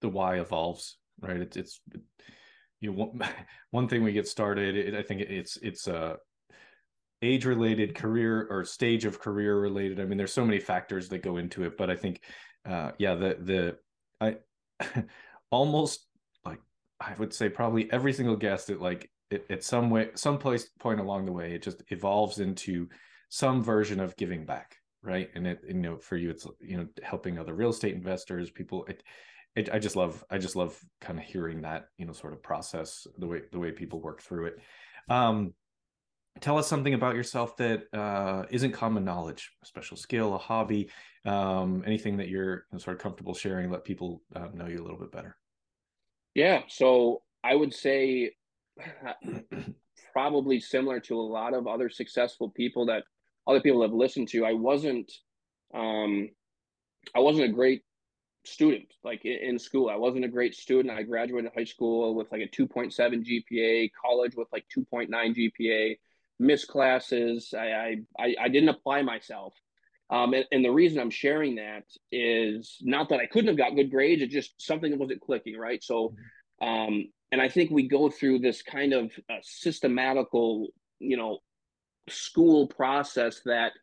The 0.02 0.10
why 0.10 0.40
evolves, 0.40 0.98
right? 1.20 1.42
It's 1.42 1.58
it's 1.58 1.82
you 2.80 2.92
know, 2.92 3.06
one, 3.06 3.22
one 3.72 3.88
thing 3.90 4.04
we 4.04 4.14
get 4.14 4.30
started. 4.30 4.78
It, 4.78 4.96
I 4.96 5.04
think 5.04 5.22
it's 5.22 5.58
it's 5.58 5.90
uh 5.90 6.16
age 7.22 7.46
related 7.46 7.96
career 7.96 8.48
or 8.50 8.64
stage 8.64 9.06
of 9.06 9.20
career 9.20 9.60
related. 9.60 10.00
I 10.00 10.06
mean 10.06 10.18
there's 10.18 10.34
so 10.34 10.46
many 10.46 10.60
factors 10.60 11.10
that 11.10 11.24
go 11.24 11.38
into 11.38 11.64
it 11.64 11.78
but 11.78 11.90
i 11.90 11.96
think 11.96 12.22
uh 12.68 12.92
yeah 12.98 13.16
the 13.16 13.38
the 13.42 13.78
i 14.22 14.38
almost 15.52 16.08
like 16.46 16.60
i 17.00 17.14
would 17.18 17.34
say 17.34 17.50
probably 17.50 17.92
every 17.92 18.14
single 18.14 18.36
guest 18.36 18.68
that 18.68 18.82
like 18.82 19.10
at 19.50 19.64
some 19.64 19.90
way 19.90 20.10
some 20.16 20.38
place 20.38 20.70
point 20.80 21.00
along 21.00 21.26
the 21.26 21.32
way 21.32 21.54
it 21.54 21.62
just 21.62 21.84
evolves 21.90 22.40
into 22.40 22.88
some 23.30 23.64
version 23.64 24.00
of 24.00 24.16
giving 24.18 24.46
back 24.46 24.76
right? 25.02 25.30
And 25.36 25.48
it 25.48 25.62
you 25.68 25.74
know 25.76 25.98
for 25.98 26.18
you 26.18 26.30
it's 26.30 26.48
you 26.60 26.78
know 26.78 26.88
helping 27.04 27.40
other 27.40 27.54
real 27.54 27.70
estate 27.70 27.96
investors 27.96 28.52
people 28.52 28.86
it, 28.86 29.04
it 29.56 29.70
i 29.74 29.80
just 29.80 29.96
love 29.96 30.24
i 30.30 30.38
just 30.38 30.56
love 30.56 30.78
kind 31.02 31.18
of 31.18 31.26
hearing 31.26 31.62
that 31.62 31.86
you 31.98 32.06
know 32.06 32.14
sort 32.14 32.34
of 32.34 32.44
process 32.44 33.08
the 33.18 33.28
way 33.28 33.42
the 33.52 33.60
way 33.60 33.72
people 33.72 34.02
work 34.02 34.22
through 34.22 34.48
it. 34.48 34.58
Um 35.10 35.54
tell 36.42 36.58
us 36.58 36.68
something 36.68 36.94
about 36.94 37.16
yourself 37.16 37.56
that 37.58 37.84
uh, 37.94 38.46
not 38.52 38.74
common 38.74 39.04
knowledge 39.04 39.52
a 39.64 39.66
special 39.66 39.98
skill 39.98 40.36
a 40.36 40.38
hobby 40.38 40.90
um, 41.26 41.84
anything 41.86 42.18
that 42.18 42.30
you're 42.30 42.66
sort 42.78 42.96
of 42.96 43.02
comfortable 43.02 43.34
sharing 43.34 43.70
let 43.70 43.84
people 43.84 44.22
uh, 44.36 44.48
know 44.54 44.68
you 44.68 44.80
a 44.80 44.84
little 44.84 45.00
bit 45.00 45.12
better? 45.12 45.36
Yeah 46.36 46.64
so 46.68 47.22
i 47.44 47.56
would 47.56 47.74
say 47.74 48.32
probably 50.14 50.60
similar 50.60 51.00
to 51.00 51.20
a 51.20 51.22
lot 51.22 51.54
of 51.54 51.68
other 51.68 51.90
successful 51.90 52.50
people 52.50 52.86
that 52.86 53.04
other 53.48 53.62
people 53.62 53.82
have 53.82 53.94
listened 53.94 54.28
to 54.30 54.46
i 54.46 54.54
wasn't 54.54 55.12
um, 55.74 56.30
i 57.16 57.20
wasn't 57.20 57.44
a 57.44 57.52
great 57.52 57.84
student 58.46 58.88
like 59.04 59.26
in 59.26 59.60
school. 59.60 59.90
I 59.90 59.96
wasn't 59.96 60.26
a 60.26 60.30
great 60.30 60.56
student. 60.56 60.98
I 60.98 61.04
graduated 61.04 61.52
high 61.56 61.66
school 61.66 62.16
with 62.16 62.32
like 62.32 62.42
a 62.42 62.48
2.7 62.48 62.94
gpa 62.96 63.92
college 64.02 64.36
with 64.36 64.48
like 64.52 64.66
2.9 64.76 65.10
gpa 65.10 65.98
missed 66.40 66.68
classes. 66.68 67.54
I 67.58 67.98
I, 68.18 68.36
I 68.40 68.48
didn't 68.50 68.70
apply 68.70 69.02
myself. 69.02 69.54
Um, 70.12 70.34
and, 70.34 70.46
and, 70.52 70.66
the 70.66 70.72
reason 70.72 71.00
I'm 71.00 71.12
sharing 71.12 71.56
that 71.56 71.84
is 72.12 72.78
not 72.82 73.10
that 73.10 73.20
I 73.20 73.28
couldn't 73.28 73.50
have 73.50 73.58
got 73.58 73.76
good 73.76 73.92
grades, 73.92 74.24
it's 74.24 74.34
just 74.34 74.60
something 74.60 74.90
that 74.90 75.00
wasn't 75.00 75.22
clicking, 75.22 75.56
right? 75.56 75.84
So, 75.84 76.16
um, 76.64 77.12
and 77.32 77.40
I 77.40 77.48
think 77.48 77.70
we 77.70 77.88
go 77.88 78.10
through 78.10 78.40
this 78.40 78.64
kind 78.64 78.94
of 78.94 79.12
uh, 79.30 79.36
systematical, 79.44 80.70
you 80.98 81.16
know, 81.16 81.40
school 82.08 82.66
process 82.66 83.42
that 83.46 83.74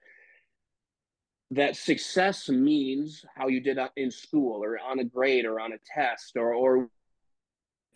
that 1.53 1.77
success 1.77 2.49
means 2.49 3.25
how 3.37 3.47
you 3.47 3.61
did 3.61 3.79
in 3.97 4.11
school 4.11 4.65
or 4.65 4.81
on 4.81 4.99
a 4.99 5.05
grade 5.05 5.45
or 5.45 5.61
on 5.61 5.73
a 5.73 5.79
test 5.95 6.37
or 6.37 6.53
or 6.55 6.89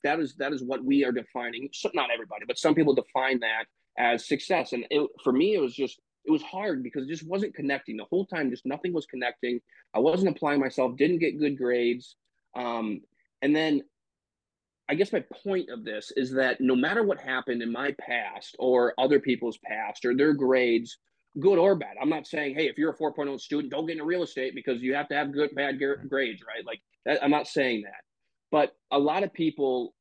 that 0.05 0.21
is 0.21 0.37
that 0.37 0.53
is 0.53 0.63
what 0.63 0.85
we 0.85 1.05
are 1.05 1.11
defining. 1.11 1.69
So 1.73 1.91
not 1.95 2.11
everybody, 2.13 2.45
but 2.47 2.59
some 2.59 2.77
people 2.77 2.95
define 2.95 3.41
that 3.41 3.65
as 4.01 4.27
success. 4.27 4.73
And 4.73 4.87
it, 4.91 5.09
for 5.23 5.33
me, 5.33 5.55
it 5.55 5.61
was 5.61 5.75
just 5.75 6.01
it 6.25 6.31
was 6.31 6.43
hard 6.43 6.83
because 6.83 7.05
it 7.05 7.11
just 7.11 7.27
wasn't 7.27 7.55
connecting 7.55 7.97
the 7.97 8.05
whole 8.05 8.27
time. 8.27 8.51
Just 8.51 8.67
nothing 8.67 8.93
was 8.93 9.07
connecting. 9.07 9.61
I 9.95 9.99
wasn't 9.99 10.35
applying 10.35 10.61
myself. 10.61 10.97
Didn't 10.97 11.19
get 11.19 11.39
good 11.39 11.57
grades. 11.57 12.17
Um, 12.57 13.01
and 13.43 13.55
then 13.55 13.83
I 14.89 14.95
guess 14.95 15.13
my 15.13 15.25
point 15.45 15.71
of 15.71 15.85
this 15.85 16.13
is 16.17 16.33
that 16.33 16.61
no 16.61 16.75
matter 16.75 17.05
what 17.05 17.21
happened 17.21 17.63
in 17.63 17.73
my 17.73 17.95
past 18.01 18.57
or 18.59 18.95
other 18.99 19.21
people's 19.21 19.59
past 19.65 20.05
or 20.05 20.17
their 20.17 20.33
grades, 20.33 20.99
good 21.39 21.59
or 21.59 21.77
bad, 21.77 21.97
I'm 22.01 22.09
not 22.09 22.27
saying, 22.27 22.55
hey, 22.55 22.69
if 22.69 22.77
you're 22.77 22.91
a 22.91 22.97
4.0 22.97 23.41
student, 23.41 23.71
don't 23.73 23.87
get 23.87 23.93
into 23.93 24.05
real 24.05 24.25
estate 24.25 24.55
because 24.55 24.83
you 24.83 24.95
have 24.95 25.09
to 25.09 25.15
have 25.15 25.33
good, 25.33 25.55
bad 25.55 25.79
grades, 25.79 26.43
right? 26.43 26.67
Like, 26.67 26.81
that, 27.07 27.23
I'm 27.23 27.31
not 27.31 27.47
saying 27.47 27.83
that. 27.83 28.03
But 28.51 28.73
a 28.91 28.99
lot 28.99 29.23
of 29.23 29.33
people 29.33 29.95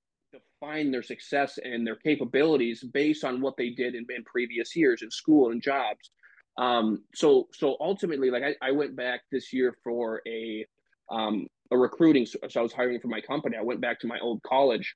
define 0.59 0.91
their 0.91 1.03
success 1.03 1.59
and 1.63 1.85
their 1.85 1.95
capabilities 1.95 2.83
based 2.93 3.23
on 3.23 3.41
what 3.41 3.55
they 3.57 3.69
did 3.69 3.95
in, 3.95 4.05
in 4.15 4.23
previous 4.25 4.75
years 4.75 5.01
in 5.01 5.11
school 5.11 5.51
and 5.51 5.61
jobs. 5.61 6.11
Um, 6.57 7.03
so 7.15 7.47
so 7.53 7.77
ultimately, 7.79 8.29
like 8.31 8.43
I, 8.43 8.67
I 8.67 8.71
went 8.71 8.95
back 8.95 9.21
this 9.31 9.53
year 9.53 9.75
for 9.83 10.21
a 10.27 10.65
um, 11.09 11.47
a 11.71 11.77
recruiting. 11.77 12.25
So 12.25 12.39
I 12.55 12.61
was 12.61 12.73
hiring 12.73 12.99
for 12.99 13.07
my 13.07 13.21
company. 13.21 13.55
I 13.57 13.63
went 13.63 13.81
back 13.81 13.99
to 14.01 14.07
my 14.07 14.19
old 14.19 14.41
college, 14.43 14.95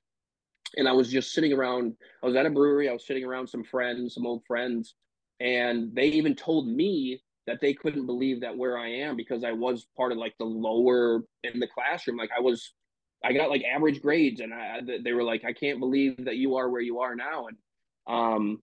and 0.76 0.88
I 0.88 0.92
was 0.92 1.10
just 1.10 1.32
sitting 1.32 1.52
around. 1.52 1.94
I 2.22 2.26
was 2.26 2.36
at 2.36 2.46
a 2.46 2.50
brewery. 2.50 2.88
I 2.88 2.92
was 2.92 3.06
sitting 3.06 3.24
around 3.24 3.48
some 3.48 3.64
friends, 3.64 4.14
some 4.14 4.26
old 4.26 4.42
friends, 4.46 4.94
and 5.40 5.94
they 5.94 6.08
even 6.08 6.34
told 6.34 6.68
me 6.68 7.22
that 7.46 7.60
they 7.60 7.74
couldn't 7.74 8.06
believe 8.06 8.40
that 8.40 8.56
where 8.56 8.78
I 8.78 8.88
am 8.88 9.16
because 9.16 9.44
I 9.44 9.52
was 9.52 9.86
part 9.96 10.12
of 10.12 10.18
like 10.18 10.34
the 10.38 10.46
lower 10.46 11.22
in 11.44 11.60
the 11.60 11.68
classroom. 11.68 12.16
Like 12.16 12.30
I 12.36 12.40
was 12.40 12.74
I 13.24 13.32
got 13.32 13.50
like 13.50 13.62
average 13.64 14.02
grades, 14.02 14.40
and 14.40 14.52
I, 14.52 14.80
they 15.02 15.12
were 15.12 15.22
like, 15.22 15.44
I 15.44 15.52
can't 15.52 15.80
believe 15.80 16.24
that 16.26 16.36
you 16.36 16.56
are 16.56 16.68
where 16.68 16.82
you 16.82 17.00
are 17.00 17.16
now. 17.16 17.46
And 17.48 17.56
um, 18.06 18.62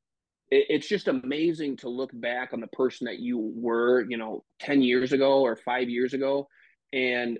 it, 0.50 0.66
it's 0.70 0.88
just 0.88 1.08
amazing 1.08 1.78
to 1.78 1.90
look 1.90 2.12
back 2.14 2.54
on 2.54 2.62
the 2.62 2.68
person 2.68 3.06
that 3.06 3.20
you 3.20 3.52
were, 3.56 4.06
you 4.08 4.18
know, 4.18 4.44
10 4.60 4.82
years 4.82 5.14
ago 5.14 5.42
or 5.42 5.56
five 5.56 5.90
years 5.90 6.14
ago. 6.14 6.48
And 6.94 7.40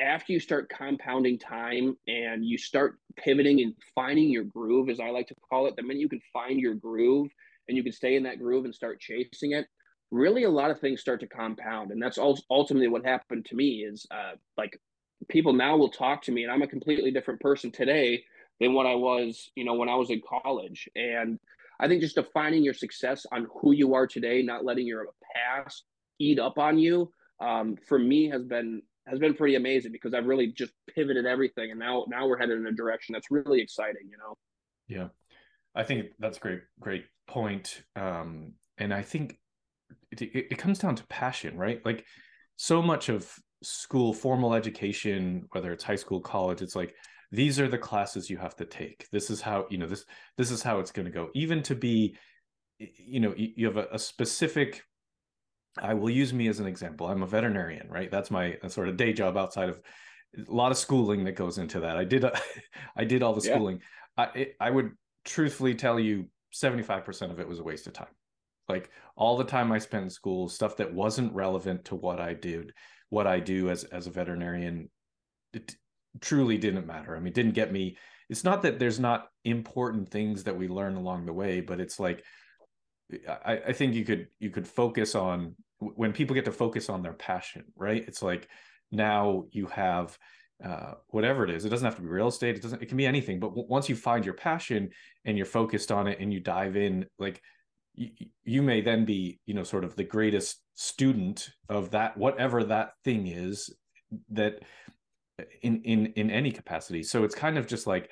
after 0.00 0.32
you 0.32 0.40
start 0.40 0.68
compounding 0.68 1.38
time 1.38 1.96
and 2.06 2.44
you 2.44 2.58
start 2.58 2.98
pivoting 3.16 3.60
and 3.60 3.74
finding 3.94 4.30
your 4.30 4.44
groove, 4.44 4.88
as 4.88 5.00
I 5.00 5.10
like 5.10 5.28
to 5.28 5.34
call 5.48 5.66
it, 5.66 5.76
the 5.76 5.82
minute 5.82 6.00
you 6.00 6.08
can 6.08 6.20
find 6.32 6.58
your 6.58 6.74
groove 6.74 7.28
and 7.68 7.76
you 7.76 7.82
can 7.82 7.92
stay 7.92 8.16
in 8.16 8.22
that 8.24 8.38
groove 8.38 8.64
and 8.64 8.74
start 8.74 9.00
chasing 9.00 9.52
it, 9.52 9.66
really 10.10 10.44
a 10.44 10.50
lot 10.50 10.70
of 10.70 10.80
things 10.80 11.00
start 11.00 11.20
to 11.20 11.26
compound. 11.26 11.90
And 11.90 12.02
that's 12.02 12.18
ultimately 12.18 12.88
what 12.88 13.04
happened 13.04 13.44
to 13.46 13.56
me 13.56 13.84
is 13.88 14.06
uh, 14.10 14.32
like 14.56 14.78
people 15.28 15.52
now 15.52 15.76
will 15.76 15.90
talk 15.90 16.22
to 16.22 16.32
me 16.32 16.44
and 16.44 16.52
I'm 16.52 16.62
a 16.62 16.68
completely 16.68 17.10
different 17.10 17.40
person 17.40 17.70
today 17.70 18.24
than 18.60 18.74
what 18.74 18.86
I 18.86 18.94
was, 18.94 19.50
you 19.54 19.64
know, 19.64 19.74
when 19.74 19.88
I 19.88 19.94
was 19.96 20.10
in 20.10 20.20
college. 20.28 20.88
And 20.96 21.38
I 21.80 21.86
think 21.86 22.00
just 22.00 22.16
defining 22.16 22.64
your 22.64 22.74
success 22.74 23.26
on 23.30 23.46
who 23.60 23.72
you 23.72 23.94
are 23.94 24.06
today, 24.06 24.42
not 24.42 24.64
letting 24.64 24.86
your 24.86 25.06
past 25.34 25.84
eat 26.18 26.38
up 26.38 26.58
on 26.58 26.78
you, 26.78 27.12
um, 27.40 27.76
for 27.88 27.98
me 27.98 28.28
has 28.30 28.44
been 28.44 28.82
has 29.06 29.18
been 29.18 29.34
pretty 29.34 29.54
amazing 29.54 29.92
because 29.92 30.12
I've 30.12 30.26
really 30.26 30.48
just 30.48 30.72
pivoted 30.94 31.24
everything, 31.24 31.70
and 31.70 31.78
now 31.78 32.04
now 32.08 32.26
we're 32.26 32.36
headed 32.36 32.58
in 32.58 32.66
a 32.66 32.72
direction 32.72 33.12
that's 33.12 33.30
really 33.30 33.60
exciting. 33.60 34.08
You 34.10 34.18
know. 34.18 34.34
Yeah, 34.88 35.08
I 35.74 35.84
think 35.84 36.08
that's 36.18 36.38
great. 36.38 36.62
Great 36.80 37.04
point. 37.26 37.82
Um, 37.94 38.54
and 38.76 38.92
I 38.92 39.02
think 39.02 39.38
it, 40.10 40.22
it, 40.22 40.46
it 40.50 40.58
comes 40.58 40.78
down 40.78 40.96
to 40.96 41.06
passion, 41.06 41.56
right? 41.56 41.84
Like 41.84 42.04
so 42.56 42.82
much 42.82 43.08
of 43.08 43.38
school, 43.62 44.12
formal 44.12 44.54
education, 44.54 45.46
whether 45.52 45.72
it's 45.72 45.84
high 45.84 45.96
school, 45.96 46.20
college, 46.20 46.62
it's 46.62 46.76
like 46.76 46.94
these 47.30 47.60
are 47.60 47.68
the 47.68 47.78
classes 47.78 48.30
you 48.30 48.38
have 48.38 48.56
to 48.56 48.64
take. 48.64 49.06
This 49.10 49.30
is 49.30 49.40
how 49.40 49.66
you 49.70 49.78
know 49.78 49.86
this. 49.86 50.04
This 50.36 50.50
is 50.50 50.62
how 50.62 50.78
it's 50.80 50.92
going 50.92 51.06
to 51.06 51.12
go. 51.12 51.28
Even 51.34 51.62
to 51.64 51.74
be, 51.74 52.16
you 52.78 53.20
know, 53.20 53.34
you 53.36 53.66
have 53.66 53.76
a, 53.76 53.88
a 53.92 53.98
specific 53.98 54.82
I 55.82 55.94
will 55.94 56.10
use 56.10 56.32
me 56.32 56.48
as 56.48 56.60
an 56.60 56.66
example. 56.66 57.06
I'm 57.06 57.22
a 57.22 57.26
veterinarian, 57.26 57.88
right? 57.88 58.10
That's 58.10 58.30
my 58.30 58.56
sort 58.68 58.88
of 58.88 58.96
day 58.96 59.12
job 59.12 59.36
outside 59.36 59.68
of 59.68 59.80
a 60.36 60.52
lot 60.52 60.72
of 60.72 60.78
schooling 60.78 61.24
that 61.24 61.32
goes 61.32 61.58
into 61.58 61.80
that. 61.80 61.96
I 61.96 62.04
did, 62.04 62.24
uh, 62.24 62.32
I 62.96 63.04
did 63.04 63.22
all 63.22 63.34
the 63.34 63.40
schooling. 63.40 63.80
Yeah. 64.18 64.26
I, 64.34 64.48
I 64.60 64.70
would 64.70 64.92
truthfully 65.24 65.74
tell 65.74 65.98
you 65.98 66.26
75% 66.54 67.30
of 67.30 67.38
it 67.38 67.48
was 67.48 67.58
a 67.58 67.64
waste 67.64 67.86
of 67.86 67.92
time. 67.92 68.08
Like 68.68 68.90
all 69.16 69.36
the 69.36 69.44
time 69.44 69.72
I 69.72 69.78
spent 69.78 70.04
in 70.04 70.10
school, 70.10 70.48
stuff 70.48 70.76
that 70.76 70.92
wasn't 70.92 71.32
relevant 71.32 71.86
to 71.86 71.94
what 71.94 72.20
I 72.20 72.34
did, 72.34 72.72
what 73.10 73.26
I 73.26 73.40
do 73.40 73.70
as, 73.70 73.84
as 73.84 74.06
a 74.06 74.10
veterinarian, 74.10 74.90
it 75.52 75.76
truly 76.20 76.58
didn't 76.58 76.86
matter. 76.86 77.16
I 77.16 77.20
mean, 77.20 77.32
didn't 77.32 77.54
get 77.54 77.72
me. 77.72 77.96
It's 78.28 78.44
not 78.44 78.62
that 78.62 78.78
there's 78.78 79.00
not 79.00 79.28
important 79.44 80.10
things 80.10 80.44
that 80.44 80.56
we 80.56 80.68
learn 80.68 80.96
along 80.96 81.26
the 81.26 81.32
way, 81.32 81.60
but 81.60 81.80
it's 81.80 81.98
like, 81.98 82.22
I, 83.44 83.60
I 83.68 83.72
think 83.72 83.94
you 83.94 84.04
could 84.04 84.28
you 84.38 84.50
could 84.50 84.68
focus 84.68 85.14
on 85.14 85.54
when 85.78 86.12
people 86.12 86.34
get 86.34 86.44
to 86.44 86.52
focus 86.52 86.90
on 86.90 87.02
their 87.02 87.14
passion, 87.14 87.64
right? 87.74 88.04
It's 88.06 88.22
like 88.22 88.48
now 88.92 89.44
you 89.50 89.66
have 89.66 90.18
uh, 90.62 90.94
whatever 91.08 91.44
it 91.44 91.50
is. 91.50 91.64
It 91.64 91.70
doesn't 91.70 91.84
have 91.84 91.96
to 91.96 92.02
be 92.02 92.08
real 92.08 92.28
estate. 92.28 92.56
It 92.56 92.62
doesn't. 92.62 92.82
It 92.82 92.86
can 92.86 92.98
be 92.98 93.06
anything. 93.06 93.40
But 93.40 93.50
w- 93.50 93.68
once 93.68 93.88
you 93.88 93.96
find 93.96 94.24
your 94.24 94.34
passion 94.34 94.90
and 95.24 95.36
you're 95.36 95.46
focused 95.46 95.90
on 95.90 96.06
it 96.06 96.18
and 96.20 96.32
you 96.32 96.40
dive 96.40 96.76
in, 96.76 97.06
like 97.18 97.40
you, 97.94 98.10
you 98.44 98.62
may 98.62 98.82
then 98.82 99.04
be, 99.04 99.40
you 99.46 99.54
know, 99.54 99.62
sort 99.62 99.84
of 99.84 99.96
the 99.96 100.04
greatest 100.04 100.60
student 100.80 101.50
of 101.68 101.90
that 101.90 102.16
whatever 102.16 102.62
that 102.62 102.92
thing 103.02 103.26
is 103.26 103.68
that 104.30 104.60
in 105.62 105.82
in 105.82 106.06
in 106.14 106.30
any 106.30 106.52
capacity. 106.52 107.02
So 107.02 107.24
it's 107.24 107.34
kind 107.34 107.58
of 107.58 107.66
just 107.66 107.88
like 107.88 108.08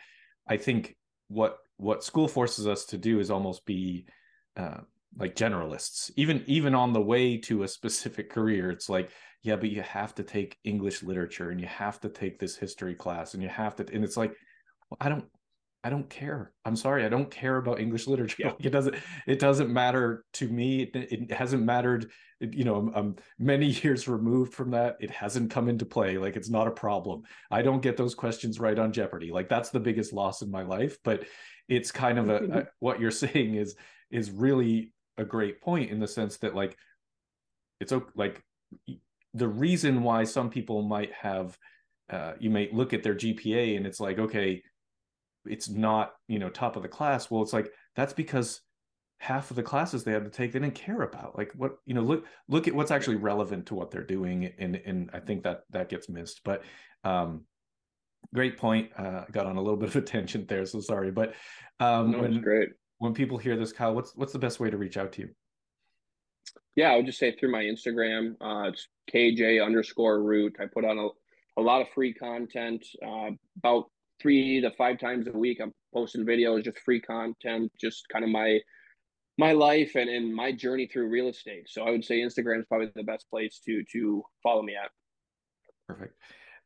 I 0.49 0.57
think 0.57 0.97
what 1.29 1.59
what 1.77 2.03
school 2.03 2.27
forces 2.27 2.67
us 2.67 2.85
to 2.87 2.99
do 2.99 3.21
is 3.21 3.31
almost 3.31 3.65
be 3.67 4.05
uh, 4.57 4.79
like 5.17 5.37
generalists 5.37 6.11
even 6.17 6.43
even 6.47 6.75
on 6.75 6.93
the 6.93 7.01
way 7.01 7.37
to 7.39 7.63
a 7.63 7.69
specific 7.69 8.31
career 8.31 8.71
it's 8.71 8.89
like 8.89 9.11
yeah 9.43 9.57
but 9.57 9.71
you 9.71 9.83
have 9.83 10.15
to 10.15 10.23
take 10.23 10.59
english 10.65 11.03
literature 11.03 11.51
and 11.51 11.61
you 11.61 11.67
have 11.67 12.01
to 12.01 12.09
take 12.09 12.39
this 12.39 12.57
history 12.57 12.95
class 12.95 13.35
and 13.35 13.43
you 13.43 13.49
have 13.49 13.75
to 13.75 13.87
and 13.95 14.05
it's 14.05 14.17
like 14.17 14.35
well, 14.91 14.99
i 15.01 15.09
don't 15.09 15.25
i 15.85 15.91
don't 15.91 16.09
care. 16.11 16.53
I'm 16.65 16.77
sorry 16.77 17.05
i 17.05 17.09
don't 17.09 17.31
care 17.31 17.57
about 17.57 17.81
english 17.81 18.07
literature. 18.07 18.37
Yeah. 18.45 18.53
it 18.59 18.71
doesn't 18.71 18.97
it 19.27 19.39
doesn't 19.39 19.73
matter 19.73 20.25
to 20.35 20.49
me. 20.49 20.83
It, 20.83 21.13
it 21.13 21.33
hasn't 21.33 21.63
mattered 21.63 22.11
you 22.41 22.65
know 22.65 22.93
I'm, 22.95 23.17
many 23.39 23.67
years 23.83 24.09
removed 24.09 24.55
from 24.55 24.71
that. 24.73 24.97
It 25.01 25.11
hasn't 25.11 25.51
come 25.51 25.69
into 25.69 25.87
play. 25.87 26.19
Like 26.19 26.37
it's 26.37 26.51
not 26.51 26.67
a 26.67 26.73
problem. 26.73 27.23
I 27.51 27.63
don't 27.63 27.83
get 27.83 27.97
those 27.97 28.15
questions 28.15 28.61
right 28.61 28.79
on 28.79 28.93
jeopardy. 28.93 29.31
Like 29.31 29.49
that's 29.49 29.71
the 29.71 29.81
biggest 29.81 30.13
loss 30.13 30.43
in 30.43 30.51
my 30.51 30.63
life 30.63 30.99
but 31.05 31.25
it's 31.69 31.91
kind 31.91 32.19
of 32.19 32.29
a, 32.29 32.37
a 32.59 32.65
what 32.81 33.01
you're 33.01 33.11
saying 33.27 33.55
is 33.55 33.77
is 34.11 34.31
really 34.31 34.93
a 35.19 35.25
great 35.25 35.61
point 35.61 35.91
in 35.91 35.99
the 35.99 36.09
sense 36.09 36.37
that 36.39 36.55
like 36.55 36.77
it's 37.81 37.93
like 38.15 38.43
the 39.35 39.49
reason 39.49 40.03
why 40.03 40.25
some 40.25 40.51
people 40.51 40.83
might 40.83 41.13
have 41.13 41.57
uh, 42.09 42.33
you 42.39 42.51
might 42.51 42.73
look 42.73 42.93
at 42.95 43.03
their 43.03 43.15
GPA 43.15 43.77
and 43.77 43.87
it's 43.87 44.01
like 44.01 44.19
okay 44.19 44.63
it's 45.49 45.69
not 45.69 46.13
you 46.29 46.39
know 46.39 46.49
top 46.49 46.77
of 46.77 46.83
the 46.83 46.89
class 46.89 47.31
well 47.31 47.43
it's 47.43 47.53
like 47.53 47.71
that's 47.95 48.13
because 48.13 48.61
half 49.19 49.51
of 49.51 49.57
the 49.57 49.63
classes 49.63 50.05
they 50.05 50.13
had 50.13 50.25
to 50.25 50.31
take 50.31 50.53
they 50.53 50.59
didn't 50.59 50.75
care 50.75 51.03
about 51.03 51.37
like 51.39 51.53
what 51.55 51.77
you 51.87 51.95
know 51.95 52.03
look 52.03 52.27
look 52.49 52.69
at 52.69 52.75
what's 52.75 52.91
actually 52.91 53.17
relevant 53.17 53.67
to 53.67 53.75
what 53.75 53.91
they're 53.91 54.05
doing 54.05 54.53
and 54.59 54.77
and 54.77 55.11
I 55.13 55.21
think 55.21 55.45
that 55.45 55.63
that 55.71 55.89
gets 55.89 56.09
missed 56.09 56.43
but 56.45 56.63
um 57.05 57.45
great 58.35 58.59
point 58.59 58.91
uh 58.99 59.25
got 59.33 59.47
on 59.47 59.57
a 59.57 59.63
little 59.63 59.79
bit 59.79 59.89
of 59.89 59.97
a 59.97 60.01
tangent 60.03 60.49
there 60.49 60.67
so 60.67 60.81
sorry 60.81 61.11
but 61.11 61.35
um 61.81 62.11
no, 62.11 62.19
when, 62.21 62.41
great 62.41 62.71
when 62.99 63.15
people 63.15 63.39
hear 63.39 63.57
this, 63.57 63.73
Kyle, 63.73 63.95
what's 63.95 64.15
what's 64.17 64.33
the 64.33 64.39
best 64.39 64.61
way 64.61 64.71
to 64.71 64.77
reach 64.77 64.97
out 64.97 65.13
to 65.13 65.23
you? 65.23 65.29
Yeah, 66.75 66.91
I 66.91 66.97
would 66.97 67.07
just 67.07 67.19
say 67.19 67.35
through 67.35 67.53
my 67.53 67.63
Instagram. 67.63 68.35
Uh, 68.41 68.69
it's 68.69 68.89
KJ 69.13 69.65
underscore 69.65 70.23
root. 70.23 70.57
I 70.61 70.67
put 70.67 70.85
on 70.85 70.99
a, 70.99 71.09
a 71.59 71.63
lot 71.63 71.81
of 71.81 71.89
free 71.95 72.13
content. 72.13 72.85
Uh, 73.05 73.31
about 73.59 73.87
three 74.21 74.61
to 74.61 74.71
five 74.73 74.99
times 74.99 75.27
a 75.27 75.37
week, 75.37 75.61
I'm 75.63 75.73
posting 75.93 76.25
videos, 76.25 76.65
just 76.65 76.79
free 76.79 77.01
content, 77.01 77.73
just 77.81 78.09
kind 78.09 78.25
of 78.25 78.31
my 78.31 78.61
my 79.39 79.53
life 79.53 79.97
and, 79.97 80.09
and 80.09 80.35
my 80.35 80.51
journey 80.51 80.87
through 80.87 81.09
real 81.09 81.29
estate. 81.29 81.69
So 81.69 81.83
I 81.83 81.91
would 81.91 82.05
say 82.05 82.21
Instagram 82.21 82.61
is 82.61 82.67
probably 82.67 82.91
the 82.95 83.03
best 83.03 83.29
place 83.31 83.61
to 83.67 83.83
to 83.93 84.23
follow 84.43 84.63
me 84.63 84.75
at. 84.75 84.91
Perfect. 85.89 86.15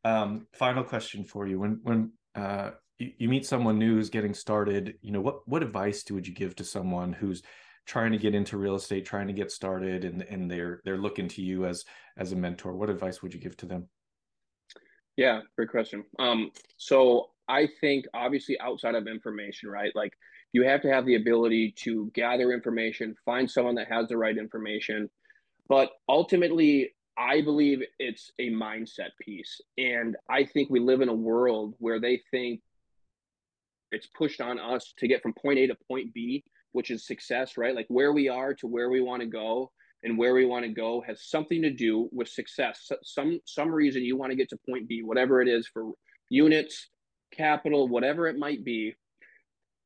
Um, 0.03 0.47
final 0.53 0.83
question 0.83 1.23
for 1.23 1.47
you: 1.47 1.59
When 1.59 1.79
when 1.83 2.11
uh, 2.35 2.71
you, 3.17 3.29
meet 3.29 3.45
someone 3.45 3.79
new 3.79 3.95
who's 3.95 4.09
getting 4.09 4.33
started 4.33 4.95
you 5.01 5.11
know 5.11 5.21
what 5.21 5.47
what 5.47 5.63
advice 5.63 6.03
would 6.09 6.27
you 6.27 6.33
give 6.33 6.55
to 6.55 6.63
someone 6.63 7.13
who's 7.13 7.41
trying 7.85 8.11
to 8.11 8.17
get 8.17 8.35
into 8.35 8.57
real 8.57 8.75
estate 8.75 9.05
trying 9.05 9.27
to 9.27 9.33
get 9.33 9.51
started 9.51 10.05
and 10.05 10.21
and 10.23 10.49
they're 10.49 10.81
they're 10.85 10.97
looking 10.97 11.27
to 11.27 11.41
you 11.41 11.65
as 11.65 11.83
as 12.17 12.31
a 12.31 12.35
mentor 12.35 12.73
what 12.73 12.89
advice 12.89 13.21
would 13.21 13.33
you 13.33 13.39
give 13.39 13.57
to 13.57 13.65
them 13.65 13.87
yeah 15.17 15.41
great 15.55 15.69
question 15.69 16.03
um 16.19 16.51
so 16.77 17.29
i 17.51 17.67
think 17.81 18.05
obviously 18.13 18.59
outside 18.59 18.95
of 18.95 19.07
information 19.07 19.69
right 19.69 19.91
like 19.95 20.13
you 20.53 20.63
have 20.63 20.81
to 20.81 20.89
have 20.89 21.05
the 21.05 21.15
ability 21.15 21.73
to 21.77 22.11
gather 22.13 22.51
information 22.51 23.15
find 23.25 23.49
someone 23.49 23.75
that 23.75 23.87
has 23.87 24.07
the 24.07 24.17
right 24.17 24.37
information 24.37 25.09
but 25.67 25.91
ultimately 26.09 26.93
I 27.17 27.41
believe 27.41 27.83
it's 27.99 28.31
a 28.39 28.49
mindset 28.49 29.11
piece. 29.19 29.61
And 29.77 30.15
I 30.29 30.45
think 30.45 30.69
we 30.69 30.79
live 30.79 31.01
in 31.01 31.09
a 31.09 31.13
world 31.13 31.75
where 31.77 31.99
they 31.99 32.21
think 32.31 32.61
it's 33.91 34.07
pushed 34.07 34.41
on 34.41 34.59
us 34.59 34.93
to 34.97 35.07
get 35.07 35.21
from 35.21 35.33
point 35.33 35.59
A 35.59 35.67
to 35.67 35.75
point 35.87 36.13
B, 36.13 36.43
which 36.71 36.89
is 36.89 37.05
success, 37.05 37.57
right? 37.57 37.75
Like 37.75 37.87
where 37.89 38.13
we 38.13 38.29
are 38.29 38.53
to 38.55 38.67
where 38.67 38.89
we 38.89 39.01
want 39.01 39.21
to 39.21 39.27
go 39.27 39.71
and 40.03 40.17
where 40.17 40.33
we 40.33 40.45
want 40.45 40.65
to 40.65 40.71
go 40.71 41.03
has 41.05 41.29
something 41.29 41.61
to 41.61 41.69
do 41.69 42.09
with 42.11 42.27
success. 42.27 42.89
Some 43.03 43.39
some 43.45 43.69
reason 43.69 44.03
you 44.03 44.17
want 44.17 44.31
to 44.31 44.37
get 44.37 44.49
to 44.49 44.59
point 44.67 44.87
B, 44.87 45.03
whatever 45.03 45.41
it 45.41 45.47
is 45.47 45.67
for 45.67 45.91
units, 46.29 46.89
capital, 47.31 47.87
whatever 47.87 48.27
it 48.27 48.37
might 48.37 48.63
be. 48.63 48.95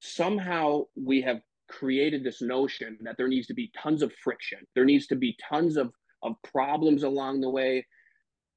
Somehow 0.01 0.83
we 0.95 1.21
have 1.21 1.41
created 1.67 2.23
this 2.23 2.41
notion 2.41 2.97
that 3.01 3.17
there 3.17 3.27
needs 3.27 3.47
to 3.47 3.53
be 3.53 3.71
tons 3.77 4.01
of 4.01 4.13
friction. 4.23 4.59
There 4.75 4.85
needs 4.85 5.07
to 5.07 5.15
be 5.15 5.37
tons 5.49 5.77
of 5.77 5.93
of 6.21 6.35
problems 6.43 7.03
along 7.03 7.41
the 7.41 7.49
way. 7.49 7.85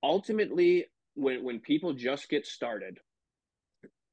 Ultimately, 0.03 0.87
when 1.15 1.45
when 1.45 1.61
people 1.61 1.93
just 1.93 2.29
get 2.29 2.47
started, 2.47 2.99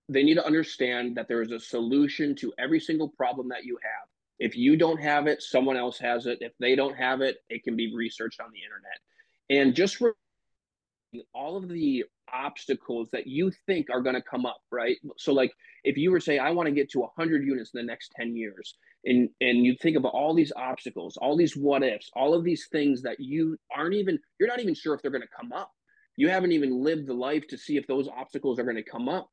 they 0.09 0.23
need 0.23 0.35
to 0.35 0.45
understand 0.45 1.15
that 1.15 1.27
there 1.27 1.41
is 1.41 1.51
a 1.51 1.59
solution 1.59 2.35
to 2.35 2.53
every 2.57 2.79
single 2.79 3.09
problem 3.09 3.49
that 3.49 3.65
you 3.65 3.77
have. 3.81 4.09
If 4.39 4.57
you 4.57 4.75
don't 4.75 5.01
have 5.01 5.27
it, 5.27 5.41
someone 5.41 5.77
else 5.77 5.97
has 5.99 6.25
it. 6.25 6.39
If 6.41 6.51
they 6.59 6.75
don't 6.75 6.95
have 6.95 7.21
it, 7.21 7.37
it 7.49 7.63
can 7.63 7.75
be 7.75 7.95
researched 7.95 8.41
on 8.41 8.51
the 8.51 8.59
internet. 8.59 8.99
And 9.49 9.75
just 9.75 10.01
all 11.33 11.57
of 11.57 11.69
the 11.69 12.05
obstacles 12.33 13.09
that 13.11 13.27
you 13.27 13.51
think 13.65 13.87
are 13.91 14.01
going 14.01 14.15
to 14.15 14.21
come 14.21 14.45
up, 14.45 14.61
right? 14.71 14.97
So, 15.17 15.33
like 15.33 15.53
if 15.83 15.97
you 15.97 16.11
were 16.11 16.19
say, 16.19 16.39
I 16.39 16.51
want 16.51 16.67
to 16.67 16.73
get 16.73 16.89
to 16.91 16.99
100 16.99 17.45
units 17.45 17.71
in 17.73 17.79
the 17.79 17.85
next 17.85 18.11
10 18.15 18.35
years, 18.35 18.75
and 19.05 19.29
and 19.41 19.65
you 19.65 19.75
think 19.81 19.97
about 19.97 20.13
all 20.13 20.33
these 20.33 20.51
obstacles, 20.55 21.17
all 21.17 21.37
these 21.37 21.55
what 21.55 21.83
ifs, 21.83 22.09
all 22.15 22.33
of 22.33 22.43
these 22.43 22.67
things 22.71 23.01
that 23.03 23.19
you 23.19 23.57
aren't 23.75 23.93
even, 23.93 24.19
you're 24.39 24.49
not 24.49 24.59
even 24.59 24.75
sure 24.75 24.93
if 24.93 25.01
they're 25.01 25.11
going 25.11 25.21
to 25.21 25.27
come 25.39 25.53
up. 25.53 25.71
You 26.17 26.29
haven't 26.29 26.53
even 26.53 26.83
lived 26.83 27.07
the 27.07 27.13
life 27.13 27.45
to 27.49 27.57
see 27.57 27.77
if 27.77 27.87
those 27.87 28.07
obstacles 28.07 28.57
are 28.57 28.63
going 28.63 28.77
to 28.77 28.83
come 28.83 29.09
up 29.09 29.29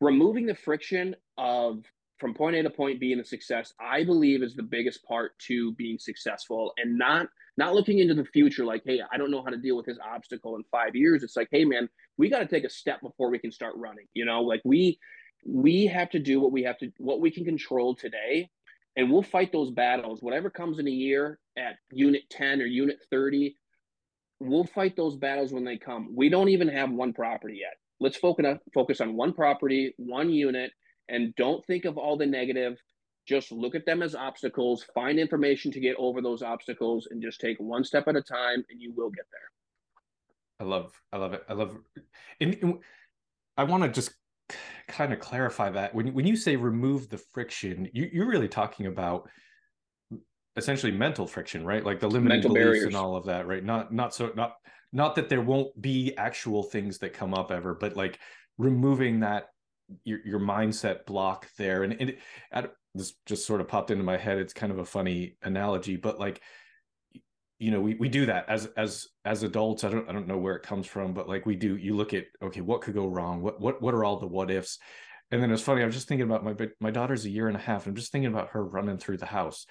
removing 0.00 0.46
the 0.46 0.54
friction 0.54 1.14
of 1.38 1.84
from 2.18 2.34
point 2.34 2.56
A 2.56 2.62
to 2.62 2.70
point 2.70 3.00
B 3.00 3.12
in 3.12 3.18
the 3.18 3.24
success, 3.24 3.72
I 3.80 4.04
believe 4.04 4.42
is 4.42 4.54
the 4.54 4.62
biggest 4.62 5.04
part 5.04 5.38
to 5.46 5.72
being 5.72 5.98
successful 5.98 6.72
and 6.78 6.96
not 6.96 7.28
not 7.58 7.74
looking 7.74 8.00
into 8.00 8.14
the 8.14 8.24
future 8.24 8.64
like, 8.64 8.82
hey, 8.84 9.00
I 9.10 9.16
don't 9.16 9.30
know 9.30 9.42
how 9.42 9.50
to 9.50 9.56
deal 9.56 9.76
with 9.76 9.86
this 9.86 9.98
obstacle 10.04 10.56
in 10.56 10.64
five 10.70 10.94
years. 10.94 11.22
It's 11.22 11.36
like, 11.36 11.48
hey 11.50 11.64
man, 11.64 11.88
we 12.18 12.28
got 12.28 12.40
to 12.40 12.46
take 12.46 12.64
a 12.64 12.70
step 12.70 13.00
before 13.00 13.30
we 13.30 13.38
can 13.38 13.52
start 13.52 13.74
running. 13.76 14.06
You 14.14 14.24
know, 14.24 14.42
like 14.42 14.62
we 14.64 14.98
we 15.46 15.86
have 15.86 16.10
to 16.10 16.18
do 16.18 16.40
what 16.40 16.52
we 16.52 16.62
have 16.64 16.78
to 16.78 16.90
what 16.98 17.20
we 17.20 17.30
can 17.30 17.44
control 17.44 17.94
today 17.94 18.50
and 18.96 19.10
we'll 19.10 19.22
fight 19.22 19.52
those 19.52 19.70
battles 19.70 20.20
whatever 20.20 20.50
comes 20.50 20.80
in 20.80 20.88
a 20.88 20.90
year 20.90 21.38
at 21.56 21.76
unit 21.92 22.22
10 22.30 22.60
or 22.60 22.64
unit 22.64 22.96
30 23.12 23.54
we'll 24.40 24.64
fight 24.64 24.96
those 24.96 25.14
battles 25.14 25.52
when 25.52 25.62
they 25.62 25.76
come 25.76 26.08
we 26.16 26.28
don't 26.28 26.48
even 26.48 26.66
have 26.66 26.90
one 26.90 27.12
property 27.12 27.58
yet 27.60 27.74
let's 28.00 28.16
focus 28.16 28.46
on, 28.46 28.60
focus 28.74 29.00
on 29.00 29.16
one 29.16 29.32
property, 29.32 29.94
one 29.96 30.30
unit, 30.30 30.72
and 31.08 31.34
don't 31.36 31.64
think 31.66 31.84
of 31.84 31.96
all 31.96 32.16
the 32.16 32.26
negative. 32.26 32.78
Just 33.26 33.50
look 33.50 33.74
at 33.74 33.84
them 33.86 34.02
as 34.02 34.14
obstacles, 34.14 34.84
find 34.94 35.18
information 35.18 35.72
to 35.72 35.80
get 35.80 35.96
over 35.98 36.22
those 36.22 36.42
obstacles, 36.42 37.08
and 37.10 37.20
just 37.20 37.40
take 37.40 37.58
one 37.58 37.82
step 37.82 38.06
at 38.06 38.16
a 38.16 38.22
time, 38.22 38.64
and 38.70 38.80
you 38.80 38.92
will 38.96 39.10
get 39.10 39.24
there. 39.32 39.50
I 40.60 40.64
love, 40.70 40.92
I 41.12 41.16
love 41.16 41.32
it. 41.32 41.42
I 41.48 41.52
love, 41.54 41.76
and, 42.40 42.56
and 42.62 42.78
I 43.56 43.64
want 43.64 43.82
to 43.82 43.88
just 43.88 44.14
kind 44.88 45.12
of 45.12 45.18
clarify 45.18 45.70
that 45.70 45.92
when 45.92 46.14
when 46.14 46.26
you 46.26 46.36
say 46.36 46.54
remove 46.56 47.08
the 47.08 47.18
friction, 47.18 47.88
you, 47.92 48.08
you're 48.12 48.28
really 48.28 48.48
talking 48.48 48.86
about 48.86 49.28
essentially 50.56 50.92
mental 50.92 51.26
friction, 51.26 51.64
right? 51.64 51.84
Like 51.84 52.00
the 52.00 52.08
limiting 52.08 52.40
mental 52.40 52.54
beliefs 52.54 52.64
barriers. 52.64 52.84
and 52.84 52.96
all 52.96 53.16
of 53.16 53.26
that, 53.26 53.46
right? 53.46 53.64
Not 53.64 53.92
not 53.92 54.14
so 54.14 54.32
not 54.36 54.54
not 54.92 55.14
that 55.16 55.28
there 55.28 55.42
won't 55.42 55.80
be 55.80 56.16
actual 56.16 56.62
things 56.62 56.98
that 56.98 57.12
come 57.12 57.34
up 57.34 57.50
ever, 57.50 57.74
but 57.74 57.96
like 57.96 58.18
removing 58.56 59.20
that 59.20 59.48
your 60.04 60.20
your 60.24 60.40
mindset 60.40 61.06
block 61.06 61.48
there. 61.58 61.82
And, 61.82 61.96
and 62.00 62.10
it, 62.10 62.18
this 62.94 63.14
just 63.26 63.46
sort 63.46 63.60
of 63.60 63.68
popped 63.68 63.90
into 63.90 64.04
my 64.04 64.16
head. 64.16 64.38
It's 64.38 64.52
kind 64.52 64.72
of 64.72 64.78
a 64.78 64.84
funny 64.84 65.36
analogy, 65.42 65.96
but 65.96 66.18
like 66.18 66.40
you 67.58 67.70
know 67.70 67.80
we, 67.80 67.94
we 67.94 68.08
do 68.08 68.26
that 68.26 68.48
as 68.48 68.66
as 68.76 69.06
as 69.24 69.42
adults 69.42 69.82
i 69.84 69.88
don't 69.88 70.08
i 70.08 70.12
don't 70.12 70.26
know 70.26 70.36
where 70.36 70.56
it 70.56 70.62
comes 70.62 70.86
from 70.86 71.14
but 71.14 71.28
like 71.28 71.46
we 71.46 71.56
do 71.56 71.76
you 71.76 71.94
look 71.96 72.12
at 72.12 72.26
okay 72.42 72.60
what 72.60 72.82
could 72.82 72.94
go 72.94 73.06
wrong 73.06 73.40
what 73.40 73.60
what 73.60 73.80
what 73.80 73.94
are 73.94 74.04
all 74.04 74.18
the 74.18 74.26
what 74.26 74.50
ifs 74.50 74.78
and 75.30 75.42
then 75.42 75.50
it's 75.50 75.62
funny 75.62 75.82
i 75.82 75.86
was 75.86 75.94
just 75.94 76.08
thinking 76.08 76.26
about 76.26 76.44
my 76.44 76.54
my 76.80 76.90
daughter's 76.90 77.24
a 77.24 77.30
year 77.30 77.48
and 77.48 77.56
a 77.56 77.60
half 77.60 77.86
and 77.86 77.92
i'm 77.92 77.96
just 77.96 78.12
thinking 78.12 78.30
about 78.30 78.50
her 78.50 78.62
running 78.62 78.98
through 78.98 79.16
the 79.16 79.26
house 79.26 79.66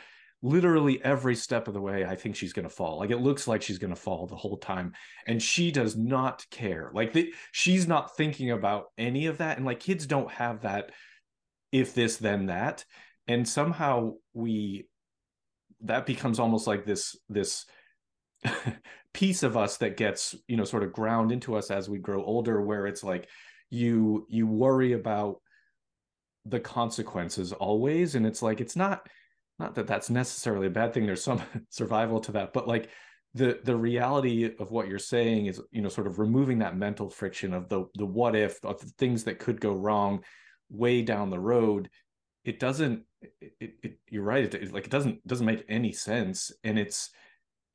literally 0.46 1.04
every 1.04 1.36
step 1.36 1.68
of 1.68 1.74
the 1.74 1.82
way 1.82 2.06
i 2.06 2.16
think 2.16 2.36
she's 2.36 2.54
going 2.54 2.68
to 2.68 2.70
fall. 2.70 3.00
Like 3.00 3.10
it 3.10 3.18
looks 3.18 3.48
like 3.48 3.64
she's 3.64 3.80
going 3.80 3.94
to 3.94 4.00
fall 4.00 4.28
the 4.28 4.36
whole 4.36 4.58
time 4.58 4.94
and 5.26 5.42
she 5.42 5.72
does 5.72 5.98
not 5.98 6.46
care. 6.52 6.92
Like 6.94 7.14
the, 7.14 7.34
she's 7.52 7.88
not 7.88 8.16
thinking 8.16 8.52
about 8.52 8.86
any 8.98 9.26
of 9.26 9.40
that 9.40 9.58
and 9.58 9.66
like 9.66 9.80
kids 9.80 10.06
don't 10.06 10.32
have 10.32 10.62
that 10.62 10.92
if 11.72 11.96
this 11.96 12.18
then 12.18 12.46
that 12.46 12.86
and 13.28 13.48
somehow 13.48 14.14
we 14.34 14.88
that 15.82 16.06
becomes 16.06 16.40
almost 16.40 16.68
like 16.68 16.86
this 16.86 17.16
this 17.28 17.66
piece 19.14 19.42
of 19.42 19.58
us 19.58 19.78
that 19.78 19.98
gets 19.98 20.36
you 20.48 20.58
know 20.58 20.64
sort 20.64 20.84
of 20.84 20.94
ground 20.94 21.32
into 21.32 21.56
us 21.56 21.72
as 21.72 21.90
we 21.90 21.98
grow 21.98 22.24
older 22.24 22.62
where 22.62 22.86
it's 22.86 23.04
like 23.04 23.28
you 23.72 24.28
you 24.30 24.46
worry 24.46 24.94
about 24.94 25.42
the 26.46 26.60
consequences 26.60 27.52
always 27.52 28.14
and 28.14 28.28
it's 28.28 28.44
like 28.44 28.62
it's 28.62 28.76
not 28.76 29.10
not 29.60 29.76
that 29.76 29.88
that's 29.88 30.10
necessarily 30.10 30.68
a 30.68 30.72
bad 30.72 30.94
thing 30.94 31.06
there's 31.06 31.24
some 31.24 31.42
survival 31.70 32.20
to 32.20 32.32
that 32.32 32.54
but 32.54 32.68
like 32.68 32.90
the 33.34 33.60
the 33.64 33.76
reality 33.76 34.50
of 34.60 34.72
what 34.72 34.88
you're 34.88 34.98
saying 34.98 35.48
is 35.48 35.62
you 35.72 35.82
know 35.82 35.90
sort 35.90 36.08
of 36.08 36.20
removing 36.20 36.60
that 36.60 36.78
mental 36.78 37.10
friction 37.10 37.54
of 37.54 37.68
the 37.70 37.86
the 37.96 38.06
what 38.06 38.36
if 38.36 38.64
of 38.64 38.80
the 38.80 38.92
things 38.98 39.24
that 39.24 39.40
could 39.40 39.60
go 39.60 39.74
wrong 39.74 40.24
way 40.70 41.02
down 41.02 41.30
the 41.30 41.40
road 41.40 41.90
it 42.46 42.60
doesn't 42.60 43.04
it, 43.42 43.74
it, 43.84 43.98
you're 44.10 44.24
right 44.24 44.46
it, 44.46 44.54
it, 44.54 44.74
like 44.74 44.86
it 44.86 44.92
doesn't 44.92 45.26
doesn't 45.28 45.46
make 45.46 45.66
any 45.68 45.92
sense 45.92 46.52
and 46.64 46.80
it's 46.80 47.10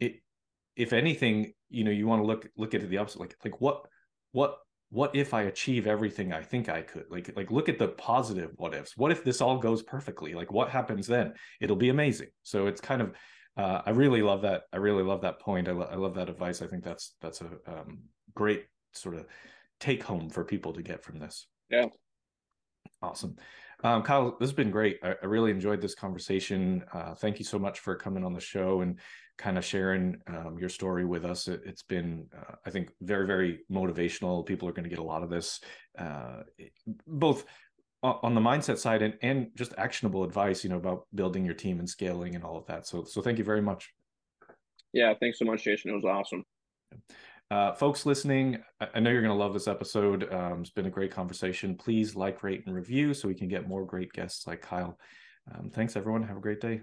it 0.01 0.17
if 0.77 0.93
anything 0.93 1.53
you 1.69 1.85
know 1.85 1.91
you 1.91 2.07
want 2.07 2.23
to 2.23 2.27
look 2.27 2.49
look 2.57 2.75
at 2.75 2.89
the 2.89 2.99
opposite 2.99 3.21
like 3.21 3.37
like 3.45 3.61
what 3.61 3.87
what 4.33 4.59
what 4.91 5.15
if 5.15 5.33
i 5.33 5.43
achieve 5.43 5.87
everything 5.87 6.33
i 6.33 6.43
think 6.43 6.69
i 6.69 6.83
could? 6.83 7.05
Like 7.11 7.33
like 7.37 7.51
look 7.51 7.69
at 7.69 7.79
the 7.79 7.89
positive 7.89 8.51
what 8.57 8.75
ifs. 8.75 8.97
What 8.97 9.13
if 9.13 9.25
this 9.25 9.41
all 9.41 9.59
goes 9.59 9.83
perfectly? 9.83 10.35
Like 10.35 10.53
what 10.53 10.69
happens 10.69 11.07
then? 11.07 11.35
It'll 11.61 11.77
be 11.77 11.89
amazing. 11.91 12.29
So 12.43 12.67
it's 12.67 12.81
kind 12.81 13.03
of 13.03 13.15
uh, 13.57 13.83
i 13.85 13.91
really 13.91 14.23
love 14.23 14.43
that 14.43 14.63
i 14.73 14.77
really 14.77 15.03
love 15.03 15.23
that 15.23 15.41
point. 15.41 15.69
I, 15.69 15.73
lo- 15.73 15.89
I 15.91 15.97
love 15.97 16.15
that 16.15 16.29
advice. 16.29 16.63
I 16.63 16.67
think 16.67 16.85
that's 16.85 17.15
that's 17.21 17.41
a 17.41 17.47
um, 17.67 18.01
great 18.35 18.67
sort 18.93 19.17
of 19.17 19.27
take 19.79 20.03
home 20.03 20.29
for 20.29 20.45
people 20.45 20.73
to 20.75 20.83
get 20.83 21.03
from 21.03 21.19
this. 21.19 21.47
Yeah. 21.71 21.87
Awesome. 23.03 23.37
Um, 23.83 24.03
Kyle, 24.03 24.37
this 24.39 24.51
has 24.51 24.53
been 24.53 24.71
great. 24.71 24.99
I, 25.03 25.15
I 25.23 25.27
really 25.27 25.51
enjoyed 25.51 25.81
this 25.81 25.95
conversation. 25.95 26.85
Uh, 26.93 27.15
thank 27.15 27.39
you 27.39 27.45
so 27.45 27.59
much 27.59 27.81
for 27.81 27.95
coming 27.97 28.25
on 28.25 28.35
the 28.35 28.41
show 28.41 28.83
and 28.83 28.99
kind 29.41 29.57
of 29.57 29.65
sharing 29.65 30.19
um, 30.29 30.59
your 30.59 30.69
story 30.69 31.07
with 31.07 31.25
us. 31.25 31.49
It, 31.49 31.63
has 31.67 31.83
been, 31.83 32.27
uh, 32.37 32.57
I 32.67 32.71
think, 32.71 32.91
very, 33.01 33.27
very 33.27 33.61
motivational. 33.73 34.45
People 34.45 34.69
are 34.69 34.73
going 34.73 34.85
to 34.85 34.91
get 34.91 34.99
a 34.99 35.03
lot 35.03 35.23
of 35.23 35.31
this, 35.31 35.61
uh, 35.99 36.43
both 37.07 37.47
on 38.03 38.35
the 38.35 38.41
mindset 38.41 38.79
side 38.79 39.03
and, 39.03 39.15
and 39.23 39.49
just 39.57 39.75
actionable 39.77 40.25
advice, 40.25 40.63
you 40.63 40.71
know, 40.71 40.77
about 40.77 41.07
building 41.15 41.45
your 41.45 41.55
team 41.55 41.79
and 41.79 41.89
scaling 41.89 42.35
and 42.35 42.45
all 42.45 42.57
of 42.57 42.67
that. 42.67 42.87
So, 42.87 43.05
so 43.05 43.21
thank 43.21 43.39
you 43.39 43.45
very 43.45 43.61
much. 43.61 43.93
Yeah, 44.93 45.15
thanks 45.19 45.39
so 45.39 45.45
much, 45.45 45.65
Jason. 45.65 45.91
It 45.91 45.95
was 45.95 46.05
awesome. 46.05 46.45
Uh, 47.51 47.73
folks 47.73 48.07
listening, 48.07 48.59
I 48.95 49.01
know 49.01 49.11
you're 49.11 49.23
going 49.23 49.37
to 49.37 49.43
love 49.43 49.53
this 49.53 49.69
episode. 49.69 50.33
Um, 50.33 50.61
it's 50.61 50.71
been 50.71 50.87
a 50.87 50.91
great 50.91 51.11
conversation. 51.11 51.77
Please 51.77 52.15
like, 52.15 52.43
rate, 52.43 52.63
and 52.67 52.75
review 52.75 53.13
so 53.13 53.27
we 53.29 53.35
can 53.35 53.49
get 53.49 53.69
more 53.69 53.85
great 53.85 54.13
guests 54.13 54.47
like 54.47 54.63
Kyle. 54.63 54.99
Um, 55.55 55.71
thanks, 55.71 55.97
everyone. 55.97 56.23
Have 56.23 56.37
a 56.37 56.41
great 56.41 56.61
day. 56.61 56.83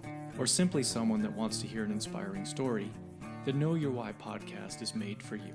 or 0.41 0.47
simply 0.47 0.81
someone 0.81 1.21
that 1.21 1.31
wants 1.37 1.59
to 1.59 1.67
hear 1.67 1.83
an 1.83 1.91
inspiring 1.91 2.45
story, 2.45 2.89
the 3.45 3.53
Know 3.53 3.75
Your 3.75 3.91
Why 3.91 4.11
podcast 4.13 4.81
is 4.81 4.95
made 4.95 5.21
for 5.21 5.35
you. 5.35 5.53